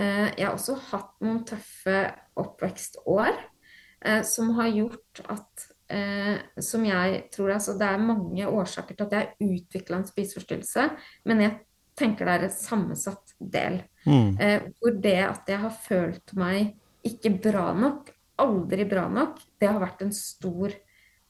Eh, 0.00 0.28
jeg 0.36 0.46
har 0.46 0.54
også 0.54 0.76
hatt 0.90 1.16
noen 1.24 1.42
tøffe 1.48 2.02
oppvekstår 2.40 3.32
eh, 3.34 4.22
som 4.26 4.52
har 4.56 4.70
gjort 4.72 5.22
at 5.28 5.64
eh, 5.90 6.38
Som 6.62 6.86
jeg 6.86 7.24
tror 7.34 7.50
altså 7.56 7.74
Det 7.76 7.88
er 7.88 8.04
mange 8.04 8.46
årsaker 8.46 8.96
til 8.96 9.08
at 9.08 9.16
jeg 9.16 9.26
har 9.26 9.56
utvikla 9.56 9.98
en 9.98 10.06
spiseforstyrrelse, 10.08 10.86
men 11.28 11.42
jeg 11.44 11.58
tenker 11.98 12.24
det 12.24 12.36
er 12.36 12.46
en 12.46 12.54
sammensatt 12.54 13.34
del. 13.38 13.82
Mm. 14.06 14.38
Hvor 14.78 14.94
det 15.02 15.18
at 15.26 15.50
jeg 15.50 15.60
har 15.60 15.74
følt 15.84 16.32
meg 16.38 16.70
ikke 17.04 17.34
bra 17.42 17.66
nok, 17.76 18.08
aldri 18.42 18.86
bra 18.88 19.06
nok, 19.12 19.40
det 19.60 19.68
har 19.70 19.80
vært 19.82 20.04
en 20.06 20.14
stor 20.14 20.72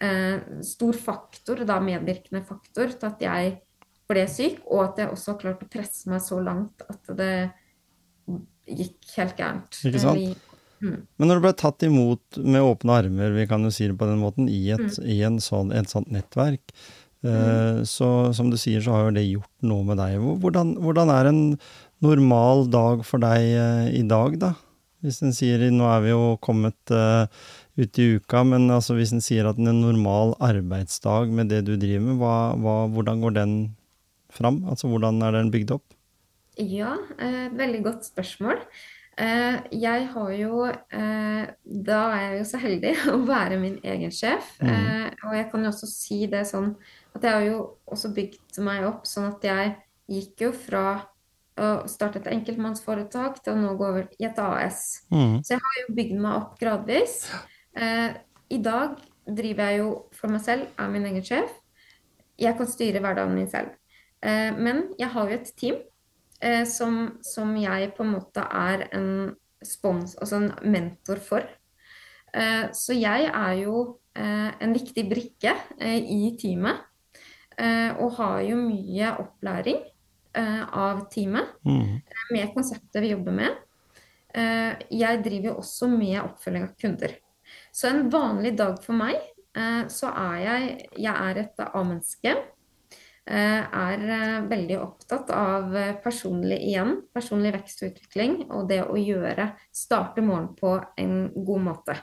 eh, 0.01 0.63
stor 0.67 0.99
faktor, 0.99 1.65
da 1.69 1.81
medvirkende 1.85 2.43
faktor, 2.47 2.93
til 2.95 3.11
at 3.11 3.25
jeg 3.25 3.57
ble 4.11 4.27
syk, 4.31 4.63
og 4.67 4.85
at 4.89 5.03
jeg 5.03 5.13
også 5.15 5.35
har 5.35 5.43
klart 5.43 5.67
å 5.67 5.71
presse 5.71 6.11
meg 6.11 6.23
så 6.25 6.41
langt 6.43 6.83
at 6.91 7.13
det 7.19 7.35
gikk 8.71 9.13
helt 9.17 9.37
gærent. 9.39 9.83
Ikke 9.87 10.03
sant? 10.03 10.49
Mm. 10.81 11.03
Men 11.21 11.29
når 11.29 11.39
du 11.39 11.45
ble 11.45 11.53
tatt 11.61 11.85
imot 11.85 12.41
med 12.41 12.65
åpne 12.65 12.97
armer, 13.03 13.37
vi 13.37 13.45
kan 13.51 13.63
jo 13.67 13.71
si 13.75 13.91
det 13.91 13.99
på 14.01 14.09
den 14.09 14.23
måten, 14.23 14.49
i 14.49 14.63
et, 14.73 14.81
mm. 14.81 15.07
i 15.07 15.21
sånn, 15.45 15.75
et 15.77 15.93
sånt 15.93 16.11
nettverk, 16.15 16.75
Mm. 17.21 17.85
Så 17.85 18.33
som 18.33 18.49
du 18.49 18.57
sier, 18.57 18.81
så 18.81 18.95
har 18.95 19.03
jo 19.05 19.17
det 19.19 19.27
gjort 19.27 19.67
noe 19.69 19.85
med 19.85 19.99
deg. 20.01 20.15
Hvordan, 20.41 20.71
hvordan 20.81 21.11
er 21.13 21.29
en 21.29 21.41
normal 22.01 22.65
dag 22.73 23.03
for 23.05 23.21
deg 23.21 23.93
i 23.93 24.01
dag, 24.09 24.39
da? 24.41 24.55
Hvis 25.01 25.23
en 25.25 25.35
sier 25.37 25.63
Nå 25.73 25.87
er 25.89 26.05
vi 26.05 26.13
jo 26.13 26.37
kommet 26.45 26.93
uh, 26.93 27.25
ut 27.81 28.01
i 28.01 28.09
uka, 28.19 28.43
men 28.45 28.69
altså 28.73 28.97
hvis 28.99 29.15
en 29.17 29.25
sier 29.25 29.49
at 29.49 29.61
en 29.61 29.81
normal 29.81 30.35
arbeidsdag 30.45 31.33
med 31.33 31.53
det 31.53 31.65
du 31.69 31.75
driver 31.77 32.05
med, 32.07 32.19
hva, 32.21 32.37
hva, 32.61 32.77
hvordan 32.93 33.25
går 33.25 33.37
den 33.39 33.55
fram? 34.31 34.63
Altså 34.71 34.91
hvordan 34.91 35.23
er 35.25 35.39
den 35.39 35.53
bygd 35.55 35.75
opp? 35.79 35.87
Ja, 36.61 36.97
eh, 37.19 37.49
veldig 37.57 37.83
godt 37.87 38.09
spørsmål. 38.11 38.61
Eh, 39.21 39.57
jeg 39.77 40.07
har 40.15 40.31
jo 40.33 40.65
eh, 40.65 41.49
Da 41.65 41.99
er 42.15 42.23
jeg 42.23 42.39
jo 42.39 42.45
så 42.49 42.61
heldig 42.63 42.93
å 43.15 43.19
være 43.29 43.59
min 43.61 43.79
egen 43.85 44.13
sjef. 44.15 44.55
Mm. 44.63 44.71
Eh, 44.73 45.07
og 45.29 45.37
jeg 45.37 45.49
kan 45.53 45.65
jo 45.65 45.73
også 45.73 45.91
si 45.91 46.25
det 46.31 46.47
sånn 46.49 46.73
at 47.17 47.25
jeg 47.27 47.37
har 47.37 47.47
jo 47.49 47.63
også 47.91 48.13
bygd 48.17 48.61
meg 48.65 48.87
opp 48.89 49.09
sånn 49.09 49.31
at 49.33 49.45
jeg 49.45 49.75
gikk 50.11 50.47
jo 50.47 50.53
fra 50.57 50.85
å 51.59 51.69
starte 51.91 52.21
et 52.21 52.31
enkeltmannsforetak 52.33 53.41
til 53.43 53.55
å 53.55 53.61
nå 53.61 53.75
gå 53.79 53.89
over 53.89 54.07
i 54.21 54.27
et 54.29 54.39
AS. 54.43 55.03
Mm. 55.13 55.41
Så 55.45 55.57
jeg 55.57 55.65
har 55.65 55.79
jo 55.83 55.97
bygd 55.99 56.21
meg 56.23 56.39
opp 56.39 56.55
gradvis. 56.61 57.17
Eh, 57.77 58.17
I 58.51 58.59
dag 58.63 58.97
driver 59.27 59.71
jeg 59.71 59.83
jo 59.83 59.91
for 60.17 60.33
meg 60.33 60.45
selv, 60.45 60.71
er 60.79 60.91
min 60.93 61.07
egen 61.11 61.27
sjef. 61.27 61.53
Jeg 62.41 62.57
kan 62.57 62.71
styre 62.71 63.03
hverdagen 63.03 63.37
min 63.37 63.51
selv. 63.51 63.75
Eh, 64.23 64.51
men 64.57 64.89
jeg 64.99 65.13
har 65.13 65.29
jo 65.29 65.39
et 65.39 65.53
team 65.61 65.79
eh, 66.41 66.65
som, 66.69 67.17
som, 67.25 67.53
jeg 67.61 67.93
på 67.97 68.07
en 68.07 68.15
måte 68.17 68.45
er 68.45 68.89
en 68.97 69.11
spons, 69.65 70.17
altså 70.17 70.41
en 70.41 70.53
mentor 70.73 71.21
for. 71.25 71.45
Eh, 72.35 72.71
så 72.77 72.95
jeg 72.95 73.27
er 73.29 73.55
jo 73.65 73.83
eh, 74.17 74.51
en 74.63 74.75
viktig 74.75 75.07
brikke 75.11 75.55
eh, 75.81 75.99
i 75.99 76.37
teamet. 76.41 76.87
og 78.01 78.15
har 78.17 78.39
jo 78.41 78.57
mye 78.57 79.09
opplæring 79.21 79.83
av 80.33 81.01
teamet 81.11 81.57
mm. 81.67 81.97
med 82.31 82.53
konseptet 82.55 83.03
vi 83.03 83.11
jobber 83.11 83.35
med. 83.35 83.57
jeg 84.95 85.23
driver 85.25 85.59
også 85.59 85.89
med 85.91 86.21
oppfølging 86.21 86.69
av 86.69 86.77
kunder. 86.79 87.17
Så 87.73 87.89
en 87.89 88.09
vanlig 88.11 88.57
dag 88.59 88.79
for 88.85 88.99
meg, 88.99 89.19
eh, 89.57 89.85
så 89.89 90.11
er 90.11 90.39
jeg 90.45 90.89
Jeg 90.99 91.15
er 91.15 91.39
et 91.39 91.63
A-menneske. 91.67 92.37
Eh, 93.31 93.63
er 93.63 94.07
eh, 94.11 94.49
veldig 94.51 94.79
opptatt 94.81 95.31
av 95.31 95.75
personlig 96.03 96.59
igjen, 96.67 97.03
personlig 97.15 97.53
vekst 97.55 97.83
og 97.83 97.93
utvikling. 97.93 98.39
Og 98.51 98.69
det 98.69 98.83
å 98.85 98.99
gjøre 98.99 99.53
Starte 99.73 100.23
morgenen 100.23 100.57
på 100.57 100.79
en 100.97 101.31
god 101.35 101.61
måte. 101.61 101.97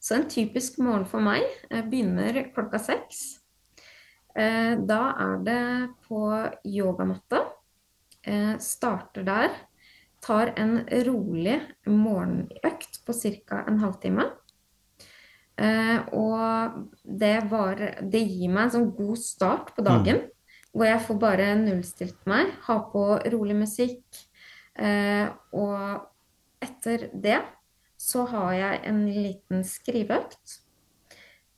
Så 0.00 0.14
en 0.14 0.28
typisk 0.30 0.78
morgen 0.78 1.06
for 1.06 1.20
meg 1.20 1.42
begynner 1.90 2.52
klokka 2.54 2.78
seks. 2.78 3.37
Da 4.38 4.98
er 5.18 5.40
det 5.42 5.62
på 6.06 6.20
yogamatte. 6.62 7.40
Starter 8.62 9.24
der. 9.26 9.56
Tar 10.22 10.52
en 10.54 10.76
rolig 11.08 11.56
morgenøkt 11.90 13.00
på 13.06 13.16
ca. 13.18 13.64
en 13.66 13.80
halvtime. 13.82 14.28
Uh, 15.58 15.98
og 16.14 16.74
det, 17.02 17.40
var, 17.50 17.80
det, 17.98 18.20
gir 18.30 18.50
meg 18.52 18.68
en 18.68 18.74
sånn 18.76 18.90
god 18.94 19.18
start 19.18 19.72
på 19.74 19.82
dagen, 19.86 20.20
mm. 20.22 20.60
hvor 20.70 20.86
jeg 20.86 21.02
får 21.08 21.18
bare 21.24 21.48
nullstilt 21.58 22.28
meg, 22.30 22.52
ha 22.68 22.78
på 22.92 23.04
rolig 23.34 23.56
musikk. 23.58 24.22
Og 24.78 26.62
etter 26.62 27.08
det 27.10 27.40
så 27.98 28.22
har 28.30 28.52
jeg 28.54 28.82
en 28.86 29.00
liten 29.10 29.64
skriveøkt. 29.66 30.60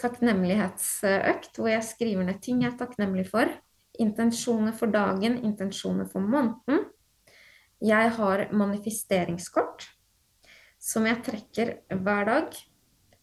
Takknemlighetsøkt, 0.01 1.59
hvor 1.59 1.71
jeg 1.73 1.85
skriver 1.85 2.25
ned 2.27 2.41
ting 2.43 2.65
jeg 2.65 2.73
er 2.73 2.81
takknemlig 2.81 3.27
for. 3.29 3.51
Intensjoner 4.01 4.73
for 4.77 4.93
dagen, 4.93 5.39
intensjoner 5.45 6.09
for 6.09 6.25
måneden. 6.25 6.87
Jeg 7.81 8.13
har 8.17 8.47
manifesteringskort 8.53 9.89
som 10.81 11.05
jeg 11.09 11.21
trekker 11.25 11.73
hver 12.01 12.27
dag 12.29 12.57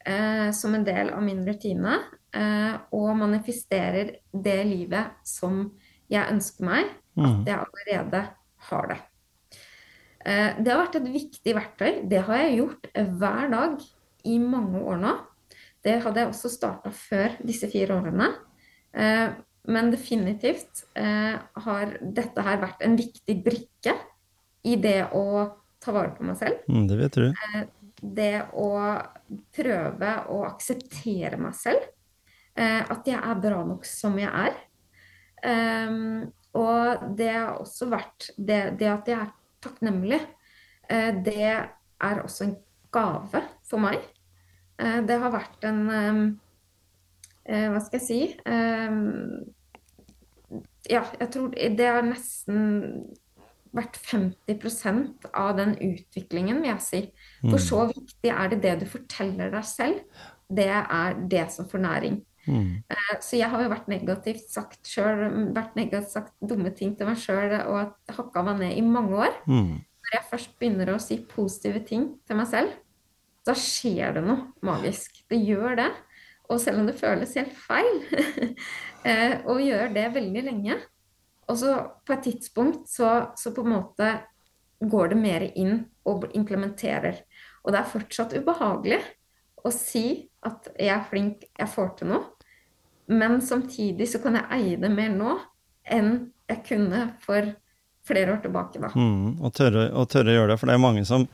eh, 0.06 0.50
som 0.54 0.76
en 0.78 0.86
del 0.86 1.12
av 1.14 1.24
min 1.26 1.42
rutine, 1.46 1.98
eh, 2.36 2.74
og 2.94 3.12
manifesterer 3.18 4.18
det 4.32 4.58
livet 4.70 5.18
som 5.28 5.64
jeg 6.12 6.34
ønsker 6.34 6.68
meg, 6.68 6.92
at 7.18 7.32
mm. 7.34 7.46
jeg 7.50 7.58
allerede 7.58 8.24
har 8.70 8.92
det. 8.92 9.00
Eh, 10.22 10.60
det 10.62 10.72
har 10.72 10.84
vært 10.84 11.00
et 11.02 11.10
viktig 11.16 11.56
verktøy. 11.58 11.92
Det 12.10 12.22
har 12.30 12.44
jeg 12.44 12.60
gjort 12.62 12.92
hver 12.94 13.52
dag 13.54 13.90
i 14.28 14.38
mange 14.44 14.84
år 14.84 15.02
nå. 15.02 15.16
Det 15.88 16.02
hadde 16.04 16.20
jeg 16.20 16.32
også 16.34 16.52
starta 16.52 16.92
før 16.92 17.38
disse 17.48 17.70
fire 17.72 17.96
årene. 17.96 18.28
Eh, 18.92 19.30
men 19.72 19.92
definitivt 19.92 20.86
eh, 21.00 21.36
har 21.64 21.96
dette 22.02 22.44
her 22.44 22.60
vært 22.62 22.84
en 22.84 22.98
viktig 23.00 23.36
brikke 23.46 23.96
i 24.68 24.76
det 24.84 25.10
å 25.16 25.24
ta 25.84 25.94
vare 25.96 26.12
på 26.18 26.28
meg 26.28 26.40
selv. 26.40 26.64
Mm, 26.68 26.86
det 26.90 27.00
vet 27.00 27.20
du. 27.20 27.28
Eh, 27.32 27.62
det 28.02 28.34
å 28.60 28.72
prøve 29.56 30.12
å 30.34 30.42
akseptere 30.48 31.40
meg 31.42 31.56
selv. 31.58 31.94
At 32.58 33.06
jeg 33.06 33.18
er 33.18 33.42
bra 33.42 33.60
nok 33.68 33.84
som 33.86 34.16
jeg 34.18 34.32
er. 34.34 34.56
Og 36.58 37.04
det 37.20 37.28
har 37.30 37.60
også 37.62 37.86
vært 37.92 38.32
det, 38.34 38.80
det, 38.80 38.88
at 38.90 39.12
jeg 39.12 39.18
er 39.18 39.34
takknemlig, 39.62 40.18
det 41.22 41.52
er 41.54 42.24
også 42.24 42.48
en 42.48 42.56
gave 42.98 43.44
for 43.70 43.84
meg. 43.84 44.02
Eh, 44.82 45.00
det 45.08 45.20
har 45.22 45.34
vært 45.34 45.68
en 45.68 45.84
um, 45.90 46.26
Hva 47.48 47.80
skal 47.80 47.98
jeg 47.98 48.06
si 48.06 48.20
um, 48.44 49.46
Ja, 50.92 51.06
jeg 51.20 51.30
tror 51.34 51.56
det 51.56 51.88
har 51.88 52.06
nesten 52.06 53.08
vært 53.78 53.98
50% 54.00 55.28
av 55.38 55.58
den 55.58 55.76
utviklingen, 55.76 56.62
vil 56.64 56.72
jeg 56.72 56.84
si. 56.86 57.02
For 57.44 57.58
mm. 57.58 57.66
så 57.66 57.84
viktig 57.92 58.32
er 58.32 58.54
det 58.54 58.62
det 58.64 58.74
du 58.82 58.86
forteller 58.90 59.52
deg 59.54 59.68
selv. 59.68 60.24
Det 60.48 60.70
er 60.72 61.20
det 61.30 61.44
som 61.54 61.68
får 61.70 61.84
næring. 61.84 62.22
Mm. 62.48 62.80
Eh, 62.88 63.16
så 63.22 63.38
jeg 63.38 63.52
har 63.52 63.64
jo 63.64 63.72
vært 63.72 63.90
negativt 63.92 64.48
sagt 64.52 64.88
selv, 64.88 65.36
vært 65.56 65.76
negativt 65.78 66.14
sagt 66.16 66.34
dumme 66.40 66.72
ting 66.76 66.96
til 66.98 67.10
meg 67.10 67.20
sjøl 67.20 67.58
og 67.60 67.98
hakka 68.16 68.44
meg 68.48 68.64
ned 68.64 68.78
i 68.80 68.84
mange 68.86 69.20
år. 69.28 69.36
Mm. 69.46 69.74
Når 69.84 70.16
jeg 70.16 70.28
først 70.32 70.54
begynner 70.60 70.94
å 70.94 71.02
si 71.04 71.20
positive 71.28 71.84
ting 71.88 72.14
til 72.28 72.40
meg 72.40 72.48
selv, 72.50 72.76
da 73.48 73.56
skjer 73.58 74.18
det 74.18 74.24
noe 74.26 74.52
magisk. 74.66 75.24
Det 75.32 75.40
gjør 75.40 75.78
det. 75.80 75.90
Og 76.48 76.62
selv 76.64 76.82
om 76.82 76.88
det 76.88 76.96
føles 77.00 77.36
helt 77.36 77.56
feil, 77.60 77.98
og 79.50 79.64
gjør 79.64 79.92
det 79.96 80.06
veldig 80.16 80.44
lenge, 80.46 80.78
og 81.48 81.60
så 81.60 81.74
på 82.08 82.16
et 82.16 82.26
tidspunkt 82.28 82.90
så, 82.92 83.34
så, 83.40 83.52
på 83.56 83.64
en 83.64 83.74
måte 83.74 84.10
går 84.80 85.12
det 85.14 85.20
mer 85.20 85.46
inn 85.48 85.86
og 86.08 86.28
implementerer. 86.36 87.22
Og 87.64 87.74
det 87.74 87.82
er 87.82 87.92
fortsatt 87.92 88.36
ubehagelig 88.36 89.00
å 89.64 89.72
si 89.74 90.30
at 90.48 90.70
jeg 90.76 90.94
er 90.94 91.06
flink, 91.08 91.48
jeg 91.52 91.72
får 91.72 91.94
til 92.00 92.12
noe. 92.14 92.26
Men 93.08 93.40
samtidig 93.44 94.10
så 94.12 94.20
kan 94.24 94.36
jeg 94.40 94.52
eie 94.58 94.82
det 94.82 94.92
mer 94.92 95.14
nå 95.16 95.38
enn 95.88 96.12
jeg 96.48 96.64
kunne 96.68 97.06
for 97.24 97.48
flere 98.08 98.36
år 98.36 98.44
tilbake. 98.44 98.80
da. 98.84 98.92
Mm, 98.96 99.40
og, 99.40 99.54
tørre, 99.56 99.88
og 99.96 100.08
tørre 100.12 100.32
å 100.32 100.38
gjøre 100.42 100.52
det, 100.54 100.60
for 100.60 100.70
det 100.70 100.76
er 100.76 100.84
mange 100.84 101.04
som 101.08 101.28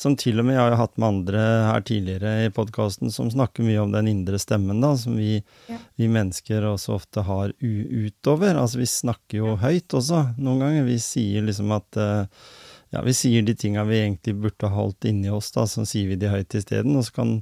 som 0.00 0.16
til 0.16 0.40
og 0.40 0.46
med 0.48 0.56
jeg 0.56 0.62
har 0.64 0.78
hatt 0.80 0.96
med 0.96 1.08
andre 1.10 1.40
her 1.66 1.82
tidligere 1.84 2.46
i 2.46 2.52
podkasten, 2.56 3.12
som 3.12 3.28
snakker 3.32 3.66
mye 3.66 3.82
om 3.82 3.92
den 3.92 4.08
indre 4.08 4.38
stemmen, 4.40 4.80
da, 4.80 4.94
som 4.96 5.18
vi, 5.20 5.34
ja. 5.68 5.76
vi 6.00 6.08
mennesker 6.08 6.64
også 6.70 6.94
ofte 6.96 7.24
har 7.26 7.52
utover. 7.60 8.56
Altså, 8.56 8.80
vi 8.80 8.88
snakker 8.88 9.42
jo 9.42 9.58
høyt 9.60 9.92
også, 9.98 10.22
noen 10.40 10.64
ganger. 10.64 10.86
Vi 10.88 10.96
sier 11.04 11.44
liksom 11.44 11.74
at 11.76 12.00
uh, 12.00 12.46
ja, 12.94 13.02
vi 13.04 13.14
sier 13.16 13.44
de 13.44 13.54
tinga 13.58 13.84
vi 13.90 14.00
egentlig 14.00 14.38
burde 14.40 14.72
holdt 14.72 15.10
inni 15.10 15.28
oss, 15.32 15.52
da, 15.52 15.66
så 15.68 15.84
sier 15.88 16.08
vi 16.14 16.18
de 16.22 16.32
høyt 16.32 16.56
isteden. 16.56 16.96
Og 16.96 17.04
så 17.10 17.18
kan 17.20 17.36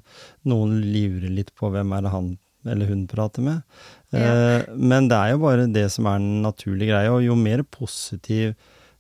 noen 0.49 0.81
lure 0.83 1.31
litt 1.31 1.55
på 1.55 1.71
hvem 1.75 1.95
er 1.95 2.09
det 2.09 2.15
han 2.17 2.35
eller 2.67 2.91
hun 2.91 3.07
prater 3.09 3.45
med. 3.47 3.63
Ja. 4.11 4.35
Uh, 4.35 4.75
men 4.75 5.07
det 5.07 5.15
er 5.15 5.37
jo 5.37 5.45
bare 5.47 5.71
det 5.71 5.87
som 5.95 6.11
er 6.11 6.19
den 6.19 6.43
naturlige 6.43 6.91
greia, 6.91 7.15
og 7.15 7.23
jo 7.23 7.39
mer 7.39 7.63
positiv 7.63 8.59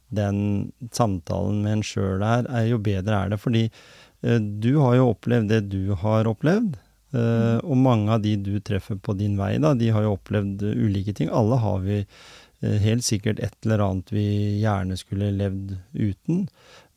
den 0.09 0.73
samtalen 0.93 1.63
med 1.65 1.79
en 1.79 1.87
sjøl 1.87 2.25
er, 2.25 2.49
er, 2.49 2.67
jo 2.71 2.81
bedre 2.83 3.23
er 3.23 3.33
det. 3.33 3.41
Fordi 3.43 3.65
eh, 3.69 4.39
du 4.39 4.75
har 4.81 4.99
jo 4.99 5.11
opplevd 5.13 5.53
det 5.53 5.63
du 5.75 5.95
har 6.01 6.31
opplevd. 6.31 6.79
Eh, 7.13 7.21
mm. 7.21 7.63
og 7.65 7.81
mange 7.85 8.17
av 8.17 8.25
de 8.25 8.35
du 8.41 8.57
treffer 8.61 8.99
på 9.01 9.17
din 9.19 9.39
vei, 9.41 9.55
da, 9.63 9.75
de 9.79 9.93
har 9.95 10.05
jo 10.07 10.17
opplevd 10.17 10.67
ulike 10.75 11.15
ting. 11.17 11.33
Alle 11.33 11.61
har 11.63 11.81
vi 11.85 12.03
eh, 12.03 12.79
helt 12.85 13.07
sikkert 13.07 13.41
et 13.45 13.57
eller 13.65 13.85
annet 13.87 14.13
vi 14.15 14.29
gjerne 14.63 14.99
skulle 15.01 15.33
levd 15.37 15.77
uten. 15.95 16.47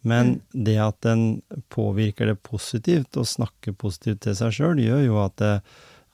Men 0.01 0.36
mm. 0.36 0.66
det 0.66 0.80
at 0.82 0.99
den 1.05 1.26
påvirker 1.70 2.32
det 2.32 2.41
positivt, 2.47 3.16
og 3.20 3.30
snakker 3.30 3.78
positivt 3.78 4.24
til 4.26 4.38
seg 4.39 4.55
sjøl, 4.55 4.82
gjør 4.82 5.03
jo 5.05 5.24
at 5.24 5.43
Eh, 5.45 5.59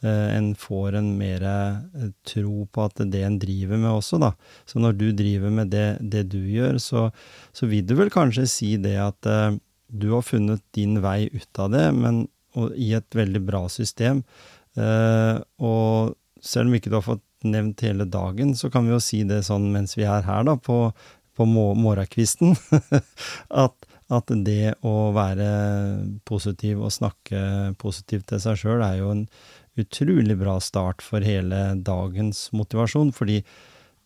en 0.06 0.52
får 0.56 0.94
en 1.00 1.08
mer 1.18 1.42
eh, 1.42 2.10
tro 2.28 2.66
på 2.70 2.84
at 2.86 3.02
det 3.10 3.24
en 3.26 3.40
driver 3.42 3.80
med 3.82 3.90
også, 3.90 4.20
da. 4.22 4.34
Så 4.70 4.82
når 4.82 4.98
du 5.00 5.08
driver 5.18 5.54
med 5.54 5.72
det, 5.74 5.88
det 6.02 6.28
du 6.34 6.40
gjør, 6.40 6.78
så, 6.82 7.08
så, 7.52 7.70
vil 7.70 7.86
du 7.88 7.96
vel 7.98 8.14
kanskje 8.14 8.46
si 8.52 8.76
det 8.82 8.98
at 9.02 9.30
uh, 9.30 9.58
du 9.88 10.12
har 10.14 10.26
funnet 10.26 10.62
din 10.78 11.00
vei 11.02 11.30
ut 11.34 11.62
av 11.64 11.74
det, 11.74 11.88
men 11.98 12.28
i 12.76 12.92
et 12.98 13.18
veldig 13.18 13.42
bra 13.48 13.66
system. 13.70 14.24
Uh, 14.78 15.42
og 15.58 16.14
selv 16.46 16.70
om 16.70 16.78
ikke 16.78 16.94
du 16.94 17.00
har 17.00 17.06
fått 17.06 17.26
nevnt 17.48 17.82
hele 17.86 18.06
dagen, 18.10 18.54
så 18.58 18.70
kan 18.74 18.86
vi 18.86 18.94
jo 18.94 19.02
si 19.02 19.24
det 19.26 19.44
sånn 19.50 19.70
mens 19.74 19.98
vi 19.98 20.06
er 20.06 20.26
her, 20.26 20.46
da, 20.46 20.58
på, 20.58 20.92
på 21.38 21.50
morgenkvisten, 21.50 22.54
at, 23.66 23.87
at, 24.14 24.32
det 24.48 24.76
å 24.88 25.12
være 25.16 25.48
positiv 26.28 26.84
og 26.86 26.94
snakke 26.96 27.74
positivt 27.82 28.30
til 28.32 28.44
seg 28.44 28.60
sjøl 28.62 28.84
er 28.86 29.02
jo 29.02 29.14
en 29.14 29.26
utrolig 29.78 30.38
bra 30.40 30.58
start 30.64 31.04
for 31.06 31.26
hele 31.26 31.76
dagens 31.86 32.48
motivasjon. 32.56 33.12
fordi 33.14 33.42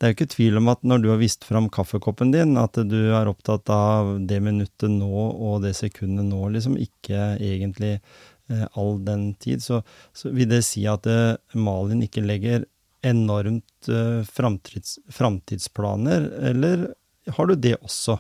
det 0.02 0.08
er 0.08 0.12
jo 0.12 0.18
ikke 0.18 0.34
tvil 0.34 0.58
om 0.58 0.70
at 0.72 0.82
når 0.82 1.02
du 1.04 1.10
har 1.12 1.20
vist 1.22 1.43
fram 1.45 1.68
kaffekoppen 1.70 2.32
din, 2.34 2.56
at 2.58 2.74
du 2.74 3.14
er 3.14 3.30
opptatt 3.30 3.70
av 3.70 4.16
det 4.26 4.39
minuttet 4.41 4.89
nå 4.89 5.12
og 5.14 5.62
det 5.62 5.76
sekundet 5.78 6.26
nå, 6.26 6.39
liksom 6.56 6.74
ikke 6.82 7.36
egentlig 7.38 7.99
eh, 7.99 8.66
all 8.74 8.97
den 9.06 9.36
tid, 9.38 9.62
så, 9.62 9.84
så, 10.10 10.32
vil 10.34 10.49
det 10.49 10.64
si 10.66 10.88
at 10.89 11.06
eh, 11.06 11.38
Malin 11.54 12.02
ikke 12.02 12.26
legger 12.26 12.66
enormt 13.06 13.91
eh, 13.93 14.26
framtids, 14.26 14.97
framtidsplaner, 15.14 16.26
eller 16.49 16.89
har 17.38 17.52
du 17.52 17.54
det 17.54 17.78
også? 17.78 18.18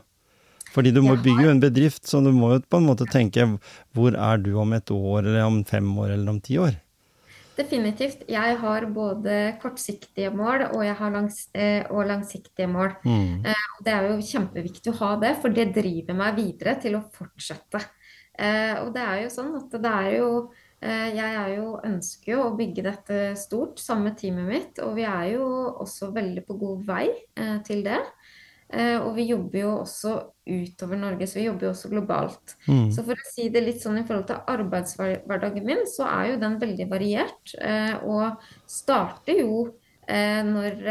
Fordi 0.71 0.93
du 0.95 1.01
må 1.03 1.17
bygge 1.19 1.47
jo 1.47 1.51
en 1.51 1.63
bedrift, 1.63 2.05
så 2.07 2.21
du 2.23 2.31
må 2.35 2.53
jo 2.55 2.61
på 2.63 2.79
en 2.79 2.87
måte 2.87 3.07
tenke 3.11 3.43
hvor 3.95 4.15
er 4.15 4.39
du 4.39 4.53
om 4.61 4.71
et 4.77 4.93
år, 4.93 5.25
eller 5.25 5.43
om 5.43 5.61
fem 5.67 5.89
år, 5.99 6.15
eller 6.15 6.31
om 6.31 6.39
ti 6.43 6.59
år? 6.61 6.77
Definitivt. 7.57 8.23
Jeg 8.31 8.57
har 8.61 8.85
både 8.95 9.37
kortsiktige 9.61 10.31
mål 10.33 10.69
og, 10.69 10.85
langs, 11.13 11.43
eh, 11.53 11.83
og 11.91 12.07
langsiktige 12.07 12.67
mål. 12.71 12.95
Mm. 13.03 13.45
Eh, 13.45 13.67
det 13.83 13.93
er 13.93 14.07
jo 14.07 14.23
kjempeviktig 14.23 14.93
å 14.93 14.99
ha 15.01 15.11
det, 15.21 15.35
for 15.43 15.53
det 15.53 15.73
driver 15.75 16.17
meg 16.17 16.39
videre 16.39 16.77
til 16.81 16.95
å 16.97 17.03
fortsette. 17.13 17.83
Eh, 18.39 18.79
og 18.79 18.93
det 18.95 19.03
er 19.03 19.23
jo 19.25 19.33
sånn 19.33 19.55
at 19.59 19.79
det 19.81 19.95
er 20.05 20.11
jo 20.17 20.33
Jeg 20.81 21.33
er 21.37 21.49
jo, 21.59 21.75
ønsker 21.85 22.31
jo 22.31 22.37
å 22.41 22.53
bygge 22.57 22.81
dette 22.81 23.17
stort 23.37 23.77
sammen 23.77 24.07
med 24.07 24.15
teamet 24.17 24.47
mitt, 24.49 24.79
og 24.81 24.95
vi 24.97 25.03
er 25.05 25.27
jo 25.35 25.43
også 25.77 26.07
veldig 26.09 26.41
på 26.47 26.55
god 26.57 26.87
vei 26.87 27.03
til 27.67 27.83
det. 27.85 27.99
Eh, 28.71 28.97
og 29.01 29.15
vi 29.17 29.27
jobber 29.27 29.59
jo 29.59 29.71
også 29.81 30.13
utover 30.47 30.99
Norge, 30.99 31.27
så 31.27 31.39
vi 31.39 31.45
jobber 31.47 31.67
jo 31.67 31.73
også 31.73 31.91
globalt. 31.91 32.55
Mm. 32.67 32.87
Så 32.95 33.03
for 33.07 33.19
å 33.19 33.27
si 33.27 33.49
det 33.51 33.65
litt 33.65 33.83
sånn 33.83 33.99
i 33.99 34.05
forhold 34.07 34.29
til 34.29 34.41
arbeidshverdagen 34.53 35.67
min, 35.67 35.83
så 35.89 36.07
er 36.07 36.31
jo 36.31 36.41
den 36.45 36.57
veldig 36.61 36.87
variert. 36.91 37.55
Eh, 37.59 37.93
og 38.07 38.41
starter 38.69 39.43
jo 39.43 39.67
eh, 40.07 40.41
når 40.47 40.81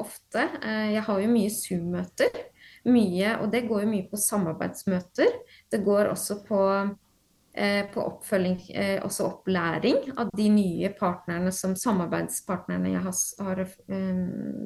ofte 0.00 0.48
Jeg 0.64 1.04
har 1.06 1.22
jo 1.22 1.30
mye 1.30 1.52
Zoom-møter. 1.52 2.42
Mye, 2.84 3.38
og 3.40 3.48
det 3.52 3.64
går 3.68 3.84
jo 3.84 3.92
mye 3.94 4.08
på 4.10 4.20
samarbeidsmøter. 4.20 5.38
Det 5.72 5.80
går 5.84 6.10
også 6.10 6.42
på 6.44 6.60
på 7.94 8.02
oppfølging, 8.02 8.56
eh, 8.74 8.96
også 9.06 9.28
opplæring 9.28 10.08
av 10.18 10.32
de 10.34 10.48
nye 10.50 10.88
partnerne 10.98 11.52
som 11.54 11.76
samarbeidspartnerne 11.78 12.90
jeg 12.90 13.02
har, 13.04 13.20
har 13.46 13.60
eh, 13.62 14.22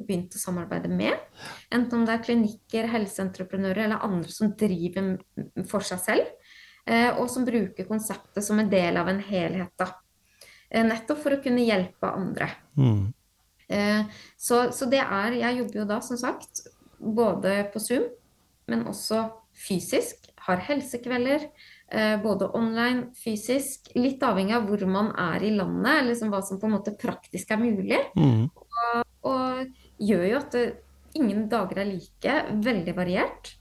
begynt 0.07 0.33
å 0.33 0.41
samarbeide 0.41 0.89
med. 0.89 1.13
Enten 1.69 1.99
om 1.99 2.07
det 2.07 2.15
er 2.15 2.23
klinikker, 2.25 2.89
helseentreprenører 2.89 3.83
eller 3.85 4.05
andre 4.07 4.33
som 4.33 4.55
driver 4.57 5.11
for 5.69 5.85
seg 5.85 6.01
selv. 6.07 6.35
Og 6.89 7.27
som 7.29 7.43
bruker 7.45 7.85
konseptet 7.85 8.41
som 8.41 8.57
en 8.57 8.69
del 8.71 8.97
av 8.97 9.11
en 9.11 9.19
helhet. 9.21 9.69
Da. 9.77 9.91
Nettopp 10.87 11.19
for 11.21 11.35
å 11.35 11.41
kunne 11.43 11.61
hjelpe 11.61 12.09
andre. 12.09 12.47
Mm. 12.79 13.11
Så, 14.33 14.63
så, 14.73 14.87
det 14.89 15.03
er 15.03 15.35
Jeg 15.37 15.59
jobber 15.59 15.83
jo 15.83 15.85
da, 15.91 15.99
som 16.01 16.17
sagt, 16.17 16.63
både 16.97 17.67
på 17.69 17.83
Zoom, 17.83 18.07
men 18.65 18.87
også 18.89 19.27
fysisk. 19.53 20.31
Har 20.47 20.63
helsekvelder. 20.65 21.45
Eh, 21.91 22.21
både 22.21 22.49
online, 22.53 23.07
fysisk. 23.17 23.89
Litt 23.97 24.21
avhengig 24.23 24.53
av 24.53 24.67
hvor 24.69 24.83
man 24.85 25.09
er 25.17 25.41
i 25.41 25.53
landet, 25.55 26.05
liksom 26.05 26.29
hva 26.29 26.43
som 26.45 26.59
på 26.61 26.69
en 26.69 26.75
måte 26.77 26.93
praktisk 26.93 27.49
er 27.55 27.61
mulig. 27.61 28.01
Mm. 28.13 28.43
Og, 28.53 29.05
og, 29.31 29.77
gjør 29.99 30.25
jo 30.29 30.35
at 30.37 30.57
ingen 31.17 31.47
dager 31.51 31.81
er 31.81 31.89
like. 31.89 32.35
Veldig 32.67 32.93
variert. 32.97 33.55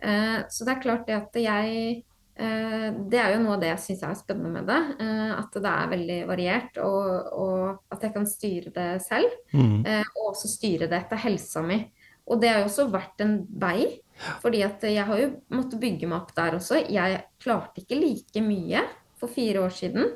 Eh, 0.00 0.38
så 0.48 0.64
det 0.64 0.72
er 0.72 0.86
klart 0.86 1.04
det 1.10 1.18
at 1.18 1.36
jeg 1.36 2.00
eh, 2.40 2.86
Det 3.12 3.18
er 3.20 3.34
jo 3.34 3.42
noe 3.42 3.58
av 3.58 3.60
det 3.60 3.68
jeg 3.74 3.82
syns 3.84 4.04
er 4.08 4.16
spennende 4.16 4.54
med 4.56 4.70
det. 4.70 4.80
Eh, 5.04 5.32
at 5.36 5.60
det 5.60 5.74
er 5.76 5.94
veldig 5.94 6.20
variert, 6.32 6.80
og, 6.80 7.32
og 7.44 7.92
at 7.92 8.08
jeg 8.08 8.16
kan 8.16 8.28
styre 8.28 8.72
det 8.72 8.90
selv. 9.04 9.36
Mm. 9.52 9.82
Eh, 9.84 10.14
og 10.16 10.32
også 10.32 10.48
styre 10.48 10.88
det 10.88 11.04
etter 11.04 11.20
helsa 11.28 11.60
mi. 11.66 11.82
Og 12.30 12.40
det 12.40 12.54
har 12.54 12.62
jo 12.62 12.70
også 12.70 12.88
vært 12.88 13.20
en 13.24 13.42
vei. 13.60 14.00
Fordi 14.42 14.62
at 14.66 14.84
jeg 14.84 15.06
har 15.06 15.20
jo 15.20 15.30
måttet 15.54 15.80
bygge 15.80 16.08
meg 16.10 16.18
opp 16.20 16.34
der 16.36 16.58
også. 16.58 16.82
Jeg 16.92 17.22
klarte 17.40 17.82
ikke 17.82 17.98
like 17.98 18.44
mye 18.44 18.84
for 19.20 19.32
fire 19.32 19.64
år 19.64 19.74
siden, 19.74 20.14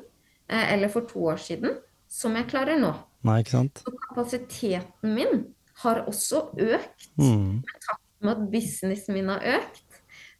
eh, 0.49 0.73
eller 0.73 0.91
for 0.93 1.07
to 1.09 1.25
år 1.33 1.41
siden, 1.41 1.77
som 2.09 2.35
jeg 2.37 2.49
klarer 2.49 2.79
nå. 2.81 2.93
Nei, 3.25 3.39
ikke 3.41 3.55
sant? 3.57 3.81
Så 3.81 3.93
kapasiteten 4.09 5.15
min 5.17 5.45
har 5.81 6.05
også 6.09 6.47
økt. 6.53 7.09
Mm. 7.17 7.61
Med 7.65 7.79
takt 7.81 8.03
med 8.21 8.35
at 8.35 8.45
businessen 8.51 9.17
min 9.17 9.31
har 9.33 9.43
økt. 9.57 9.81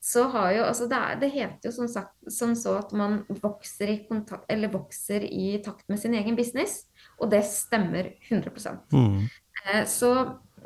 Så 0.06 0.28
har 0.30 0.52
jo, 0.54 0.66
altså 0.68 0.86
det, 0.86 0.98
er, 0.98 1.16
det 1.22 1.32
heter 1.34 1.70
jo 1.70 1.74
som, 1.74 1.88
sagt, 1.90 2.14
som 2.30 2.52
så 2.58 2.76
at 2.78 2.92
man 2.94 3.24
vokser 3.42 3.90
i, 3.90 3.96
kontakt, 4.06 4.46
vokser 4.74 5.26
i, 5.26 5.56
takt 5.66 5.88
med 5.90 5.98
sin 5.98 6.14
egen 6.14 6.38
business, 6.38 6.84
og 7.18 7.32
det 7.34 7.42
stemmer 7.50 8.12
100 8.30 8.54
mm. 8.92 9.26
Eh, 9.66 9.86
så 9.90 10.12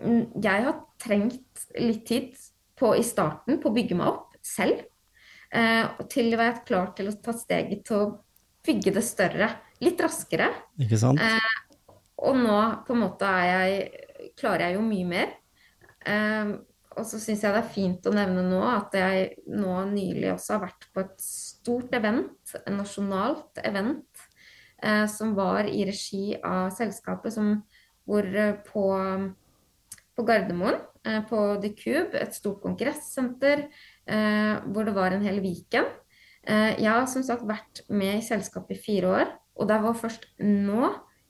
mm, 0.02 0.42
jeg 0.44 0.66
har 0.66 0.82
trengt 1.00 1.64
litt 1.80 2.04
tid 2.10 2.34
på, 2.80 2.94
i 2.98 3.06
starten 3.06 3.60
på 3.62 3.70
å 3.70 3.76
bygge 3.76 3.98
meg 4.00 4.12
opp 4.14 4.40
selv. 4.46 4.86
Eh, 5.50 5.86
til 6.12 6.34
å 6.34 6.40
være 6.40 6.64
klar 6.68 6.94
til 6.98 7.10
å 7.10 7.18
ta 7.24 7.34
steget 7.36 7.84
til 7.88 7.98
å 7.98 8.10
bygge 8.66 8.94
det 8.96 9.04
større 9.06 9.50
litt 9.84 10.02
raskere. 10.04 10.50
Ikke 10.82 11.00
sant? 11.02 11.22
Eh, 11.24 11.94
og 12.28 12.38
nå 12.38 12.58
på 12.86 12.96
en 12.96 13.04
måte 13.06 13.28
er 13.28 13.50
jeg, 13.50 14.34
klarer 14.40 14.68
jeg 14.68 14.78
jo 14.78 14.86
mye 14.86 15.08
mer. 15.10 15.38
Eh, 16.06 16.58
og 17.00 17.06
så 17.08 17.20
syns 17.22 17.44
jeg 17.46 17.56
det 17.56 17.62
er 17.62 17.74
fint 17.74 18.08
å 18.10 18.14
nevne 18.14 18.44
nå 18.44 18.60
at 18.68 18.96
jeg 18.98 19.30
nå 19.48 19.76
nylig 19.92 20.34
også 20.34 20.58
har 20.58 20.66
vært 20.68 20.88
på 20.94 21.04
et 21.06 21.22
stort 21.24 21.94
event, 21.96 22.56
et 22.58 22.72
nasjonalt 22.74 23.62
event, 23.64 24.26
eh, 24.84 25.06
som 25.12 25.36
var 25.38 25.70
i 25.70 25.86
regi 25.88 26.34
av 26.44 26.74
selskapet 26.76 27.36
som, 27.36 27.54
hvor 28.10 28.26
eh, 28.28 28.58
på, 28.68 28.86
på 30.18 30.28
Gardermoen 30.28 30.82
på 31.30 31.42
The 31.64 31.74
Cube, 31.78 32.18
et 32.20 32.36
stort 32.36 32.62
kongressenter, 32.64 33.68
eh, 34.08 34.56
hvor 34.68 34.88
det 34.88 34.96
var 34.98 35.16
en 35.16 35.26
hel 35.26 35.40
weekend. 35.44 35.88
Eh, 36.44 36.80
jeg 36.82 36.90
har 36.90 37.06
som 37.08 37.24
sagt 37.24 37.48
vært 37.48 37.84
med 37.90 38.20
i 38.20 38.26
selskapet 38.26 38.78
i 38.78 38.82
fire 38.84 39.14
år, 39.22 39.32
og 39.60 39.70
det 39.70 39.80
var 39.84 40.02
først 40.02 40.28
nå 40.44 40.90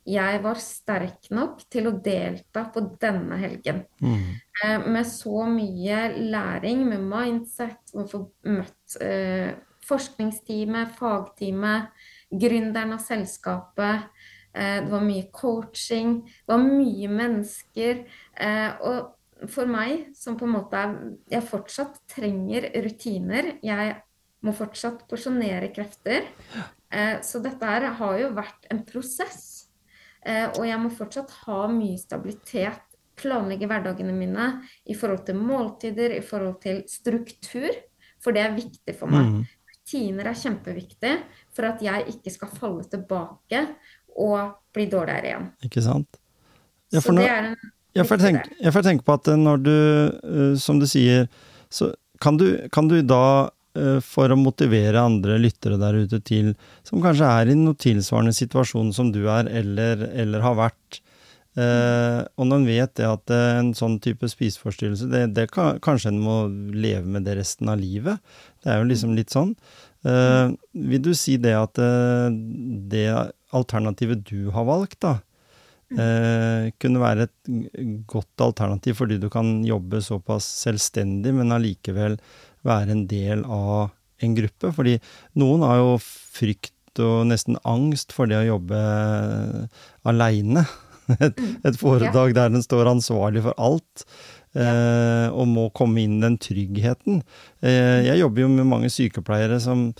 jeg 0.09 0.41
var 0.41 0.57
sterk 0.63 1.27
nok 1.35 1.59
til 1.69 1.89
å 1.89 1.97
delta 2.01 2.63
på 2.73 2.81
denne 3.01 3.37
helgen. 3.37 3.83
Mm. 4.01 4.39
Med 4.89 5.05
så 5.05 5.43
mye 5.45 5.99
læring, 6.17 6.85
med 6.87 7.03
mindset, 7.11 7.93
å 7.93 8.07
få 8.09 8.23
møtt 8.49 8.97
eh, 9.03 9.51
forskningsteamet, 9.85 10.95
fagteamet, 10.97 11.93
gründeren 12.29 12.95
av 12.95 13.03
selskapet. 13.03 14.09
Eh, 14.53 14.79
det 14.85 14.89
var 14.91 15.05
mye 15.05 15.29
coaching, 15.35 16.19
det 16.25 16.55
var 16.55 16.65
mye 16.65 17.13
mennesker. 17.13 18.03
Eh, 18.33 18.69
og 18.89 19.15
for 19.47 19.69
meg 19.69 20.09
som 20.17 20.35
på 20.39 20.47
en 20.47 20.55
måte 20.57 20.79
er 20.79 20.95
Jeg 21.31 21.47
fortsatt 21.47 22.01
trenger 22.11 22.69
rutiner. 22.83 23.53
Jeg 23.63 23.95
må 24.45 24.53
fortsatt 24.55 25.05
porsjonere 25.09 25.71
krefter. 25.75 26.27
Eh, 26.91 27.19
så 27.25 27.41
dette 27.43 27.65
her 27.65 27.87
har 27.99 28.19
jo 28.19 28.33
vært 28.35 28.69
en 28.73 28.83
prosess. 28.87 29.69
Eh, 30.25 30.47
og 30.49 30.65
jeg 30.67 30.79
må 30.81 30.91
fortsatt 30.91 31.31
ha 31.45 31.61
mye 31.71 31.99
stabilitet. 31.99 32.85
Planlegge 33.19 33.67
hverdagene 33.67 34.15
mine 34.15 34.49
i 34.87 34.95
forhold 34.95 35.25
til 35.27 35.39
måltider, 35.39 36.15
i 36.15 36.23
forhold 36.23 36.59
til 36.63 36.83
struktur. 36.87 37.69
For 38.23 38.35
det 38.35 38.43
er 38.43 38.55
viktig 38.55 38.95
for 38.99 39.11
meg. 39.11 39.31
Mm. 39.31 39.41
Rutiner 39.73 40.31
er 40.31 40.39
kjempeviktig 40.39 41.15
for 41.55 41.67
at 41.71 41.83
jeg 41.83 42.07
ikke 42.15 42.31
skal 42.33 42.51
falle 42.55 42.87
tilbake 42.91 43.65
og 44.19 44.55
bli 44.75 44.87
dårligere 44.91 45.31
igjen. 45.31 45.51
Ikke 45.67 45.83
sant? 45.83 46.19
Ja, 46.89 47.03
så 47.03 47.13
det 47.15 47.27
er 47.29 47.51
en 47.51 47.59
jeg 47.97 48.05
får, 48.05 48.21
tenke, 48.21 48.51
jeg 48.61 48.73
får 48.75 48.85
tenke 48.85 49.05
på 49.05 49.15
at 49.17 49.31
eh, 49.31 49.39
når 49.39 49.63
du, 49.65 49.77
eh, 50.29 50.53
som 50.61 50.81
du 50.81 50.85
sier, 50.89 51.25
så 51.73 51.91
kan 52.21 52.37
du, 52.37 52.45
kan 52.73 52.89
du 52.89 52.99
da 53.01 53.49
eh, 53.77 53.97
for 54.05 54.29
å 54.29 54.39
motivere 54.39 55.01
andre 55.01 55.39
lyttere 55.41 55.79
der 55.81 55.97
ute 56.03 56.21
til, 56.25 56.53
som 56.87 57.01
kanskje 57.03 57.29
er 57.41 57.51
i 57.51 57.57
noe 57.57 57.77
tilsvarende 57.79 58.35
situasjon 58.35 58.93
som 58.95 59.13
du 59.15 59.23
er, 59.27 59.49
eller, 59.61 60.09
eller 60.13 60.45
har 60.45 60.59
vært. 60.59 61.01
Uh, 61.57 62.21
og 62.39 62.45
når 62.45 62.59
en 62.59 62.67
vet 62.69 62.91
det 62.95 63.07
at 63.09 63.31
en 63.33 63.71
sånn 63.75 63.97
type 63.99 64.27
spiseforstyrrelse, 64.31 65.07
det, 65.11 65.23
det 65.35 65.47
kan, 65.51 65.79
kanskje 65.83 66.13
en 66.13 66.19
må 66.23 66.35
leve 66.71 67.09
med 67.09 67.25
det 67.27 67.35
resten 67.39 67.71
av 67.73 67.81
livet. 67.81 68.21
Det 68.63 68.69
er 68.71 68.77
jo 68.79 68.85
liksom 68.87 69.15
litt 69.17 69.33
sånn. 69.33 69.55
Uh, 70.05 70.53
vil 70.71 71.01
du 71.03 71.09
si 71.17 71.35
det 71.41 71.57
at 71.57 71.81
det 72.93 73.07
alternativet 73.57 74.21
du 74.29 74.53
har 74.55 74.69
valgt, 74.69 75.01
da, 75.03 75.17
eh, 75.97 76.69
kunne 76.81 77.01
være 77.01 77.27
et 77.27 77.53
godt 78.09 78.43
alternativ 78.45 78.99
fordi 79.01 79.19
du 79.21 79.29
kan 79.33 79.59
jobbe 79.67 80.01
såpass 80.05 80.47
selvstendig, 80.65 81.33
men 81.35 81.55
allikevel 81.55 82.19
være 82.67 82.93
en 82.95 83.05
del 83.09 83.45
av 83.45 83.89
en 84.23 84.35
gruppe. 84.35 84.73
Fordi 84.75 84.97
noen 85.39 85.63
har 85.65 85.79
jo 85.81 85.95
frykt 86.01 86.75
og 86.99 87.29
nesten 87.29 87.59
angst 87.67 88.13
for 88.15 88.29
det 88.29 88.41
å 88.41 88.47
jobbe 88.55 88.79
aleine. 90.09 90.65
et, 91.17 91.39
mm. 91.39 91.53
et 91.65 91.79
foredrag 91.79 92.35
der 92.37 92.51
den 92.53 92.65
står 92.65 92.91
ansvarlig 92.91 93.45
for 93.47 93.57
alt. 93.61 94.05
Eh, 94.57 95.27
og 95.29 95.45
må 95.45 95.67
komme 95.77 96.01
inn 96.01 96.17
den 96.23 96.39
tryggheten. 96.41 97.21
Eh, 97.61 98.01
jeg 98.07 98.21
jobber 98.23 98.45
jo 98.45 98.49
med 98.55 98.69
mange 98.71 98.89
sykepleiere 98.89 99.59
som 99.61 99.91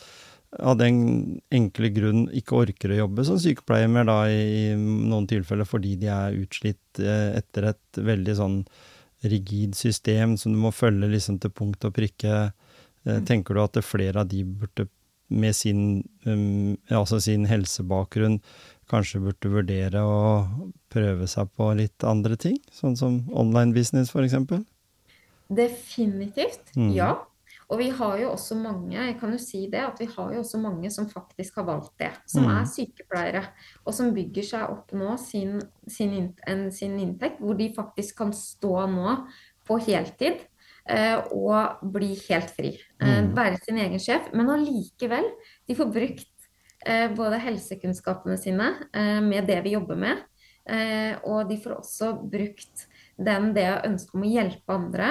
av 0.58 0.78
den 0.80 1.39
enkle 1.54 1.91
grunn 1.93 2.24
ikke 2.36 2.58
orker 2.64 2.93
å 2.93 3.02
jobbe 3.04 3.26
som 3.28 3.38
sykepleier 3.41 3.89
mer, 3.91 4.08
da, 4.10 4.24
i 4.30 4.72
noen 4.74 5.28
tilfeller 5.30 5.68
fordi 5.68 5.93
de 6.02 6.10
er 6.14 6.38
utslitt 6.39 7.02
eh, 7.04 7.36
etter 7.38 7.70
et 7.72 8.00
veldig 8.10 8.36
sånn 8.39 8.64
rigid 9.30 9.76
system 9.78 10.38
som 10.39 10.56
du 10.56 10.62
må 10.62 10.72
følge 10.74 11.12
liksom 11.12 11.38
til 11.43 11.54
punkt 11.54 11.86
og 11.86 11.93
prikke. 11.97 12.50
Eh, 13.06 13.20
mm. 13.20 13.28
Tenker 13.30 13.56
du 13.56 13.64
at 13.64 13.82
flere 13.86 14.24
av 14.24 14.32
de 14.32 14.41
burde, 14.47 14.88
med 15.30 15.54
sin, 15.54 16.02
um, 16.26 16.74
altså 16.89 17.20
sin 17.22 17.45
helsebakgrunn, 17.45 18.39
kanskje 18.89 19.22
burde 19.22 19.52
vurdere 19.54 20.02
å 20.02 20.22
prøve 20.89 21.28
seg 21.30 21.52
på 21.54 21.70
litt 21.78 22.02
andre 22.08 22.39
ting? 22.41 22.58
Sånn 22.74 22.97
som 22.97 23.22
online 23.30 23.76
business, 23.76 24.10
f.eks.? 24.10 24.66
Definitivt, 25.50 26.74
mm. 26.74 26.89
ja. 26.97 27.14
Og 27.70 27.78
vi 27.78 27.89
har 27.93 28.15
jo 28.17 28.32
også 28.34 28.57
mange 28.57 28.97
jeg 28.97 29.15
kan 29.20 29.34
jo 29.36 29.39
si 29.41 29.67
det, 29.72 29.84
at 29.86 29.99
vi 30.01 30.07
har 30.09 30.34
jo 30.34 30.41
også 30.41 30.57
mange 30.61 30.89
som 30.93 31.09
faktisk 31.09 31.59
har 31.61 31.67
valgt 31.70 31.93
det. 32.01 32.11
Som 32.30 32.47
mm. 32.47 32.53
er 32.55 32.70
sykepleiere, 32.72 33.43
og 33.86 33.93
som 33.93 34.13
bygger 34.15 34.47
seg 34.51 34.74
opp 34.74 34.95
nå 34.97 35.17
sin, 35.22 35.59
sin, 35.88 36.32
sin, 36.74 36.97
inntekt, 36.97 37.43
hvor 37.43 37.59
de 37.59 37.70
faktisk 37.76 38.17
kan 38.24 38.34
stå 38.34 38.88
nå 38.89 39.20
på 39.70 39.78
heltid 39.86 40.41
eh, 40.89 41.20
og 41.30 41.86
bli 41.93 42.15
helt 42.26 42.51
fri. 42.57 42.74
Eh, 42.97 43.22
mm. 43.22 43.32
Være 43.38 43.61
sin 43.61 43.78
egen 43.86 44.01
sjef. 44.01 44.32
Men 44.34 44.49
allikevel, 44.55 45.30
de 45.70 45.78
får 45.78 45.93
brukt 45.93 46.36
Eh, 46.86 47.09
både 47.11 47.41
helsekunnskapene 47.43 48.38
sine 48.39 48.70
eh, 48.95 49.17
med 49.20 49.49
det 49.49 49.57
vi 49.65 49.74
jobber 49.74 49.97
med, 49.99 50.22
eh, 50.63 51.17
og 51.28 51.49
de 51.49 51.57
får 51.59 51.74
også 51.76 52.13
brukt 52.32 52.86
den, 53.20 53.49
det 53.55 53.67
ønsket 53.84 54.15
om 54.15 54.24
å 54.24 54.30
hjelpe 54.32 54.78
andre 54.78 55.09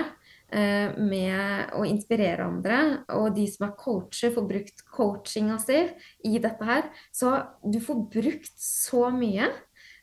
med 0.49 1.75
å 1.77 1.83
inspirere 1.85 2.47
andre. 2.47 2.77
Og 3.19 3.35
de 3.37 3.43
som 3.53 3.67
er 3.67 3.75
coacher, 3.77 4.33
får 4.33 4.47
brukt 4.49 4.85
coachinga 4.89 5.59
si 5.61 5.83
i 6.25 6.41
dette 6.41 6.65
her. 6.65 6.87
Så 7.13 7.35
du 7.61 7.77
får 7.85 8.07
brukt 8.15 8.55
så 8.57 9.11
mye. 9.13 9.51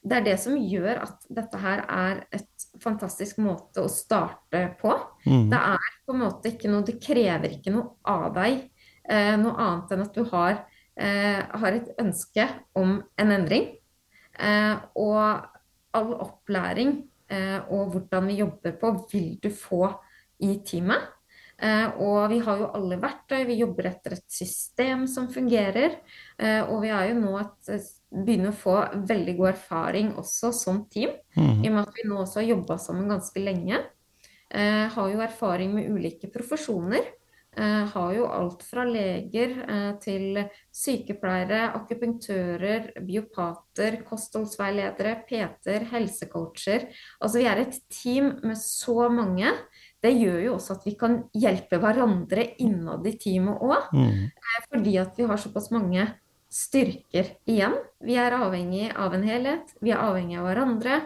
Det 0.05 0.19
er 0.19 0.27
det 0.27 0.35
som 0.43 0.53
gjør 0.53 1.01
at 1.01 1.25
dette 1.33 1.63
her 1.63 1.81
er 1.89 2.21
et 2.37 2.67
fantastisk 2.83 3.41
måte 3.41 3.81
å 3.81 3.89
starte 3.89 4.61
på. 4.77 4.93
Mm. 5.25 5.49
Det 5.49 5.63
er 5.73 5.89
på 6.05 6.13
en 6.13 6.23
måte 6.27 6.53
ikke 6.53 6.69
noe 6.69 6.85
Det 6.85 6.99
krever 7.01 7.57
ikke 7.57 7.73
noe 7.73 7.95
av 8.05 8.29
deg, 8.37 8.67
noe 9.41 9.57
annet 9.65 9.97
enn 9.97 10.05
at 10.05 10.13
du 10.13 10.27
har 10.29 10.61
Eh, 10.95 11.41
har 11.59 11.75
et 11.75 11.89
ønske 11.99 12.45
om 12.79 13.01
en 13.19 13.33
endring. 13.35 13.67
Eh, 14.39 14.75
og 14.95 15.49
all 15.95 16.13
opplæring 16.23 16.97
eh, 17.31 17.59
og 17.71 17.91
hvordan 17.91 18.29
vi 18.29 18.39
jobber 18.39 18.75
på, 18.79 18.91
vil 19.11 19.33
du 19.43 19.49
få 19.51 19.89
i 20.43 20.57
teamet. 20.65 21.11
og 22.03 22.25
vi 22.27 22.41
har 22.43 22.57
jo 22.59 22.65
alle 22.75 22.97
verktøy, 22.99 23.45
vi 23.47 23.55
jobber 23.61 23.87
etter 23.87 24.17
et 24.17 24.25
system 24.27 25.05
som 25.07 25.29
fungerer. 25.31 25.93
og 26.67 26.81
vi 26.83 26.89
er 26.91 27.13
jo 27.13 27.19
nå 27.21 27.37
et, 27.39 27.85
begynner 28.11 28.51
å 28.51 28.57
få 28.59 28.73
veldig 29.07 29.35
god 29.37 29.49
erfaring 29.53 30.09
også 30.19 30.51
som 30.51 30.81
team, 30.91 31.13
mm. 31.37 31.63
i 31.63 31.69
og 31.69 31.77
med 31.77 31.81
at 31.85 31.95
vi 31.95 32.07
nå 32.09 32.17
også 32.19 32.41
har 32.41 32.49
jobba 32.49 32.77
sammen 32.77 33.07
ganske 33.07 33.39
lenge. 33.39 33.79
har 34.51 35.13
jo 35.13 35.23
erfaring 35.23 35.71
med 35.77 35.95
ulike 35.95 36.27
profesjoner. 36.33 37.07
Eh, 37.57 37.85
har 37.87 38.13
jo 38.13 38.25
alt 38.27 38.63
fra 38.67 38.83
leger 38.83 39.53
eh, 39.63 39.91
til 40.03 40.41
sykepleiere, 40.75 41.69
akupunktører, 41.77 42.89
biopater, 43.07 44.01
kostholdsveiledere, 44.09 45.13
PT-er, 45.29 45.85
helsecoacher. 45.93 46.89
Altså 47.23 47.39
vi 47.39 47.47
er 47.47 47.61
et 47.63 47.77
team 47.87 48.33
med 48.43 48.59
så 48.59 49.07
mange. 49.07 49.53
Det 50.03 50.11
gjør 50.13 50.39
jo 50.43 50.53
også 50.57 50.75
at 50.75 50.85
vi 50.85 50.93
kan 50.99 51.17
hjelpe 51.33 51.79
hverandre 51.81 52.43
innad 52.61 53.07
i 53.07 53.15
teamet 53.21 53.63
òg. 53.63 53.89
Mm. 53.95 54.27
Eh, 54.29 54.59
fordi 54.69 54.95
at 55.01 55.17
vi 55.17 55.27
har 55.29 55.41
såpass 55.41 55.71
mange 55.73 56.05
styrker 56.55 57.35
igjen. 57.49 57.75
Vi 58.05 58.17
er 58.21 58.37
avhengig 58.37 58.89
av 58.91 59.15
en 59.17 59.25
helhet, 59.25 59.73
vi 59.81 59.93
er 59.95 60.03
avhengig 60.03 60.37
av 60.39 60.49
hverandre. 60.49 60.99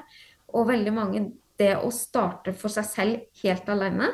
Og 0.54 0.72
veldig 0.72 0.96
mange 0.96 1.28
Det 1.60 1.74
å 1.76 1.90
starte 1.92 2.54
for 2.56 2.72
seg 2.72 2.86
selv 2.88 3.42
helt 3.42 3.66
alene, 3.68 4.06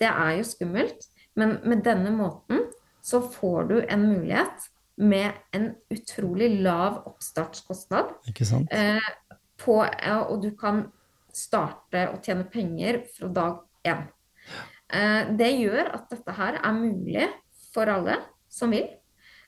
det 0.00 0.08
er 0.08 0.38
jo 0.38 0.46
skummelt. 0.48 1.02
Men 1.36 1.58
med 1.68 1.82
denne 1.84 2.08
måten 2.08 2.62
så 3.04 3.20
får 3.20 3.68
du 3.68 3.74
en 3.84 4.06
mulighet 4.08 4.64
med 4.96 5.36
en 5.52 5.74
utrolig 5.92 6.48
lav 6.64 7.02
oppstartskostnad. 7.04 8.14
Ikke 8.32 8.46
sant? 8.48 8.72
Eh, 8.72 9.10
på, 9.60 9.76
ja, 9.84 10.22
og 10.24 10.40
du 10.40 10.54
kan 10.56 10.86
starte 11.36 12.06
å 12.14 12.16
tjene 12.24 12.48
penger 12.48 13.02
fra 13.12 13.28
dag 13.28 13.60
én. 13.92 14.06
Eh, 14.92 15.32
det 15.38 15.50
gjør 15.58 15.90
at 15.96 16.06
dette 16.12 16.36
her 16.36 16.60
er 16.60 16.78
mulig 16.78 17.26
for 17.74 17.90
alle 17.90 18.20
som 18.52 18.72
vil. 18.74 18.88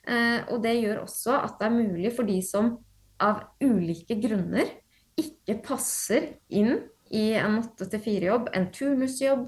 Eh, 0.09 0.41
og 0.51 0.63
det 0.65 0.79
gjør 0.81 1.05
også 1.05 1.39
at 1.39 1.59
det 1.61 1.69
er 1.69 1.77
mulig 1.77 2.13
for 2.17 2.29
de 2.29 2.39
som 2.45 2.77
av 3.23 3.45
ulike 3.63 4.19
grunner 4.23 4.71
ikke 5.19 5.59
passer 5.65 6.35
inn 6.55 6.77
i 7.15 7.33
en 7.39 7.59
åtte 7.63 7.89
til 7.91 8.03
fire-jobb, 8.05 8.51
en 8.55 8.69
turnusjobb, 8.75 9.47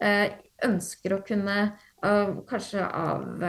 eh, 0.00 0.38
ønsker 0.64 1.16
å 1.16 1.22
kunne, 1.24 1.72
kanskje 2.00 2.84
av 2.84 3.40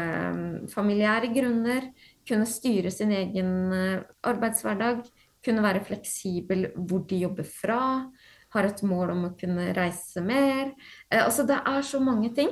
familiære 0.71 1.27
grunner, 1.35 1.89
kunne 2.27 2.47
styre 2.47 2.91
sin 2.91 3.11
egen 3.15 3.73
arbeidshverdag, 4.27 5.03
kunne 5.43 5.63
være 5.63 5.83
fleksibel 5.87 6.69
hvor 6.75 7.03
de 7.09 7.21
jobber 7.25 7.47
fra, 7.47 7.81
har 8.55 8.67
et 8.67 8.83
mål 8.87 9.15
om 9.15 9.23
å 9.29 9.35
kunne 9.39 9.71
reise 9.77 10.23
mer. 10.25 10.73
Eh, 11.09 11.23
altså 11.23 11.47
det 11.47 11.59
er 11.59 11.81
så 11.87 12.01
mange 12.03 12.31
ting. 12.35 12.51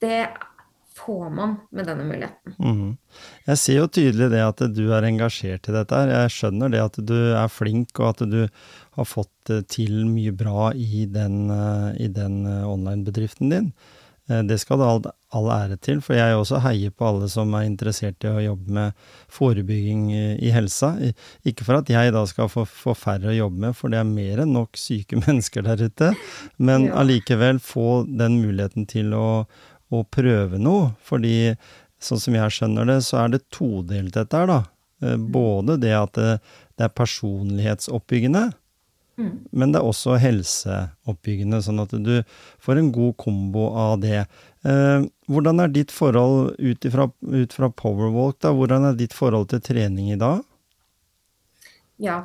Det 0.00 0.26
får 1.00 1.30
man 1.32 1.54
med 1.72 1.86
denne 1.88 2.04
muligheten. 2.04 2.56
Mm. 2.58 2.96
Jeg 3.46 3.60
ser 3.62 3.78
jo 3.78 3.88
tydelig 3.88 4.30
det 4.32 4.42
at 4.44 4.62
du 4.74 4.82
er 4.92 5.06
engasjert 5.08 5.70
i 5.70 5.74
dette. 5.76 5.96
her. 5.96 6.12
Jeg 6.24 6.34
skjønner 6.34 6.72
det 6.72 6.82
at 6.82 6.98
du 7.08 7.16
er 7.38 7.48
flink, 7.52 7.94
og 8.00 8.10
at 8.10 8.26
du 8.28 8.42
har 8.98 9.08
fått 9.08 9.54
til 9.72 10.04
mye 10.10 10.34
bra 10.36 10.70
i 10.74 11.06
den, 11.08 11.48
i 11.96 12.10
den 12.10 12.42
online-bedriften 12.46 13.54
din. 13.54 13.72
Eh, 14.30 14.42
det 14.46 14.60
skal 14.62 14.80
det 14.80 14.90
all, 15.36 15.48
ære 15.54 15.76
til, 15.82 16.00
for 16.04 16.16
jeg 16.18 16.36
også 16.36 16.60
heier 16.64 16.92
på 16.94 17.06
alle 17.06 17.28
som 17.30 17.52
er 17.54 17.66
interessert 17.68 18.24
i 18.26 18.30
å 18.30 18.42
jobbe 18.42 18.74
med 18.76 19.02
forebygging 19.32 20.08
i 20.14 20.52
helsa. 20.54 20.92
Ikke 21.46 21.66
for 21.66 21.80
at 21.80 21.90
jeg 21.92 22.14
da 22.14 22.24
skal 22.28 22.50
få, 22.52 22.66
få 22.66 22.94
færre 22.98 23.30
å 23.32 23.36
jobbe 23.36 23.66
med, 23.66 23.76
for 23.78 23.92
det 23.92 24.00
er 24.00 24.08
mer 24.08 24.44
enn 24.44 24.54
nok 24.56 24.80
syke 24.80 25.20
mennesker 25.24 25.66
der 25.66 25.86
ute, 25.86 26.12
men 26.58 26.88
ja. 26.88 26.96
allikevel 27.02 27.62
få 27.62 28.02
den 28.08 28.40
muligheten 28.42 28.88
til 28.90 29.14
å, 29.16 29.28
å, 29.90 30.02
prøve 30.10 30.60
noe. 30.62 30.92
Fordi 31.06 31.54
sånn 32.00 32.22
som 32.22 32.38
jeg 32.38 32.56
skjønner 32.56 32.88
det, 32.88 33.00
så 33.06 33.24
er 33.24 33.36
det 33.36 33.46
todelt 33.54 34.16
dette 34.16 34.42
her, 34.42 34.50
da. 34.50 34.62
Eh, 35.04 35.20
både 35.20 35.78
det 35.80 35.94
at 35.96 36.16
det, 36.16 36.40
det 36.78 36.88
er 36.88 36.96
personlighetsoppbyggende, 36.96 38.50
Mm. 39.20 39.32
Men 39.52 39.72
det 39.72 39.80
er 39.80 39.88
også 39.88 40.16
helseoppbyggende, 40.20 41.60
sånn 41.64 41.82
at 41.82 41.92
du 41.92 42.14
får 42.62 42.80
en 42.80 42.90
god 42.94 43.16
kombo 43.20 43.68
av 43.76 43.98
det. 44.00 44.24
Eh, 44.60 45.06
hvordan 45.30 45.62
er 45.64 45.72
ditt 45.72 45.92
forhold 45.94 46.52
ut 46.58 46.86
fra, 46.92 47.06
ut 47.08 47.56
fra 47.56 47.70
Powerwalk, 47.72 48.40
da? 48.44 48.52
Hvordan 48.56 48.90
er 48.90 48.98
ditt 48.98 49.16
forhold 49.16 49.48
til 49.52 49.62
trening 49.64 50.12
i 50.12 50.20
dag? 50.20 50.44
Ja. 52.00 52.20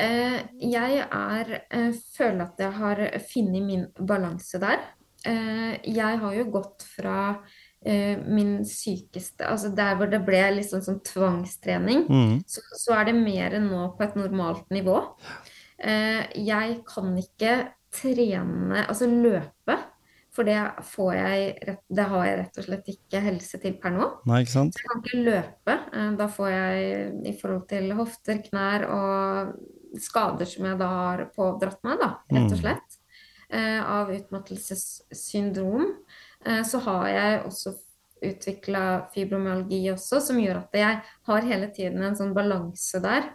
Eh, 0.00 0.40
jeg 0.60 1.00
er 1.04 1.54
eh, 1.62 1.90
føler 2.16 2.44
at 2.46 2.60
jeg 2.60 2.76
har 2.76 3.02
funnet 3.32 3.66
min 3.66 3.88
balanse 3.96 4.60
der. 4.60 4.88
Jeg 5.20 6.16
har 6.16 6.32
jo 6.32 6.46
gått 6.48 6.80
fra 6.96 7.42
min 7.84 8.62
sykeste 8.64 9.44
Altså 9.44 9.68
der 9.76 9.98
hvor 9.98 10.08
det 10.08 10.22
ble 10.24 10.38
liksom 10.54 10.80
sånn 10.80 11.02
tvangstrening, 11.04 12.06
mm. 12.08 12.38
så, 12.48 12.62
så, 12.72 12.94
er 12.96 13.10
det 13.10 13.14
mer 13.18 13.58
nå 13.60 13.82
på 13.98 14.06
et 14.06 14.16
normalt 14.16 14.64
nivå. 14.72 14.96
Jeg 15.76 16.78
kan 16.88 17.12
ikke 17.20 17.52
trene, 17.92 18.86
altså 18.86 19.10
løpe, 19.12 19.76
for 20.34 20.46
det 20.46 20.58
får 20.86 21.10
jeg 21.16 21.74
Det 21.88 22.06
har 22.12 22.24
jeg 22.26 22.38
rett 22.38 22.60
og 22.60 22.66
slett 22.68 22.88
ikke 22.92 23.22
helse 23.24 23.60
til 23.62 23.76
per 23.82 23.94
nå. 23.94 24.06
Nei, 24.30 24.42
ikke 24.44 24.54
sant? 24.54 24.78
Jeg 24.78 24.86
kan 24.86 25.02
ikke 25.02 25.24
løpe. 25.26 25.76
Eh, 25.90 26.08
da 26.20 26.30
får 26.30 26.50
jeg 26.54 27.10
i 27.26 27.34
forhold 27.40 27.66
til 27.72 27.92
hofter, 27.98 28.40
knær 28.46 28.86
og 28.94 30.00
skader 30.00 30.46
som 30.46 30.70
jeg 30.70 30.80
da 30.80 30.88
har 30.94 31.26
pådratt 31.34 31.80
meg, 31.86 31.98
da, 31.98 32.10
rett 32.30 32.46
og 32.46 32.56
mm. 32.56 32.60
slett. 32.62 32.98
Mm. 33.50 33.78
Av 33.90 34.10
utmattelsessyndrom. 34.14 35.88
Så 36.62 36.78
har 36.84 37.08
jeg 37.10 37.40
også 37.48 37.72
utvikla 38.22 38.82
fibromyalgi 39.10 39.80
også, 39.90 40.20
som 40.22 40.38
gjør 40.38 40.60
at 40.60 40.78
jeg 40.78 41.00
har 41.26 41.48
hele 41.48 41.72
tiden 41.74 42.04
en 42.06 42.14
sånn 42.14 42.30
balanse 42.36 43.00
der 43.02 43.26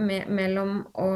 mellom 0.00 0.78
å 0.96 1.10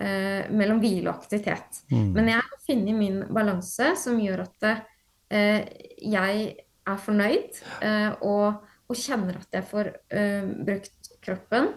eh, 0.00 0.48
mellom 0.52 0.80
hvile 0.82 1.10
og 1.10 1.20
aktivitet. 1.20 1.82
Mm. 1.92 2.10
Men 2.16 2.32
jeg 2.32 2.40
har 2.40 2.64
funnet 2.66 2.98
min 2.98 3.20
balanse 3.30 3.92
som 4.00 4.18
gjør 4.20 4.44
at 4.46 4.68
eh, 4.70 5.62
jeg 6.00 6.42
er 6.90 7.00
fornøyd 7.04 7.62
eh, 7.84 8.10
og, 8.26 8.66
og, 8.88 8.98
kjenner 8.98 9.38
at 9.40 9.60
jeg 9.60 9.68
får 9.70 9.94
eh, 10.16 10.52
brukt 10.66 11.14
kroppen 11.20 11.74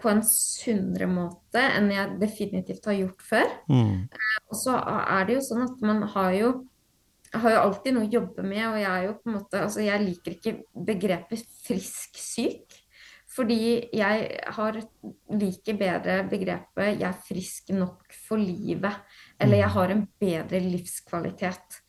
på 0.00 0.08
en 0.08 0.22
sunnere 0.24 1.04
måte 1.10 1.60
enn 1.60 1.90
jeg 1.92 2.14
definitivt 2.16 2.86
har 2.88 2.94
gjort 2.96 3.24
før. 3.28 3.50
Mm. 3.68 4.06
Og 4.48 4.56
så 4.56 4.72
er 4.78 5.26
det 5.28 5.34
jo 5.34 5.42
sånn 5.44 5.66
at 5.66 5.82
man 5.84 6.00
har 6.14 6.30
jo 6.32 6.52
jeg 7.26 7.42
har 7.42 7.52
jo 7.52 7.62
alltid 7.66 7.92
noe 7.92 8.06
å 8.06 8.12
jobbe 8.14 8.44
med, 8.46 8.62
og 8.70 8.78
jeg 8.80 8.88
er 8.88 9.04
jo 9.04 9.14
på 9.18 9.28
en 9.28 9.34
måte 9.36 9.60
Altså, 9.60 9.82
jeg 9.84 10.04
liker 10.06 10.36
ikke 10.38 10.54
begrepet 10.86 11.42
frisk-syk. 11.66 12.78
Fordi 13.36 13.88
jeg 13.92 14.28
har 14.56 14.78
liker 15.36 15.76
bedre 15.76 16.22
begrepet 16.30 16.96
'jeg 16.96 17.08
er 17.08 17.22
frisk 17.28 17.68
nok 17.70 18.14
for 18.28 18.36
livet'. 18.36 19.02
Eller 19.40 19.56
'jeg 19.56 19.70
har 19.70 19.90
en 19.90 20.08
bedre 20.20 20.60
livskvalitet'. 20.60 21.80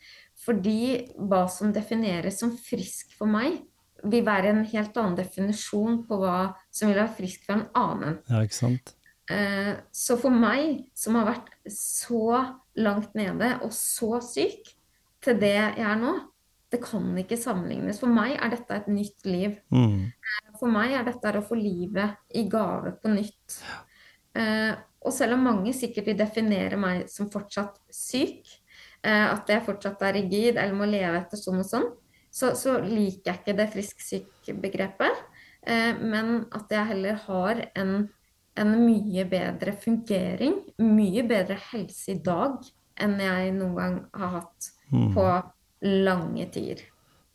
Fordi 0.45 1.07
hva 1.17 1.47
som 1.49 1.73
defineres 1.73 2.39
som 2.39 2.57
frisk 2.57 3.17
for 3.17 3.25
meg, 3.25 3.61
vil 4.03 4.25
være 4.25 4.49
en 4.49 4.65
helt 4.65 4.97
annen 4.97 5.17
definisjon 5.17 6.03
på 6.07 6.19
hva 6.21 6.53
som 6.71 6.89
vil 6.89 6.99
være 6.99 7.15
frisk 7.17 7.45
for 7.45 7.53
en 7.53 7.67
annen. 7.75 8.19
Ja, 8.29 8.41
ikke 8.45 8.55
sant? 8.55 8.93
Eh, 9.29 9.75
så 9.91 10.15
for 10.19 10.31
meg, 10.31 10.85
som 10.95 11.15
har 11.15 11.25
vært 11.33 11.51
så 11.73 12.55
langt 12.79 13.15
nede 13.15 13.57
og 13.65 13.73
så 13.75 14.21
syk, 14.23 14.69
til 15.23 15.39
det 15.41 15.55
jeg 15.55 15.83
er 15.83 15.97
nå, 15.99 16.13
det 16.71 16.81
kan 16.83 17.15
ikke 17.19 17.39
sammenlignes. 17.39 17.99
For 17.99 18.11
meg 18.11 18.35
er 18.35 18.51
dette 18.51 18.75
et 18.75 18.87
nytt 18.91 19.27
liv. 19.27 19.55
Mm. 19.71 20.11
For 20.59 20.71
meg 20.71 20.93
er 20.97 21.05
dette 21.07 21.33
å 21.39 21.45
få 21.45 21.57
livet 21.59 22.17
i 22.35 22.43
gave 22.49 22.95
på 23.01 23.11
nytt. 23.13 23.59
Eh, 24.37 24.73
og 25.05 25.13
selv 25.13 25.37
om 25.37 25.45
mange 25.47 25.73
sikkert 25.75 26.09
vil 26.09 26.17
definere 26.19 26.79
meg 26.79 27.07
som 27.11 27.29
fortsatt 27.31 27.79
syk, 27.93 28.49
eh, 29.03 29.25
at 29.29 29.49
jeg 29.49 29.65
fortsatt 29.65 30.01
er 30.03 30.17
rigid 30.19 30.57
eller 30.57 30.75
må 30.77 30.89
leve 30.89 31.21
etter 31.21 31.39
sånn 31.39 31.61
og 31.63 31.69
sånn, 31.69 31.89
så, 32.31 32.53
så 32.57 32.77
liker 32.83 33.31
jeg 33.31 33.41
ikke 33.41 33.57
det 33.57 33.67
frisk-syk-begrepet. 33.73 35.25
Eh, 35.67 35.93
men 35.97 36.45
at 36.55 36.73
jeg 36.73 36.91
heller 36.93 37.21
har 37.27 37.63
en, 37.75 37.93
en 38.57 38.73
mye 38.81 39.25
bedre 39.29 39.73
fungering, 39.81 40.59
mye 40.81 41.23
bedre 41.27 41.57
helse 41.71 42.13
i 42.13 42.19
dag 42.21 42.59
enn 42.97 43.19
jeg 43.21 43.53
noen 43.53 43.77
gang 43.77 44.01
har 44.17 44.35
hatt 44.41 44.73
Mm. 44.91 45.13
på 45.13 45.23
lange 45.81 46.45
tider. 46.51 46.81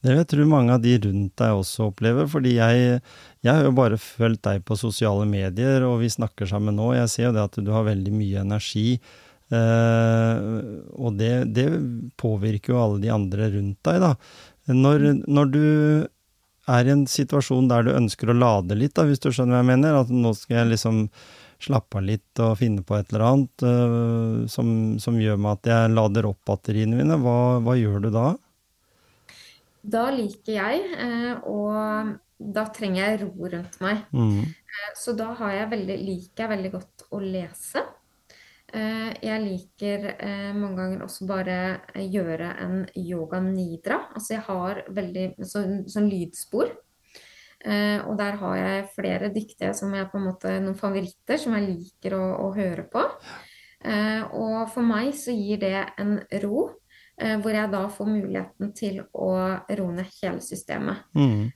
Det 0.03 0.11
vil 0.11 0.19
jeg 0.19 0.31
tro 0.33 0.45
mange 0.51 0.75
av 0.75 0.83
de 0.83 0.97
rundt 1.05 1.37
deg 1.39 1.59
også 1.61 1.89
opplever, 1.93 2.27
fordi 2.31 2.57
jeg, 2.57 3.03
jeg 3.47 3.53
har 3.53 3.69
jo 3.69 3.75
bare 3.77 3.99
fulgt 4.03 4.43
deg 4.49 4.65
på 4.67 4.75
sosiale 4.79 5.29
medier, 5.31 5.85
og 5.87 6.01
vi 6.03 6.11
snakker 6.11 6.49
sammen 6.51 6.75
nå. 6.79 6.89
Jeg 6.97 7.13
ser 7.13 7.29
jo 7.29 7.37
det 7.37 7.45
at 7.45 7.61
du 7.63 7.71
har 7.71 7.87
veldig 7.87 8.15
mye 8.17 8.43
energi, 8.43 8.97
eh, 9.55 10.41
og 10.99 11.21
det, 11.21 11.35
det 11.55 11.69
påvirker 12.19 12.75
jo 12.75 12.83
alle 12.83 13.05
de 13.05 13.15
andre 13.15 13.53
rundt 13.55 13.79
deg, 13.87 14.03
da. 14.03 14.17
Når, 14.75 15.07
når 15.31 15.55
du 15.55 15.63
er 16.71 16.87
i 16.87 16.95
en 16.95 17.07
situasjon 17.11 17.71
der 17.71 17.87
du 17.87 17.95
ønsker 17.95 18.31
å 18.31 18.39
lade 18.39 18.79
litt, 18.79 18.97
da, 18.99 19.07
hvis 19.07 19.23
du 19.23 19.31
skjønner 19.31 19.59
hva 19.59 19.63
jeg 19.63 19.71
mener, 19.71 20.03
at 20.03 20.11
nå 20.11 20.35
skal 20.39 20.65
jeg 20.65 20.75
liksom 20.75 21.05
slappe 21.63 22.01
av 22.01 22.07
litt 22.11 22.43
og 22.43 22.57
finne 22.59 22.83
på 22.83 22.97
et 22.99 23.13
eller 23.13 23.29
annet 23.29 23.65
eh, 23.71 24.39
som, 24.51 24.99
som, 25.03 25.19
gjør 25.23 25.39
meg 25.39 25.61
at 25.61 25.71
jeg 25.71 25.93
lader 25.95 26.27
opp 26.33 26.41
batteriene 26.49 26.99
mine, 26.99 27.19
hva, 27.23 27.61
hva 27.63 27.79
gjør 27.79 28.03
du 28.03 28.11
da? 28.15 28.33
Da 29.83 30.05
liker 30.15 30.55
jeg, 30.55 30.83
eh, 30.95 31.33
og 31.51 32.13
da 32.39 32.67
trenger 32.75 33.03
jeg 33.03 33.19
ro 33.25 33.49
rundt 33.51 33.81
meg. 33.83 34.05
Mm. 34.15 34.47
Så 34.99 35.15
da 35.19 35.33
jeg 35.53 35.71
veldig, 35.71 35.97
liker 36.07 36.45
jeg 36.45 36.53
veldig 36.55 36.71
godt 36.73 37.05
å 37.11 37.21
lese. 37.23 37.83
Jeg 38.73 39.41
liker 39.43 40.07
mange 40.57 40.79
ganger 40.79 41.03
også 41.05 41.27
bare 41.29 41.57
gjøre 41.93 42.47
en 42.65 42.79
yoga 42.97 43.37
nidra. 43.45 43.99
Altså 44.17 44.39
jeg 44.39 44.45
har 44.47 44.81
veldig 44.97 45.27
sånn, 45.45 45.75
sånn 45.93 46.09
lydspor. 46.09 46.73
Og 48.09 48.15
der 48.17 48.39
har 48.41 48.57
jeg 48.57 48.89
flere 48.97 49.29
dyktige 49.35 49.75
som 49.77 49.93
er 49.93 50.09
på 50.09 50.17
en 50.17 50.25
måte 50.31 50.55
noen 50.57 50.79
favoritter 50.79 51.37
som 51.39 51.53
jeg 51.59 51.69
liker 51.69 52.17
å, 52.17 52.25
å 52.47 52.49
høre 52.57 52.87
på. 52.89 53.05
Og 54.41 54.59
for 54.73 54.89
meg 54.89 55.13
så 55.21 55.37
gir 55.37 55.61
det 55.61 55.77
en 56.01 56.17
ro, 56.47 56.71
hvor 57.43 57.55
jeg 57.55 57.71
da 57.73 57.83
får 57.93 58.09
muligheten 58.09 58.73
til 58.75 59.01
å 59.13 59.31
roe 59.79 59.95
ned 59.95 60.09
hele 60.21 60.41
systemet. 60.43 61.05
Mm. 61.15 61.53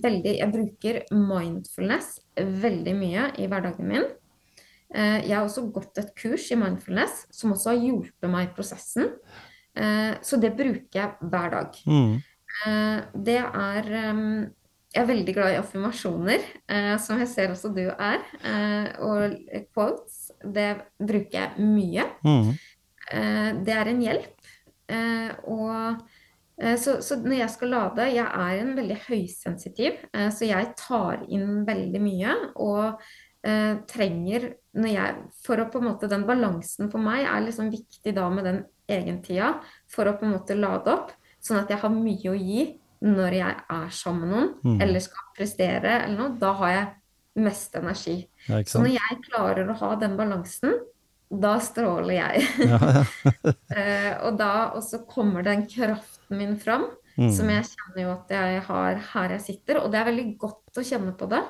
Veldig, 0.00 0.34
jeg 0.38 0.52
bruker 0.54 0.98
mindfulness 1.10 2.12
veldig 2.38 2.94
mye 2.94 3.24
i 3.42 3.48
hverdagen 3.50 3.88
min. 3.90 4.06
Jeg 4.90 5.34
har 5.34 5.44
også 5.44 5.66
gått 5.74 5.98
et 6.02 6.12
kurs 6.18 6.46
i 6.50 6.58
mindfulness 6.58 7.24
som 7.34 7.52
også 7.54 7.72
har 7.72 7.82
hjulpet 7.84 8.30
meg 8.30 8.48
i 8.48 8.54
prosessen. 8.54 9.10
Så 10.22 10.38
det 10.42 10.54
bruker 10.58 10.98
jeg 10.98 11.30
hver 11.30 11.52
dag. 11.54 11.76
Mm. 11.86 12.16
Det 13.14 13.38
er 13.38 13.92
Jeg 14.90 15.02
er 15.04 15.06
veldig 15.06 15.34
glad 15.34 15.52
i 15.52 15.58
affirmasjoner, 15.60 16.46
som 16.98 17.20
jeg 17.22 17.28
ser 17.30 17.52
også 17.52 17.70
du 17.74 17.84
er. 17.90 18.18
Og 18.98 19.36
quotes. 19.74 20.32
Det 20.42 20.72
bruker 20.98 21.36
jeg 21.36 21.50
mye. 21.62 22.06
Mm. 22.26 22.50
Det 23.66 23.74
er 23.74 23.90
en 23.90 24.02
hjelp. 24.02 24.39
Og 25.50 26.02
så, 26.60 26.98
så, 27.00 27.16
når 27.24 27.38
jeg 27.38 27.50
skal 27.54 27.70
lade 27.72 28.04
Jeg 28.12 28.26
er 28.26 28.58
en 28.60 28.74
veldig 28.76 28.96
høysensitiv, 29.06 30.02
så 30.12 30.44
jeg 30.44 30.74
tar 30.76 31.22
inn 31.32 31.62
veldig 31.64 32.02
mye. 32.04 32.34
Og 32.60 33.00
eh, 33.46 33.78
trenger 33.88 34.50
når 34.76 34.92
jeg, 34.92 35.22
For 35.44 35.62
å 35.62 35.68
på 35.72 35.80
en 35.80 35.88
måte 35.90 36.10
Den 36.10 36.26
balansen 36.28 36.90
for 36.92 37.02
meg 37.02 37.24
er 37.24 37.46
liksom 37.46 37.70
viktig 37.72 38.12
da 38.16 38.28
med 38.32 38.46
den 38.48 38.60
egentida 38.90 39.54
for 39.90 40.10
å 40.10 40.16
på 40.18 40.26
en 40.26 40.34
måte 40.34 40.56
lade 40.58 40.90
opp. 40.92 41.12
Sånn 41.40 41.62
at 41.62 41.70
jeg 41.70 41.80
har 41.80 41.92
mye 41.94 42.32
å 42.32 42.36
gi 42.36 42.66
når 43.00 43.36
jeg 43.38 43.60
er 43.72 43.92
sammen 43.96 44.26
med 44.28 44.34
noen 44.34 44.48
Mm. 44.64 44.80
eller 44.84 45.00
skal 45.00 45.30
prestere 45.36 45.92
eller 46.04 46.16
noe. 46.18 46.38
Da 46.38 46.52
har 46.58 46.70
jeg 46.74 46.88
mest 47.46 47.76
energi. 47.78 48.16
Så 48.66 48.82
når 48.82 48.98
jeg 48.98 49.20
klarer 49.30 49.70
å 49.70 49.78
ha 49.78 49.94
den 49.96 50.16
balansen, 50.18 50.74
da 51.30 51.56
stråler 51.62 52.16
jeg. 52.16 52.46
Ja, 52.72 52.80
ja. 53.00 53.04
Eh, 53.70 54.12
og 54.26 54.34
da 54.40 54.72
også 54.74 55.04
kommer 55.08 55.44
den 55.46 55.66
kraften 55.70 56.38
min 56.40 56.56
fram, 56.58 56.88
Mm. 57.18 57.28
som 57.34 57.48
jeg 57.50 57.66
kjenner 57.66 58.00
jo 58.04 58.10
at 58.14 58.30
jeg 58.32 58.60
har 58.64 58.98
her 59.12 59.32
jeg 59.34 59.42
sitter. 59.44 59.80
Og 59.82 59.90
det 59.92 59.98
er 59.98 60.06
veldig 60.06 60.24
godt 60.40 60.78
å 60.78 60.84
kjenne 60.86 61.10
på 61.18 61.26
det, 61.28 61.40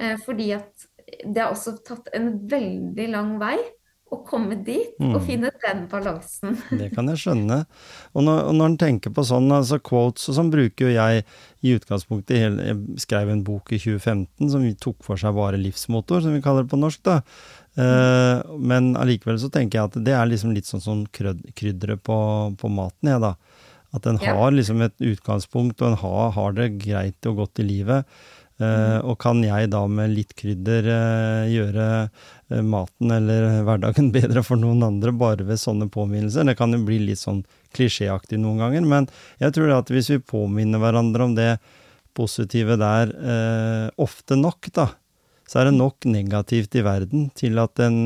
eh, 0.00 0.14
fordi 0.24 0.48
at 0.56 0.86
det 1.22 1.42
har 1.44 1.52
også 1.52 1.76
tatt 1.86 2.08
en 2.16 2.30
veldig 2.50 3.06
lang 3.12 3.34
vei 3.38 3.58
å 4.14 4.22
komme 4.26 4.56
dit 4.64 4.94
og 5.00 5.18
Mm. 5.20 5.26
finne 5.26 5.50
den 5.64 5.82
balansen. 5.90 6.56
Det 6.80 6.92
kan 6.94 7.08
jeg 7.12 7.20
skjønne. 7.22 7.58
Og 8.14 8.24
når, 8.26 8.40
og 8.48 8.54
når 8.58 8.70
en 8.72 8.78
tenker 8.84 9.12
på 9.14 9.24
sånn, 9.26 9.50
altså 9.52 9.78
quotes 9.82 10.28
og 10.30 10.38
sånn, 10.38 10.52
bruker 10.54 10.88
jo 10.88 10.94
jeg 10.94 11.24
i 11.64 11.74
utgangspunktet 11.78 12.38
hele, 12.38 12.64
Jeg 12.70 13.04
skrev 13.04 13.30
en 13.32 13.44
bok 13.44 13.72
i 13.72 13.78
2015 13.82 14.50
som 14.52 14.64
tok 14.80 15.02
for 15.06 15.16
seg 15.20 15.34
bare 15.36 15.60
livsmotor, 15.60 16.22
som 16.24 16.34
vi 16.36 16.42
kaller 16.44 16.64
det 16.66 16.72
på 16.74 16.80
norsk, 16.80 17.02
da. 17.06 17.20
Eh, 17.76 18.42
men 18.60 18.92
allikevel 19.00 19.38
så 19.42 19.50
tenker 19.50 19.80
jeg 19.80 19.90
at 19.90 20.00
det 20.06 20.14
er 20.14 20.28
liksom 20.30 20.52
litt 20.54 20.68
sånn 20.68 20.82
som 20.84 21.04
krydderet 21.10 22.02
på, 22.06 22.18
på 22.60 22.70
maten, 22.70 23.10
jeg, 23.10 23.20
da. 23.24 23.34
At 23.94 24.06
en 24.10 24.18
har 24.18 24.50
liksom 24.50 24.80
et 24.82 24.94
utgangspunkt, 25.06 25.80
og 25.82 25.92
en 25.92 25.98
har, 26.00 26.30
har 26.34 26.54
det 26.56 26.72
greit 26.82 27.26
og 27.30 27.36
godt 27.44 27.60
i 27.62 27.66
livet. 27.68 28.08
Eh, 28.62 28.98
og 29.02 29.16
kan 29.18 29.40
jeg 29.42 29.66
da 29.72 29.80
med 29.90 30.12
litt 30.14 30.30
krydder 30.38 30.86
uh, 30.86 31.46
gjøre 31.50 31.86
uh, 32.06 32.60
maten 32.62 33.10
eller 33.10 33.64
hverdagen 33.66 34.12
bedre 34.14 34.44
for 34.46 34.60
noen 34.60 34.84
andre 34.86 35.10
bare 35.10 35.46
ved 35.48 35.58
sånne 35.58 35.88
påminnelser? 35.90 36.46
Det 36.46 36.54
kan 36.60 36.74
jo 36.74 36.84
bli 36.86 37.00
litt 37.02 37.22
sånn 37.22 37.42
klisjéaktig 37.74 38.38
noen 38.38 38.62
ganger, 38.62 38.86
men 38.86 39.08
jeg 39.42 39.56
tror 39.56 39.74
at 39.80 39.90
hvis 39.90 40.12
vi 40.12 40.20
påminner 40.22 40.82
hverandre 40.82 41.26
om 41.26 41.34
det 41.34 41.56
positive 42.14 42.76
der 42.78 43.10
ofte 43.98 44.36
nok, 44.38 44.68
da, 44.76 44.84
så 45.50 45.58
er 45.58 45.66
det 45.66 45.72
nok 45.74 46.06
negativt 46.06 46.78
i 46.78 46.84
verden 46.86 47.24
til 47.34 47.58
at 47.58 47.82
en 47.82 47.98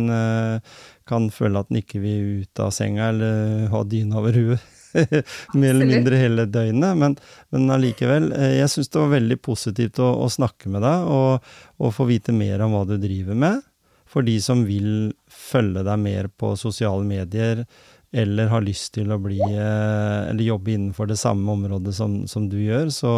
kan 1.04 1.28
føle 1.28 1.60
at 1.60 1.68
en 1.68 1.82
ikke 1.82 2.00
vil 2.00 2.46
ut 2.46 2.62
av 2.64 2.72
senga 2.72 3.10
eller 3.12 3.68
ha 3.68 3.84
dyna 3.84 4.22
over 4.22 4.40
huet. 4.40 4.77
Mer 5.58 5.70
eller 5.74 5.88
mindre 5.88 6.20
hele 6.20 6.46
døgnet, 6.50 6.98
men, 7.00 7.16
men 7.54 7.74
allikevel. 7.74 8.30
eh, 8.36 8.56
Jeg 8.60 8.72
syns 8.74 8.92
det 8.92 9.02
var 9.02 9.14
veldig 9.16 9.38
positivt 9.44 10.00
å, 10.02 10.10
å 10.24 10.30
snakke 10.32 10.70
med 10.72 10.84
deg 10.86 11.10
og, 11.14 11.50
og 11.78 11.94
få 11.96 12.08
vite 12.10 12.34
mer 12.36 12.64
om 12.66 12.76
hva 12.76 12.84
du 12.88 12.96
driver 13.00 13.38
med. 13.38 13.62
For 14.08 14.24
de 14.24 14.38
som 14.40 14.62
vil 14.64 15.12
følge 15.28 15.82
deg 15.84 16.00
mer 16.00 16.30
på 16.40 16.54
sosiale 16.56 17.04
medier, 17.04 17.66
eller 18.08 18.48
har 18.48 18.62
lyst 18.64 18.94
til 18.94 19.10
å 19.12 19.18
bli 19.20 19.36
eh, 19.36 20.30
Eller 20.30 20.46
jobbe 20.46 20.72
innenfor 20.72 21.10
det 21.10 21.18
samme 21.20 21.52
området 21.52 21.92
som, 21.92 22.14
som 22.24 22.46
du 22.48 22.56
gjør, 22.56 22.88
så, 22.94 23.12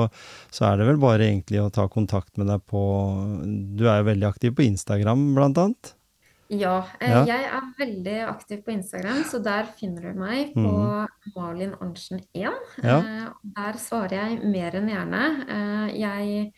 så 0.50 0.64
er 0.66 0.80
det 0.80 0.88
vel 0.88 0.98
bare 0.98 1.28
egentlig 1.28 1.60
å 1.62 1.70
ta 1.70 1.84
kontakt 1.86 2.34
med 2.40 2.50
deg 2.50 2.64
på 2.66 2.82
Du 3.78 3.84
er 3.86 4.00
jo 4.00 4.08
veldig 4.10 4.26
aktiv 4.32 4.56
på 4.58 4.66
Instagram, 4.66 5.28
blant 5.38 5.60
annet. 5.62 5.92
Ja, 6.50 6.84
eh, 7.00 7.08
Ja. 7.10 7.24
jeg 7.24 7.44
er 7.44 7.62
veldig 7.78 8.16
aktiv 8.28 8.64
på 8.64 8.72
Instagram, 8.72 9.22
så 9.24 9.38
der 9.42 9.64
finner 9.78 10.02
du 10.12 10.18
meg 10.18 10.52
på 10.54 11.06
Malin 11.36 11.74
Arntzen 11.80 12.20
1. 12.34 12.50
Mhm. 12.50 12.84
Ja. 12.84 12.98
Eh, 12.98 13.28
Der 13.56 13.72
svarer 13.78 14.10
jeg 14.10 14.44
mer 14.44 14.70
enn 14.72 14.88
gjerne. 14.88 15.22
Eh, 15.48 15.98
Jeg 16.00 16.52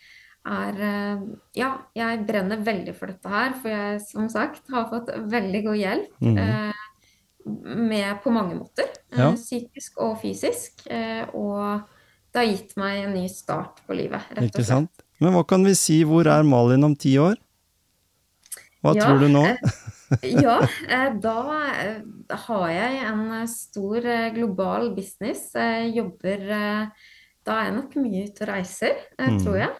er 0.47 1.19
Ja, 1.55 1.79
jeg 1.95 2.27
brenner 2.27 2.57
veldig 2.57 2.95
for 2.97 3.07
dette 3.07 3.29
her, 3.29 3.53
for 3.53 3.69
jeg 3.69 4.01
som 4.01 4.29
sagt 4.29 4.63
har 4.71 4.89
fått 4.91 5.07
veldig 5.31 5.65
god 5.65 5.77
hjelp. 5.77 6.39
Eh, 6.39 6.73
Med 7.45 8.23
på 8.23 8.31
mange 8.33 8.55
måter. 8.55 8.87
Ja. 9.17 9.33
Psykisk 9.33 9.99
og 9.99 10.21
fysisk. 10.23 10.87
Og 11.35 11.83
det 12.33 12.39
har 12.39 12.47
gitt 12.47 12.77
meg 12.77 13.05
en 13.05 13.15
ny 13.15 13.27
start 13.29 13.81
på 13.87 13.95
livet, 13.97 14.21
rett 14.31 14.45
og 14.45 14.53
slett. 14.55 14.67
sant? 14.67 14.91
Men 15.21 15.33
hva 15.35 15.47
kan 15.47 15.63
vi 15.65 15.75
si, 15.75 16.05
hvor 16.05 16.25
er 16.27 16.43
Malin 16.45 16.85
om 16.85 16.95
ti 16.97 17.17
år? 17.19 17.35
Hva 18.83 18.95
ja, 18.97 19.07
tror 19.07 19.23
du 19.23 19.29
nå? 19.31 19.45
ja, 20.45 20.57
da 21.23 22.39
har 22.47 22.67
jeg 22.75 23.05
en 23.09 23.23
stor 23.51 24.09
global 24.35 24.91
business. 24.97 25.53
Jeg 25.55 25.95
jobber 26.01 26.43
Da 27.43 27.55
er 27.59 27.71
jeg 27.71 27.77
nok 27.79 27.97
mye 28.03 28.27
ute 28.27 28.45
og 28.45 28.51
reiser, 28.53 28.99
mm. 29.21 29.39
tror 29.45 29.61
jeg. 29.61 29.73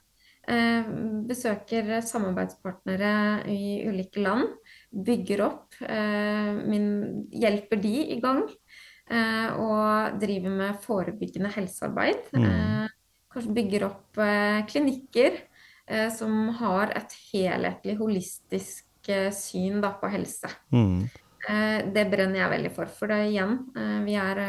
Besøker 1.29 1.93
samarbeidspartnere 2.07 3.13
i 3.51 3.83
ulike 3.91 4.23
land. 4.23 4.49
Bygger 4.91 5.45
opp. 5.47 5.77
Min, 5.83 6.89
hjelper 7.31 7.83
de 7.83 7.95
i 8.17 8.19
gang. 8.23 8.43
Og 9.13 10.19
driver 10.23 10.59
med 10.63 10.83
forebyggende 10.87 11.53
helsearbeid. 11.55 12.31
Mm. 12.35 12.91
Kanskje 13.35 13.57
bygger 13.61 13.91
opp 13.91 14.23
klinikker 14.71 15.43
Eh, 15.93 16.09
som 16.15 16.49
har 16.61 16.93
et 16.97 17.15
helhetlig, 17.33 17.97
holistisk 17.99 18.85
eh, 18.85 18.92
syn 19.35 19.81
da, 19.83 19.95
på 19.99 20.11
helse. 20.13 20.51
Mm. 20.75 21.09
Eh, 21.49 21.79
det 21.95 22.05
brenner 22.13 22.45
jeg 22.45 22.53
veldig 22.57 22.75
for. 22.77 22.93
For 22.93 23.13
det 23.13 23.25
igjen, 23.31 23.57
vi 24.07 24.19
er 24.21 24.43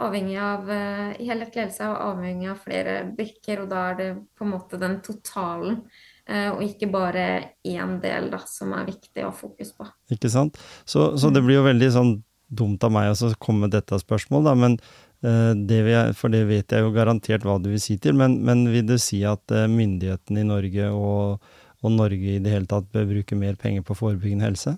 avhengig 0.00 0.38
av 0.40 0.70
helhetlig 0.70 1.66
helse 1.66 1.90
og 1.90 1.98
avhengig 2.06 2.48
av 2.48 2.62
flere 2.62 2.94
brikker, 3.16 3.64
og 3.64 3.68
da 3.72 3.82
er 3.90 3.98
det 3.98 4.08
på 4.38 4.46
en 4.46 4.54
måte 4.54 4.80
den 4.80 4.96
totalen. 5.04 5.82
Og 6.30 6.60
ikke 6.62 6.86
bare 6.92 7.24
én 7.66 7.96
del 8.00 8.28
da, 8.30 8.38
som 8.46 8.72
er 8.78 8.86
viktig 8.86 9.24
å 9.24 9.32
ha 9.32 9.34
fokus 9.34 9.74
på. 9.74 9.88
Ikke 10.14 10.30
sant. 10.30 10.60
Så, 10.86 11.18
så 11.18 11.28
det 11.28 11.42
mm. 11.42 11.46
blir 11.48 11.58
jo 11.58 11.66
veldig 11.66 11.88
sånn 11.92 12.12
dumt 12.46 12.86
av 12.86 12.94
meg 12.94 13.10
å 13.10 13.32
komme 13.42 13.66
med 13.66 13.74
dette 13.74 13.98
spørsmålet, 13.98 14.46
da, 14.46 14.54
men 14.56 14.78
Eh, 15.20 15.52
det 15.68 15.82
jeg, 15.84 16.12
for 16.16 16.32
det 16.32 16.46
vet 16.48 16.72
jeg 16.72 16.80
jo 16.80 16.92
garantert 16.94 17.44
hva 17.44 17.58
du 17.60 17.68
vil 17.74 17.82
si 17.82 17.98
til, 18.00 18.16
men, 18.16 18.38
men 18.46 18.64
vil 18.72 18.86
du 18.88 18.96
si 19.00 19.20
at 19.28 19.52
eh, 19.52 19.68
myndighetene 19.68 20.40
i 20.40 20.48
Norge 20.48 20.86
og, 20.96 21.50
og, 21.82 21.92
Norge 21.92 22.36
i 22.36 22.38
det 22.42 22.52
hele 22.52 22.68
tatt 22.70 22.88
bør 22.92 23.08
bruke 23.10 23.38
mer 23.38 23.58
penger 23.60 23.84
på 23.86 23.96
forebyggende 23.98 24.48
helse? 24.48 24.76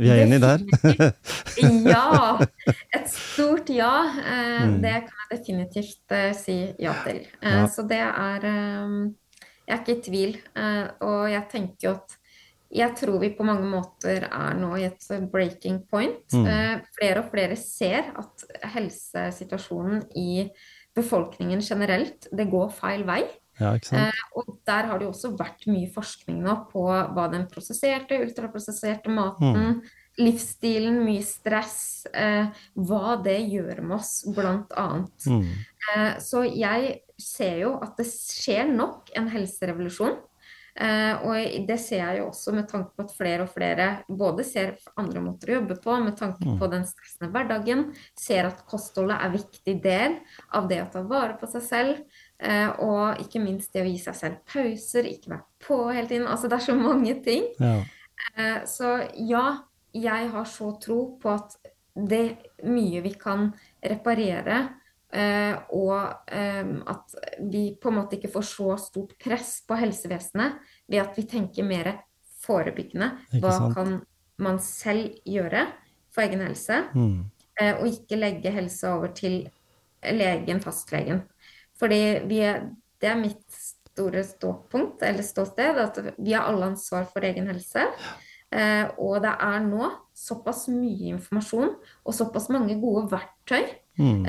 Vi 0.00 0.08
er 0.08 0.22
enige 0.22 0.40
der? 0.40 0.62
ja. 1.94 2.38
Et 2.96 3.10
stort 3.12 3.68
ja. 3.70 3.92
Eh, 4.22 4.62
mm. 4.70 4.78
Det 4.82 4.94
kan 5.04 5.20
jeg 5.20 5.30
definitivt 5.34 6.16
si 6.38 6.56
ja 6.80 6.96
til. 7.04 7.20
Ja. 7.42 7.66
Så 7.68 7.84
det 7.86 8.00
er 8.00 8.48
Jeg 8.48 9.76
er 9.76 9.82
ikke 9.82 9.98
i 9.98 10.02
tvil. 10.08 10.34
Og 11.04 11.30
jeg 11.30 11.44
tenker 11.52 11.88
jo 11.88 11.94
at 12.00 12.16
jeg 12.72 12.96
tror 12.96 13.18
vi 13.20 13.32
på 13.36 13.44
mange 13.44 13.68
måter 13.68 14.26
er 14.28 14.56
nå 14.56 14.72
i 14.80 14.86
et 14.88 15.08
breaking 15.32 15.82
point. 15.90 16.24
Mm. 16.32 16.46
Eh, 16.48 16.76
flere 16.96 17.20
og 17.20 17.28
flere 17.32 17.56
ser 17.60 18.12
at 18.16 18.46
helsesituasjonen 18.74 20.06
i 20.16 20.46
befolkningen 20.96 21.60
generelt, 21.64 22.28
det 22.32 22.48
går 22.52 22.72
feil 22.76 23.04
vei. 23.08 23.22
Ja, 23.60 23.74
eh, 23.76 24.22
og 24.38 24.54
der 24.66 24.88
har 24.88 24.98
det 24.98 25.06
jo 25.06 25.12
også 25.12 25.34
vært 25.36 25.66
mye 25.68 25.90
forskning 25.92 26.40
nå 26.44 26.54
på 26.70 26.86
hva 26.88 27.26
den 27.32 27.44
prosesserte, 27.50 28.20
ultraprosesserte 28.24 29.12
maten, 29.12 29.58
mm. 29.58 29.92
livsstilen, 30.22 31.02
mye 31.04 31.24
stress, 31.26 31.78
eh, 32.16 32.48
hva 32.80 33.18
det 33.22 33.38
gjør 33.52 33.84
med 33.84 33.98
oss, 33.98 34.14
blant 34.32 34.72
annet. 34.80 35.28
Mm. 35.28 35.46
Eh, 35.92 36.10
så 36.24 36.46
jeg 36.48 36.98
ser 37.20 37.64
jo 37.66 37.76
at 37.84 37.96
det 38.00 38.08
skjer 38.08 38.72
nok 38.72 39.12
en 39.18 39.30
helserevolusjon. 39.32 40.20
Uh, 40.72 41.18
og 41.28 41.66
det 41.68 41.74
ser 41.84 41.98
jeg 42.00 42.20
jo 42.22 42.30
også 42.30 42.52
med 42.56 42.64
tanke 42.70 42.94
på 42.96 43.04
at 43.04 43.10
flere 43.12 43.44
og 43.44 43.50
flere 43.52 43.88
både 44.08 44.44
ser 44.48 44.70
andre 44.96 45.20
måter 45.20 45.50
å 45.50 45.58
jobbe 45.58 45.76
på, 45.84 45.96
med 46.00 46.16
tanke 46.16 46.46
mm. 46.48 46.54
på 46.62 46.68
den 46.72 46.86
stressende 46.88 47.28
hverdagen, 47.34 47.82
ser 48.16 48.48
at 48.48 48.62
kostholdet 48.70 49.18
er 49.20 49.34
viktig 49.34 49.74
del 49.84 50.16
av 50.56 50.70
det 50.72 50.80
å 50.80 50.88
ta 50.94 51.04
vare 51.04 51.36
på 51.36 51.50
seg 51.52 51.66
selv. 51.66 52.00
Uh, 52.42 52.70
og 52.82 53.20
ikke 53.22 53.38
minst 53.42 53.74
det 53.74 53.84
å 53.84 53.88
gi 53.88 53.98
seg 54.02 54.16
selv 54.18 54.40
pauser, 54.50 55.06
ikke 55.06 55.30
være 55.30 55.44
på 55.62 55.76
hele 55.92 56.08
tiden. 56.10 56.26
Altså 56.26 56.50
det 56.50 56.58
er 56.58 56.64
så 56.64 56.74
mange 56.78 57.14
ting. 57.22 57.46
Ja. 57.62 57.76
Uh, 58.34 58.58
så 58.66 58.96
ja, 59.14 59.46
jeg 59.94 60.30
har 60.32 60.48
så 60.50 60.72
tro 60.82 60.98
på 61.22 61.30
at 61.30 61.54
det 61.92 62.24
mye 62.66 63.02
vi 63.04 63.16
kan 63.20 63.50
reparere 63.82 64.62
Uh, 65.12 65.58
og 65.76 66.30
at 66.32 67.14
vi 67.52 67.74
på 67.76 67.90
en 67.90 67.96
måte 67.98 68.16
ikke 68.16 68.30
får 68.32 68.46
så 68.48 68.76
stort 68.80 69.10
press 69.20 69.58
på 69.68 69.76
helsevesenet 69.76 70.54
ved 70.88 71.02
at 71.02 71.18
vi 71.18 71.26
tenker 71.28 71.66
mer 71.68 71.90
forebyggende. 72.40 73.10
Hva 73.42 73.58
kan 73.74 73.98
man 74.40 74.56
selv 74.64 75.18
gjøre 75.28 75.66
for 76.08 76.24
egen 76.24 76.40
helse? 76.46 76.78
Mm. 76.96 77.28
Og 77.74 77.84
ikke 77.90 78.22
legge 78.22 78.54
helse 78.56 78.88
over 78.88 79.12
til 79.12 79.36
legen, 80.00 80.64
fastlegen. 80.64 81.20
Fordi 81.80 82.00
er, 82.40 82.66
det 83.00 83.08
er 83.10 83.20
mitt 83.20 83.46
store 83.56 84.22
ståpunkt, 84.24 85.02
eller 85.04 85.24
ståsted, 85.26 85.80
at 85.80 85.98
vi 86.18 86.34
har 86.36 86.48
alle 86.48 86.72
ansvar 86.72 87.08
for 87.10 87.24
egen 87.26 87.48
helse. 87.50 87.86
Eh, 88.52 88.84
og 89.00 89.22
det 89.24 89.32
er 89.32 89.64
nå 89.64 89.88
såpass 90.16 90.66
mye 90.68 91.14
informasjon 91.14 91.72
og 91.72 92.14
såpass 92.14 92.50
mange 92.52 92.76
gode 92.80 93.08
verktøy 93.14 93.64
mm 93.96 94.26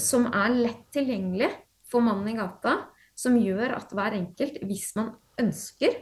som 0.00 0.26
er 0.32 0.54
lett 0.56 0.86
tilgjengelig 0.94 1.50
for 1.90 2.04
mannen 2.04 2.32
i 2.32 2.38
gata, 2.38 2.78
som 3.14 3.36
gjør 3.38 3.76
at 3.76 3.92
hver 3.94 4.16
enkelt, 4.16 4.58
hvis 4.66 4.90
man 4.98 5.12
ønsker, 5.40 5.94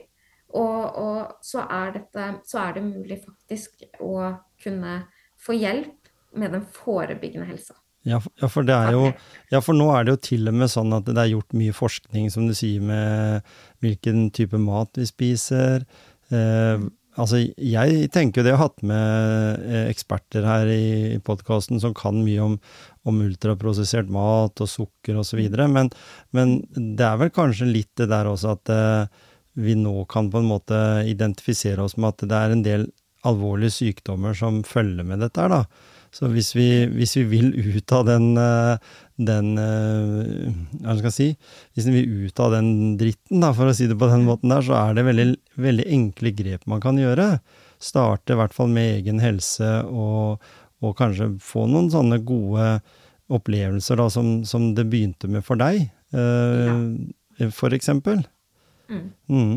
og, 0.53 0.81
og 1.01 1.45
så, 1.45 1.65
er 1.65 1.95
dette, 1.97 2.29
så, 2.49 2.61
er 2.61 2.77
det 2.77 2.85
mulig 2.85 3.19
faktisk 3.23 3.85
å 4.05 4.35
kunne 4.63 4.99
få 5.41 5.57
hjelp 5.57 6.11
med 6.37 6.53
den 6.57 6.67
forebyggende 6.77 7.49
helsa. 7.49 7.77
Ja, 8.03 8.19
ja, 8.41 8.49
for 8.51 8.67
jo, 8.67 9.03
ja, 9.53 9.61
for 9.63 9.79
nå 9.79 9.87
er 9.95 10.07
det 10.07 10.17
jo 10.17 10.23
til 10.27 10.51
og 10.51 10.57
med 10.59 10.71
sånn 10.73 10.95
at 10.97 11.07
det 11.07 11.21
er 11.23 11.35
gjort 11.37 11.55
mye 11.55 11.75
forskning, 11.77 12.33
som 12.35 12.49
du 12.49 12.55
sier, 12.59 12.83
med 12.83 13.47
hvilken 13.85 14.27
type 14.35 14.59
mat 14.59 14.99
vi 14.99 15.07
spiser. 15.07 15.85
Eh, 16.35 16.83
altså, 17.15 17.45
jeg 17.55 18.09
tenker 18.15 18.41
jo 18.41 18.47
det, 18.47 18.55
jeg 18.55 18.59
har 18.59 18.67
hatt 18.67 18.83
med 18.91 19.69
eh, 19.69 19.87
eksperter 19.93 20.49
her 20.49 20.73
i 20.75 21.21
podkasten 21.23 21.79
som 21.83 21.95
kan 21.95 22.19
mye 22.27 22.43
om, 22.43 22.57
om 23.07 23.23
ultraprosessert 23.23 24.11
mat 24.11 24.65
og 24.65 24.73
sukker 24.73 25.23
osv. 25.23 25.45
Men, 25.63 25.93
men 26.35 26.59
det 26.75 27.07
er 27.07 27.23
vel 27.23 27.31
kanskje 27.35 27.71
litt 27.71 27.93
det 28.03 28.11
der 28.11 28.33
også 28.33 28.57
at 28.57 28.75
eh, 28.75 29.23
vi 29.63 29.79
nå 29.79 29.95
kan 30.11 30.33
på 30.33 30.43
en 30.43 30.51
måte 30.51 30.77
identifisere 31.07 31.85
oss 31.85 31.95
med 32.01 32.17
at 32.17 32.27
det 32.27 32.39
er 32.39 32.55
en 32.55 32.67
del 32.67 32.91
alvorlige 33.29 33.77
sykdommer 33.79 34.35
som 34.35 34.65
følger 34.67 35.07
med 35.07 35.23
dette 35.23 35.39
her, 35.39 35.53
da. 35.53 35.92
Så 36.13 36.29
hvis 36.29 36.51
vi, 36.53 36.69
hvis 36.93 37.17
vi 37.17 37.25
vil 37.31 37.51
ut 37.57 37.93
av 37.97 38.05
den, 38.05 38.37
eh, 38.37 38.95
den 39.17 39.55
eh, 39.57 40.51
Hva 40.85 40.97
skal 40.99 41.09
jeg 41.09 41.17
si 41.17 41.29
Hvis 41.73 41.87
vi 41.89 41.95
vil 41.95 42.27
ut 42.27 42.43
av 42.45 42.53
den 42.53 42.99
dritten, 43.01 43.41
da, 43.41 43.55
for 43.57 43.71
å 43.71 43.77
si 43.77 43.89
det 43.89 43.97
på 43.97 44.11
den 44.13 44.27
måten 44.29 44.53
der, 44.53 44.65
så 44.67 44.77
er 44.77 44.99
det 44.99 45.07
veldig, 45.09 45.29
veldig 45.57 45.87
enkle 45.97 46.35
grep 46.37 46.67
man 46.69 46.85
kan 46.85 47.01
gjøre. 47.01 47.39
Starte 47.83 48.37
i 48.37 48.39
hvert 48.39 48.53
fall 48.55 48.69
med 48.71 49.01
egen 49.01 49.25
helse 49.25 49.79
og 49.89 50.45
og 50.83 50.97
kanskje 50.99 51.31
få 51.43 51.67
noen 51.71 51.91
sånne 51.93 52.19
gode 52.27 52.67
opplevelser 53.33 54.01
da, 54.01 54.09
som, 54.13 54.43
som 54.49 54.73
det 54.77 54.89
begynte 54.91 55.31
med 55.31 55.45
for 55.47 55.61
deg, 55.61 55.87
uh, 56.17 56.91
ja. 57.39 57.49
for 57.55 57.75
eksempel. 57.75 58.25
Mm. 58.91 59.07
Mm. 59.31 59.55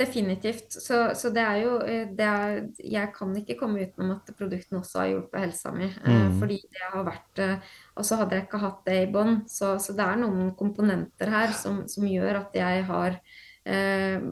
Definitivt. 0.00 0.72
Så, 0.72 1.10
så, 1.14 1.28
det 1.34 1.42
er 1.44 1.58
jo 1.60 1.74
eh, 1.84 2.06
det 2.16 2.26
er, 2.26 2.60
Jeg 2.80 3.12
kan 3.16 3.34
ikke 3.36 3.58
komme 3.60 3.82
utenom 3.84 4.14
at 4.14 4.32
produktene 4.38 4.80
også 4.80 5.02
har 5.02 5.10
hjulpet 5.10 5.44
helsa 5.44 5.72
mi. 5.74 5.90
Eh, 5.90 6.22
mm. 6.22 6.38
fordi 6.40 6.56
det 6.64 6.88
har 6.94 7.04
vært 7.04 7.42
eh, 7.44 7.68
Og 8.00 8.08
så 8.08 8.16
hadde 8.20 8.38
jeg 8.38 8.46
ikke 8.48 8.62
hatt 8.64 8.80
det 8.88 8.96
i 9.02 9.10
bånn. 9.12 9.42
Så, 9.50 9.74
så, 9.82 9.96
det 9.98 10.06
er 10.06 10.22
noen 10.22 10.54
komponenter 10.56 11.32
her 11.34 11.52
som, 11.56 11.82
som 11.90 12.08
gjør 12.08 12.40
at 12.44 12.56
jeg 12.56 12.86
har 12.88 13.20
eh, 13.68 14.24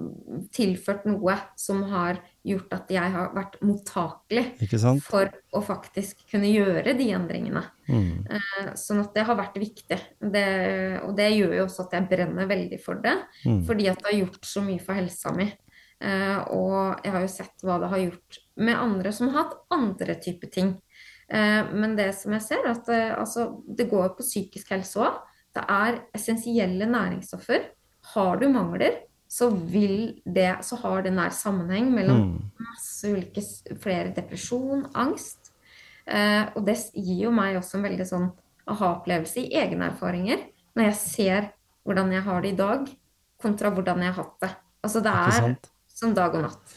tilført 0.57 1.05
noe 1.11 1.37
som 1.61 1.85
har 1.93 2.23
gjort 2.49 2.75
at 2.77 2.91
jeg 2.93 3.13
har 3.15 3.31
vært 3.35 3.57
mottakelig 3.65 4.45
for 5.05 5.31
å 5.55 5.61
faktisk 5.65 6.25
kunne 6.31 6.51
gjøre 6.51 6.95
de 6.99 7.07
endringene. 7.17 7.63
Mm. 7.89 8.27
Eh, 8.35 8.73
sånn 8.79 9.03
at 9.03 9.15
det 9.17 9.25
har 9.29 9.39
vært 9.39 9.57
viktig. 9.61 9.99
Det, 10.19 10.49
og 11.07 11.15
det 11.19 11.31
gjør 11.35 11.57
jo 11.59 11.65
også 11.67 11.87
at 11.87 11.97
jeg 11.99 12.09
brenner 12.11 12.51
veldig 12.51 12.81
for 12.85 13.01
det, 13.05 13.15
mm. 13.45 13.63
fordi 13.69 13.89
at 13.93 14.03
det 14.03 14.11
har 14.11 14.19
gjort 14.21 14.51
så 14.51 14.65
mye 14.67 14.83
for 14.85 14.99
helsa 14.99 15.33
mi. 15.37 15.49
Eh, 15.99 16.39
og 16.55 17.01
jeg 17.05 17.15
har 17.15 17.25
jo 17.25 17.33
sett 17.33 17.67
hva 17.67 17.81
det 17.83 17.91
har 17.95 18.05
gjort 18.05 18.43
med 18.69 18.79
andre 18.79 19.15
som 19.15 19.33
har 19.33 19.45
hatt 19.45 19.57
andre 19.75 20.19
typer 20.23 20.53
ting. 20.55 20.77
Eh, 21.29 21.73
men 21.73 21.97
det 21.99 22.13
som 22.21 22.37
jeg 22.37 22.47
ser, 22.47 22.63
er 22.65 22.77
at 22.77 22.93
altså, 23.19 23.51
det 23.67 23.91
går 23.91 24.15
på 24.19 24.27
psykisk 24.27 24.73
helse 24.77 25.03
òg. 25.03 25.21
Det 25.57 25.65
er 25.65 26.03
essensielle 26.15 26.87
næringsstoffer. 26.87 27.71
Har 28.15 28.39
du 28.41 28.47
mangler, 28.53 29.03
så, 29.29 29.51
det, 29.53 30.49
så 30.65 30.79
har 30.83 31.03
det 31.05 31.13
nær 31.13 31.33
sammenheng 31.37 31.91
mellom 31.93 32.21
mm. 32.25 32.37
masse 32.65 33.11
ulike 33.13 33.45
flere 33.83 34.13
depresjon, 34.17 34.87
angst. 34.97 35.53
Eh, 36.09 36.47
og 36.57 36.65
det 36.65 36.79
gir 36.97 37.27
jo 37.27 37.33
meg 37.37 37.59
også 37.59 37.77
en 37.79 37.85
veldig 37.85 38.07
sånn 38.09 38.31
aha-opplevelse 38.69 39.43
i 39.45 39.51
egne 39.61 39.91
erfaringer 39.93 40.47
når 40.77 40.91
jeg 40.91 40.99
ser 41.01 41.51
hvordan 41.85 42.13
jeg 42.13 42.25
har 42.25 42.45
det 42.45 42.53
i 42.53 42.57
dag, 42.57 42.89
kontra 43.41 43.73
hvordan 43.73 44.05
jeg 44.05 44.15
har 44.15 44.25
hatt 44.25 44.45
det. 44.45 44.51
Altså 44.85 45.03
det 45.05 45.13
er 45.13 45.53
som 45.99 46.15
dag 46.17 46.37
og 46.39 46.47
natt. 46.47 46.75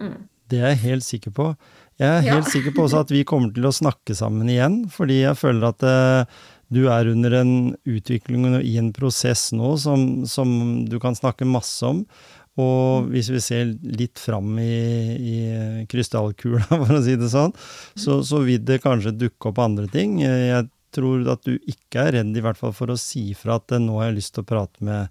Mm. 0.00 0.18
Det 0.52 0.60
er 0.60 0.74
jeg 0.74 0.82
helt 0.82 1.06
sikker 1.06 1.32
på. 1.32 1.52
Jeg 2.00 2.08
er 2.08 2.24
helt 2.26 2.48
ja. 2.48 2.52
sikker 2.52 2.74
på 2.74 2.86
også 2.86 3.04
at 3.04 3.12
vi 3.14 3.22
kommer 3.28 3.52
til 3.54 3.68
å 3.68 3.74
snakke 3.74 4.16
sammen 4.16 4.48
igjen, 4.50 4.82
fordi 4.92 5.22
jeg 5.22 5.38
føler 5.38 5.68
at 5.70 5.84
eh, 5.86 6.40
du 6.72 6.86
er 6.88 7.10
under 7.10 7.34
en 7.42 7.54
utvikling 7.88 8.46
og 8.48 8.62
i 8.64 8.76
en 8.80 8.92
prosess 8.96 9.50
nå 9.54 9.74
som, 9.80 10.24
som, 10.28 10.52
du 10.88 10.98
kan 11.02 11.16
snakke 11.18 11.48
masse 11.48 11.84
om. 11.86 12.02
Og 12.60 13.08
hvis 13.12 13.30
vi 13.32 13.40
ser 13.40 13.70
litt 13.80 14.20
fram 14.20 14.58
i, 14.60 14.72
i 15.16 15.36
krystallkula, 15.88 16.66
for 16.84 16.98
å 16.98 17.02
si 17.04 17.16
det 17.20 17.30
sånn, 17.32 17.54
så, 17.96 18.20
så 18.24 18.42
vil 18.44 18.60
det 18.68 18.82
kanskje 18.84 19.14
dukke 19.16 19.52
opp 19.52 19.60
andre 19.64 19.88
ting. 19.92 20.18
Jeg 20.20 20.68
tror 20.92 21.24
at 21.32 21.44
du 21.48 21.56
ikke 21.56 22.06
er 22.06 22.18
redd 22.18 22.36
i 22.36 22.44
hvert 22.44 22.60
fall 22.60 22.74
for 22.76 22.92
å 22.92 23.00
si 23.00 23.30
fra 23.36 23.56
at 23.60 23.72
nå 23.80 23.96
har 23.98 24.10
jeg 24.10 24.20
lyst 24.20 24.36
til 24.36 24.44
å 24.44 24.50
prate 24.52 24.84
med, 24.84 25.08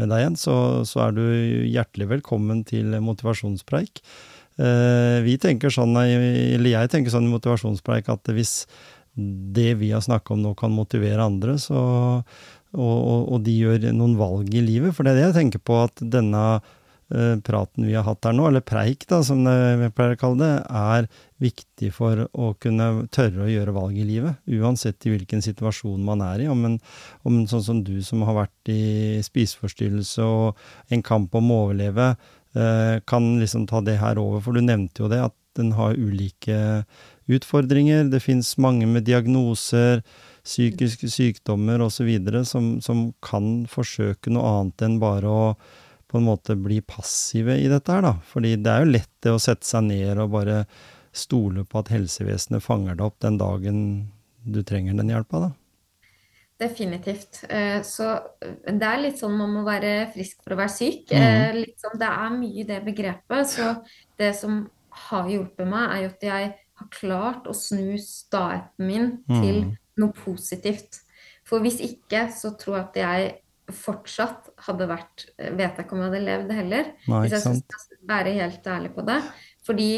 med 0.00 0.10
deg 0.10 0.24
igjen, 0.24 0.38
så, 0.40 0.56
så, 0.88 1.06
er 1.06 1.16
du 1.16 1.24
hjertelig 1.70 2.10
velkommen 2.16 2.64
til 2.66 2.98
motivasjonspreik. 3.04 4.02
Eh, 4.60 5.18
vi 5.22 5.38
tenker 5.40 5.72
sånn, 5.72 5.94
eller 5.96 6.72
jeg 6.72 6.90
tenker 6.92 7.14
sånn 7.14 7.30
i 7.30 7.34
motivasjonspreik 7.36 8.10
at 8.12 8.34
hvis 8.34 8.64
det 9.54 9.74
vi 9.80 9.92
har 9.94 10.02
snakka 10.04 10.34
om 10.34 10.42
nå 10.44 10.54
kan 10.58 10.74
motivere 10.74 11.24
andre, 11.26 11.56
så, 11.60 11.80
og, 12.74 12.98
og, 12.98 13.22
og, 13.32 13.38
de 13.46 13.56
gjør 13.56 13.90
noen 13.94 14.18
valg 14.18 14.52
i 14.54 14.64
livet. 14.64 14.94
For 14.96 15.06
det 15.06 15.14
er 15.14 15.20
det 15.20 15.26
jeg 15.30 15.38
tenker 15.40 15.62
på, 15.64 15.78
at 15.84 16.02
denne 16.12 16.44
uh, 16.60 17.36
praten 17.46 17.88
vi 17.88 17.96
har 17.96 18.06
hatt 18.06 18.28
her 18.28 18.36
nå, 18.36 18.46
eller 18.48 18.64
preik, 18.64 19.06
da, 19.10 19.20
som 19.26 19.42
vi 19.44 19.90
pleier 19.94 20.16
å 20.16 20.20
kalle 20.20 20.42
det, 20.42 20.52
er 20.80 21.08
viktig 21.42 21.92
for 21.96 22.26
å 22.30 22.52
kunne 22.60 22.90
tørre 23.14 23.46
å 23.46 23.50
gjøre 23.50 23.76
valg 23.76 23.98
i 23.98 24.06
livet. 24.06 24.42
Uansett 24.60 25.06
i 25.08 25.14
hvilken 25.14 25.42
situasjon 25.44 26.04
man 26.06 26.22
er 26.26 26.44
i. 26.44 26.50
Om 26.52 26.66
en, 26.68 26.76
om 27.26 27.38
en 27.40 27.48
sånn 27.50 27.64
som 27.66 27.84
du 27.86 27.96
som 28.06 28.26
har 28.28 28.42
vært 28.42 28.72
i 28.72 29.18
spiseforstyrrelse 29.26 30.26
og 30.26 30.92
en 30.94 31.04
kamp 31.06 31.34
om 31.38 31.50
å 31.50 31.62
overleve, 31.66 32.12
uh, 32.58 32.96
kan 33.10 33.32
liksom 33.42 33.66
ta 33.70 33.82
det 33.84 33.98
her 34.02 34.20
over. 34.22 34.44
For 34.44 34.56
du 34.56 34.62
nevnte 34.64 35.04
jo 35.04 35.10
det, 35.12 35.22
at 35.30 35.36
den 35.58 35.72
har 35.74 35.98
ulike 35.98 36.84
utfordringer. 37.36 38.08
Det 38.12 38.22
fins 38.24 38.56
mange 38.60 38.88
med 38.90 39.06
diagnoser, 39.08 40.02
psykiske 40.46 41.10
sykdommer 41.12 41.82
osv. 41.84 42.10
Som, 42.48 42.72
som 42.84 43.10
kan 43.24 43.66
forsøke 43.70 44.32
noe 44.34 44.56
annet 44.56 44.86
enn 44.86 44.98
bare 45.02 45.30
å 45.30 45.44
på 46.10 46.18
en 46.18 46.26
måte 46.26 46.56
bli 46.58 46.80
passive 46.82 47.54
i 47.62 47.68
dette 47.70 47.94
her, 47.94 48.02
da. 48.02 48.16
Fordi 48.26 48.56
det 48.58 48.72
er 48.72 48.82
jo 48.82 48.94
lett 48.96 49.12
det 49.22 49.30
å 49.30 49.42
sette 49.42 49.68
seg 49.68 49.86
ned 49.86 50.18
og 50.18 50.32
bare 50.32 50.64
stole 51.14 51.62
på 51.66 51.78
at 51.78 51.90
helsevesenet 51.94 52.64
fanger 52.64 52.98
deg 52.98 53.04
opp 53.06 53.20
den 53.22 53.38
dagen 53.38 53.82
du 54.42 54.62
trenger 54.66 54.98
den 54.98 55.12
hjelpa, 55.12 55.44
da. 55.46 55.50
Definitivt. 56.60 57.44
Eh, 57.48 57.78
så 57.86 58.10
eh, 58.42 58.74
det 58.74 58.84
er 58.84 59.00
litt 59.00 59.20
sånn 59.20 59.38
man 59.38 59.54
må 59.54 59.62
være 59.64 60.10
frisk 60.12 60.42
for 60.42 60.54
å 60.54 60.60
være 60.60 60.74
syk. 60.74 61.14
Mm. 61.14 61.62
Sånn, 61.80 61.96
det 62.02 62.10
er 62.10 62.34
mye 62.34 62.60
i 62.60 62.66
det 62.68 62.80
begrepet. 62.84 63.54
Så 63.54 63.70
det 64.20 64.34
som 64.36 64.64
har 65.06 65.30
hjulpet 65.30 65.70
meg, 65.70 65.86
er 65.86 66.02
jo 66.04 66.10
at 66.10 66.26
jeg 66.26 66.50
klart 66.92 67.46
å 67.50 67.54
snu 67.56 67.94
staheten 68.02 68.86
min 68.86 69.12
til 69.28 69.62
mm. 69.66 69.76
noe 70.02 70.16
positivt. 70.16 71.02
For 71.46 71.62
hvis 71.64 71.80
ikke, 71.82 72.28
så 72.34 72.54
tror 72.58 72.76
jeg 72.76 72.88
at 72.88 73.00
jeg 73.00 73.30
fortsatt 73.70 74.48
hadde 74.66 74.86
vært 74.90 75.28
Vet 75.38 75.78
jeg 75.78 75.84
ikke 75.84 75.94
om 75.94 76.02
jeg 76.02 76.10
hadde 76.10 76.24
levd 76.26 76.52
heller. 76.56 76.90
Nei, 77.10 77.22
hvis 77.24 77.36
jeg 77.36 77.60
skal 77.62 78.02
være 78.10 78.34
helt 78.38 78.66
ærlig 78.66 78.92
på 78.96 79.04
det. 79.06 79.20
Fordi 79.66 79.90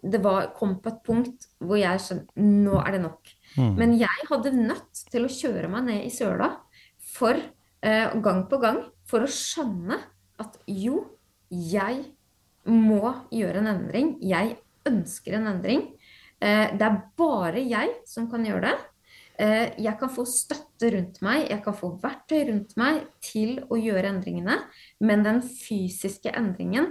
det 0.00 0.20
var, 0.24 0.50
kom 0.56 0.78
på 0.80 0.92
et 0.92 1.00
punkt 1.06 1.48
hvor 1.58 1.80
jeg 1.80 2.02
skjønte 2.04 2.46
nå 2.64 2.78
er 2.80 2.96
det 2.96 3.02
nok. 3.04 3.32
Mm. 3.58 3.74
Men 3.76 3.96
jeg 4.00 4.28
hadde 4.30 4.54
nødt 4.56 5.04
til 5.10 5.26
å 5.26 5.32
kjøre 5.34 5.70
meg 5.72 5.88
ned 5.88 6.06
i 6.06 6.12
søla 6.14 6.52
for 7.10 7.36
eh, 7.36 8.16
gang 8.22 8.44
på 8.48 8.60
gang 8.62 8.84
for 9.10 9.26
å 9.26 9.30
skjønne 9.30 9.98
at 10.40 10.56
jo, 10.70 11.02
jeg 11.50 12.04
må 12.70 13.02
gjøre 13.34 13.60
en 13.62 13.72
endring. 13.74 14.14
Jeg 14.22 14.56
ønsker 14.88 15.36
en 15.36 15.50
endring. 15.50 15.88
Eh, 16.40 16.70
det 16.76 16.86
er 16.86 17.02
bare 17.20 17.62
jeg 17.62 18.00
som 18.08 18.28
kan 18.30 18.44
gjøre 18.46 18.70
det. 18.70 18.76
Eh, 19.40 19.68
jeg 19.80 19.96
kan 20.00 20.10
få 20.12 20.26
støtte 20.28 20.90
rundt 20.94 21.20
meg, 21.24 21.46
jeg 21.48 21.62
kan 21.64 21.76
få 21.76 21.94
verktøy 22.02 22.42
rundt 22.50 22.74
meg 22.80 23.04
til 23.24 23.60
å 23.72 23.78
gjøre 23.80 24.10
endringene, 24.12 24.58
men 25.00 25.24
den 25.24 25.40
fysiske 25.44 26.32
endringen, 26.36 26.90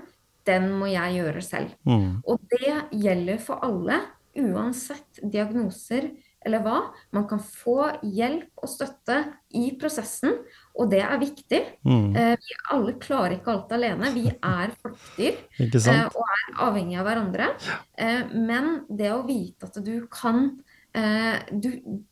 den 0.50 0.72
må 0.80 0.90
jeg 0.90 1.20
gjøre 1.20 1.44
selv. 1.46 1.76
Mm. 1.86 2.24
Og 2.26 2.42
det 2.50 2.74
gjelder 2.96 3.42
for 3.44 3.62
alle, 3.66 4.00
uansett 4.40 5.20
diagnoser 5.22 6.10
eller 6.46 6.64
hva. 6.64 6.78
Man 7.16 7.26
kan 7.30 7.42
få 7.44 7.90
hjelp 8.06 8.64
og 8.64 8.72
støtte 8.72 9.18
i 9.58 9.70
prosessen, 9.80 10.38
og 10.80 10.92
det 10.94 11.02
er 11.04 11.20
viktig. 11.22 11.60
Mm. 11.84 12.16
Eh, 12.16 12.34
vi 12.40 12.58
alle 12.76 12.96
klarer 13.02 13.38
ikke 13.38 13.54
alt 13.54 13.74
alene. 13.76 14.12
Vi 14.16 14.26
er 14.32 14.74
flokkdyr 14.80 15.40
eh, 15.60 16.06
og 16.08 16.22
er 16.24 16.56
avhengig 16.68 17.00
av 17.02 17.10
hverandre. 17.10 17.52
Eh, 18.00 18.32
men 18.34 18.84
det 18.88 19.12
å 19.16 19.24
vite 19.28 19.70
at 19.70 19.80
du 19.86 19.96
kan 20.12 20.50
du, 20.90 21.68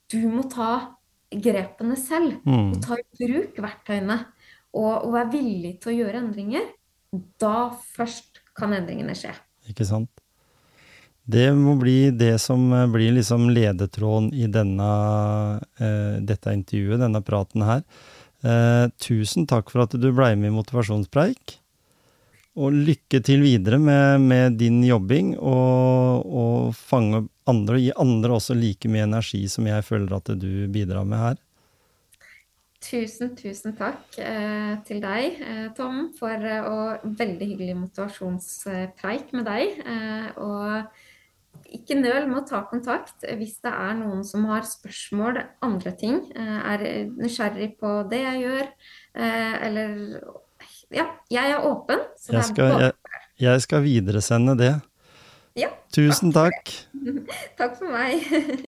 du 0.05 0.19
må 0.29 0.43
ta 0.53 0.93
grepene 1.33 1.95
selv. 1.97 2.37
Mm. 2.45 2.75
Og 2.75 2.77
ta 2.83 2.99
i 2.99 3.05
bruk 3.17 3.57
verktøyene. 3.63 4.19
Og, 4.77 4.91
og 5.07 5.15
være 5.15 5.31
villig 5.33 5.71
til 5.81 5.91
å 5.91 5.95
gjøre 6.03 6.21
endringer. 6.21 6.67
Da 7.41 7.71
først 7.95 8.43
kan 8.57 8.75
endringene 8.77 9.15
skje. 9.17 9.33
Ikke 9.71 9.87
sant. 9.87 10.16
Det 11.27 11.47
må 11.59 11.75
bli 11.75 12.09
det 12.15 12.37
som 12.39 12.69
eh, 12.71 12.85
blir 12.87 13.17
liksom 13.17 13.49
ledetråden 13.51 14.29
i 14.31 14.47
denne, 14.47 14.91
uh, 15.59 16.15
dette 16.23 16.53
intervjuet, 16.55 17.01
denne 17.01 17.19
praten 17.25 17.65
her. 17.67 17.81
Uh, 18.45 18.87
tusen 19.01 19.47
takk 19.49 19.73
for 19.73 19.83
at 19.83 19.95
du 19.99 20.07
ble 20.07 20.31
med 20.39 20.53
i 20.53 20.55
Motivasjonspreik. 20.55 21.57
Og 22.57 22.73
lykke 22.73 23.19
til 23.21 23.43
videre 23.43 23.77
med, 23.77 24.23
med 24.23 24.55
din 24.57 24.79
jobbing, 24.87 25.35
og, 25.37 26.23
og 26.25 26.71
fange 26.73 27.27
andre, 27.45 27.75
og 27.75 27.83
gi 27.83 27.91
andre 28.01 28.39
også 28.39 28.55
like 28.57 28.89
mye 28.89 29.05
energi 29.05 29.43
som 29.51 29.67
jeg 29.69 29.85
føler 29.85 30.15
at 30.17 30.31
du 30.39 30.65
bidrar 30.73 31.05
med 31.05 31.21
her. 31.21 31.43
Tusen, 32.87 33.33
tusen 33.35 33.73
takk 33.75 34.15
eh, 34.21 34.77
til 34.87 35.01
deg, 35.03 35.39
eh, 35.41 35.65
Tom, 35.75 36.11
for 36.15 36.45
eh, 36.45 36.63
og 36.63 37.07
veldig 37.19 37.47
hyggelig 37.49 37.75
motivasjonspreik 37.81 39.33
med 39.35 39.47
deg. 39.49 39.81
og 40.37 40.85
ikke 41.77 41.97
nøl 41.99 42.27
med 42.29 42.41
å 42.41 42.45
ta 42.47 42.61
kontakt 42.69 43.25
hvis 43.37 43.57
det 43.65 43.71
er 43.71 43.95
noen 43.99 44.23
som 44.27 44.45
har 44.49 44.65
spørsmål, 44.67 45.41
andre 45.65 45.93
ting, 45.99 46.19
eh, 46.35 46.59
er 46.73 46.85
nysgjerrig 47.11 47.73
på 47.81 47.93
det 48.11 48.21
jeg 48.23 48.43
gjør, 48.45 48.67
eh, 49.15 49.55
eller 49.69 49.95
Ja, 50.89 51.03
jeg 51.29 51.51
er 51.51 51.65
åpen. 51.67 51.99
Jeg 52.31 52.43
skal, 52.47 52.79
jeg, 52.79 52.93
jeg, 53.43 53.61
skal 53.61 53.83
videresende 53.83 54.55
det. 54.57 54.71
Ja, 55.59 55.67
Tusen 55.91 56.31
takk. 56.31 56.63
Takk, 56.63 57.35
takk 57.59 57.77
for 57.81 57.91
meg. 57.91 58.63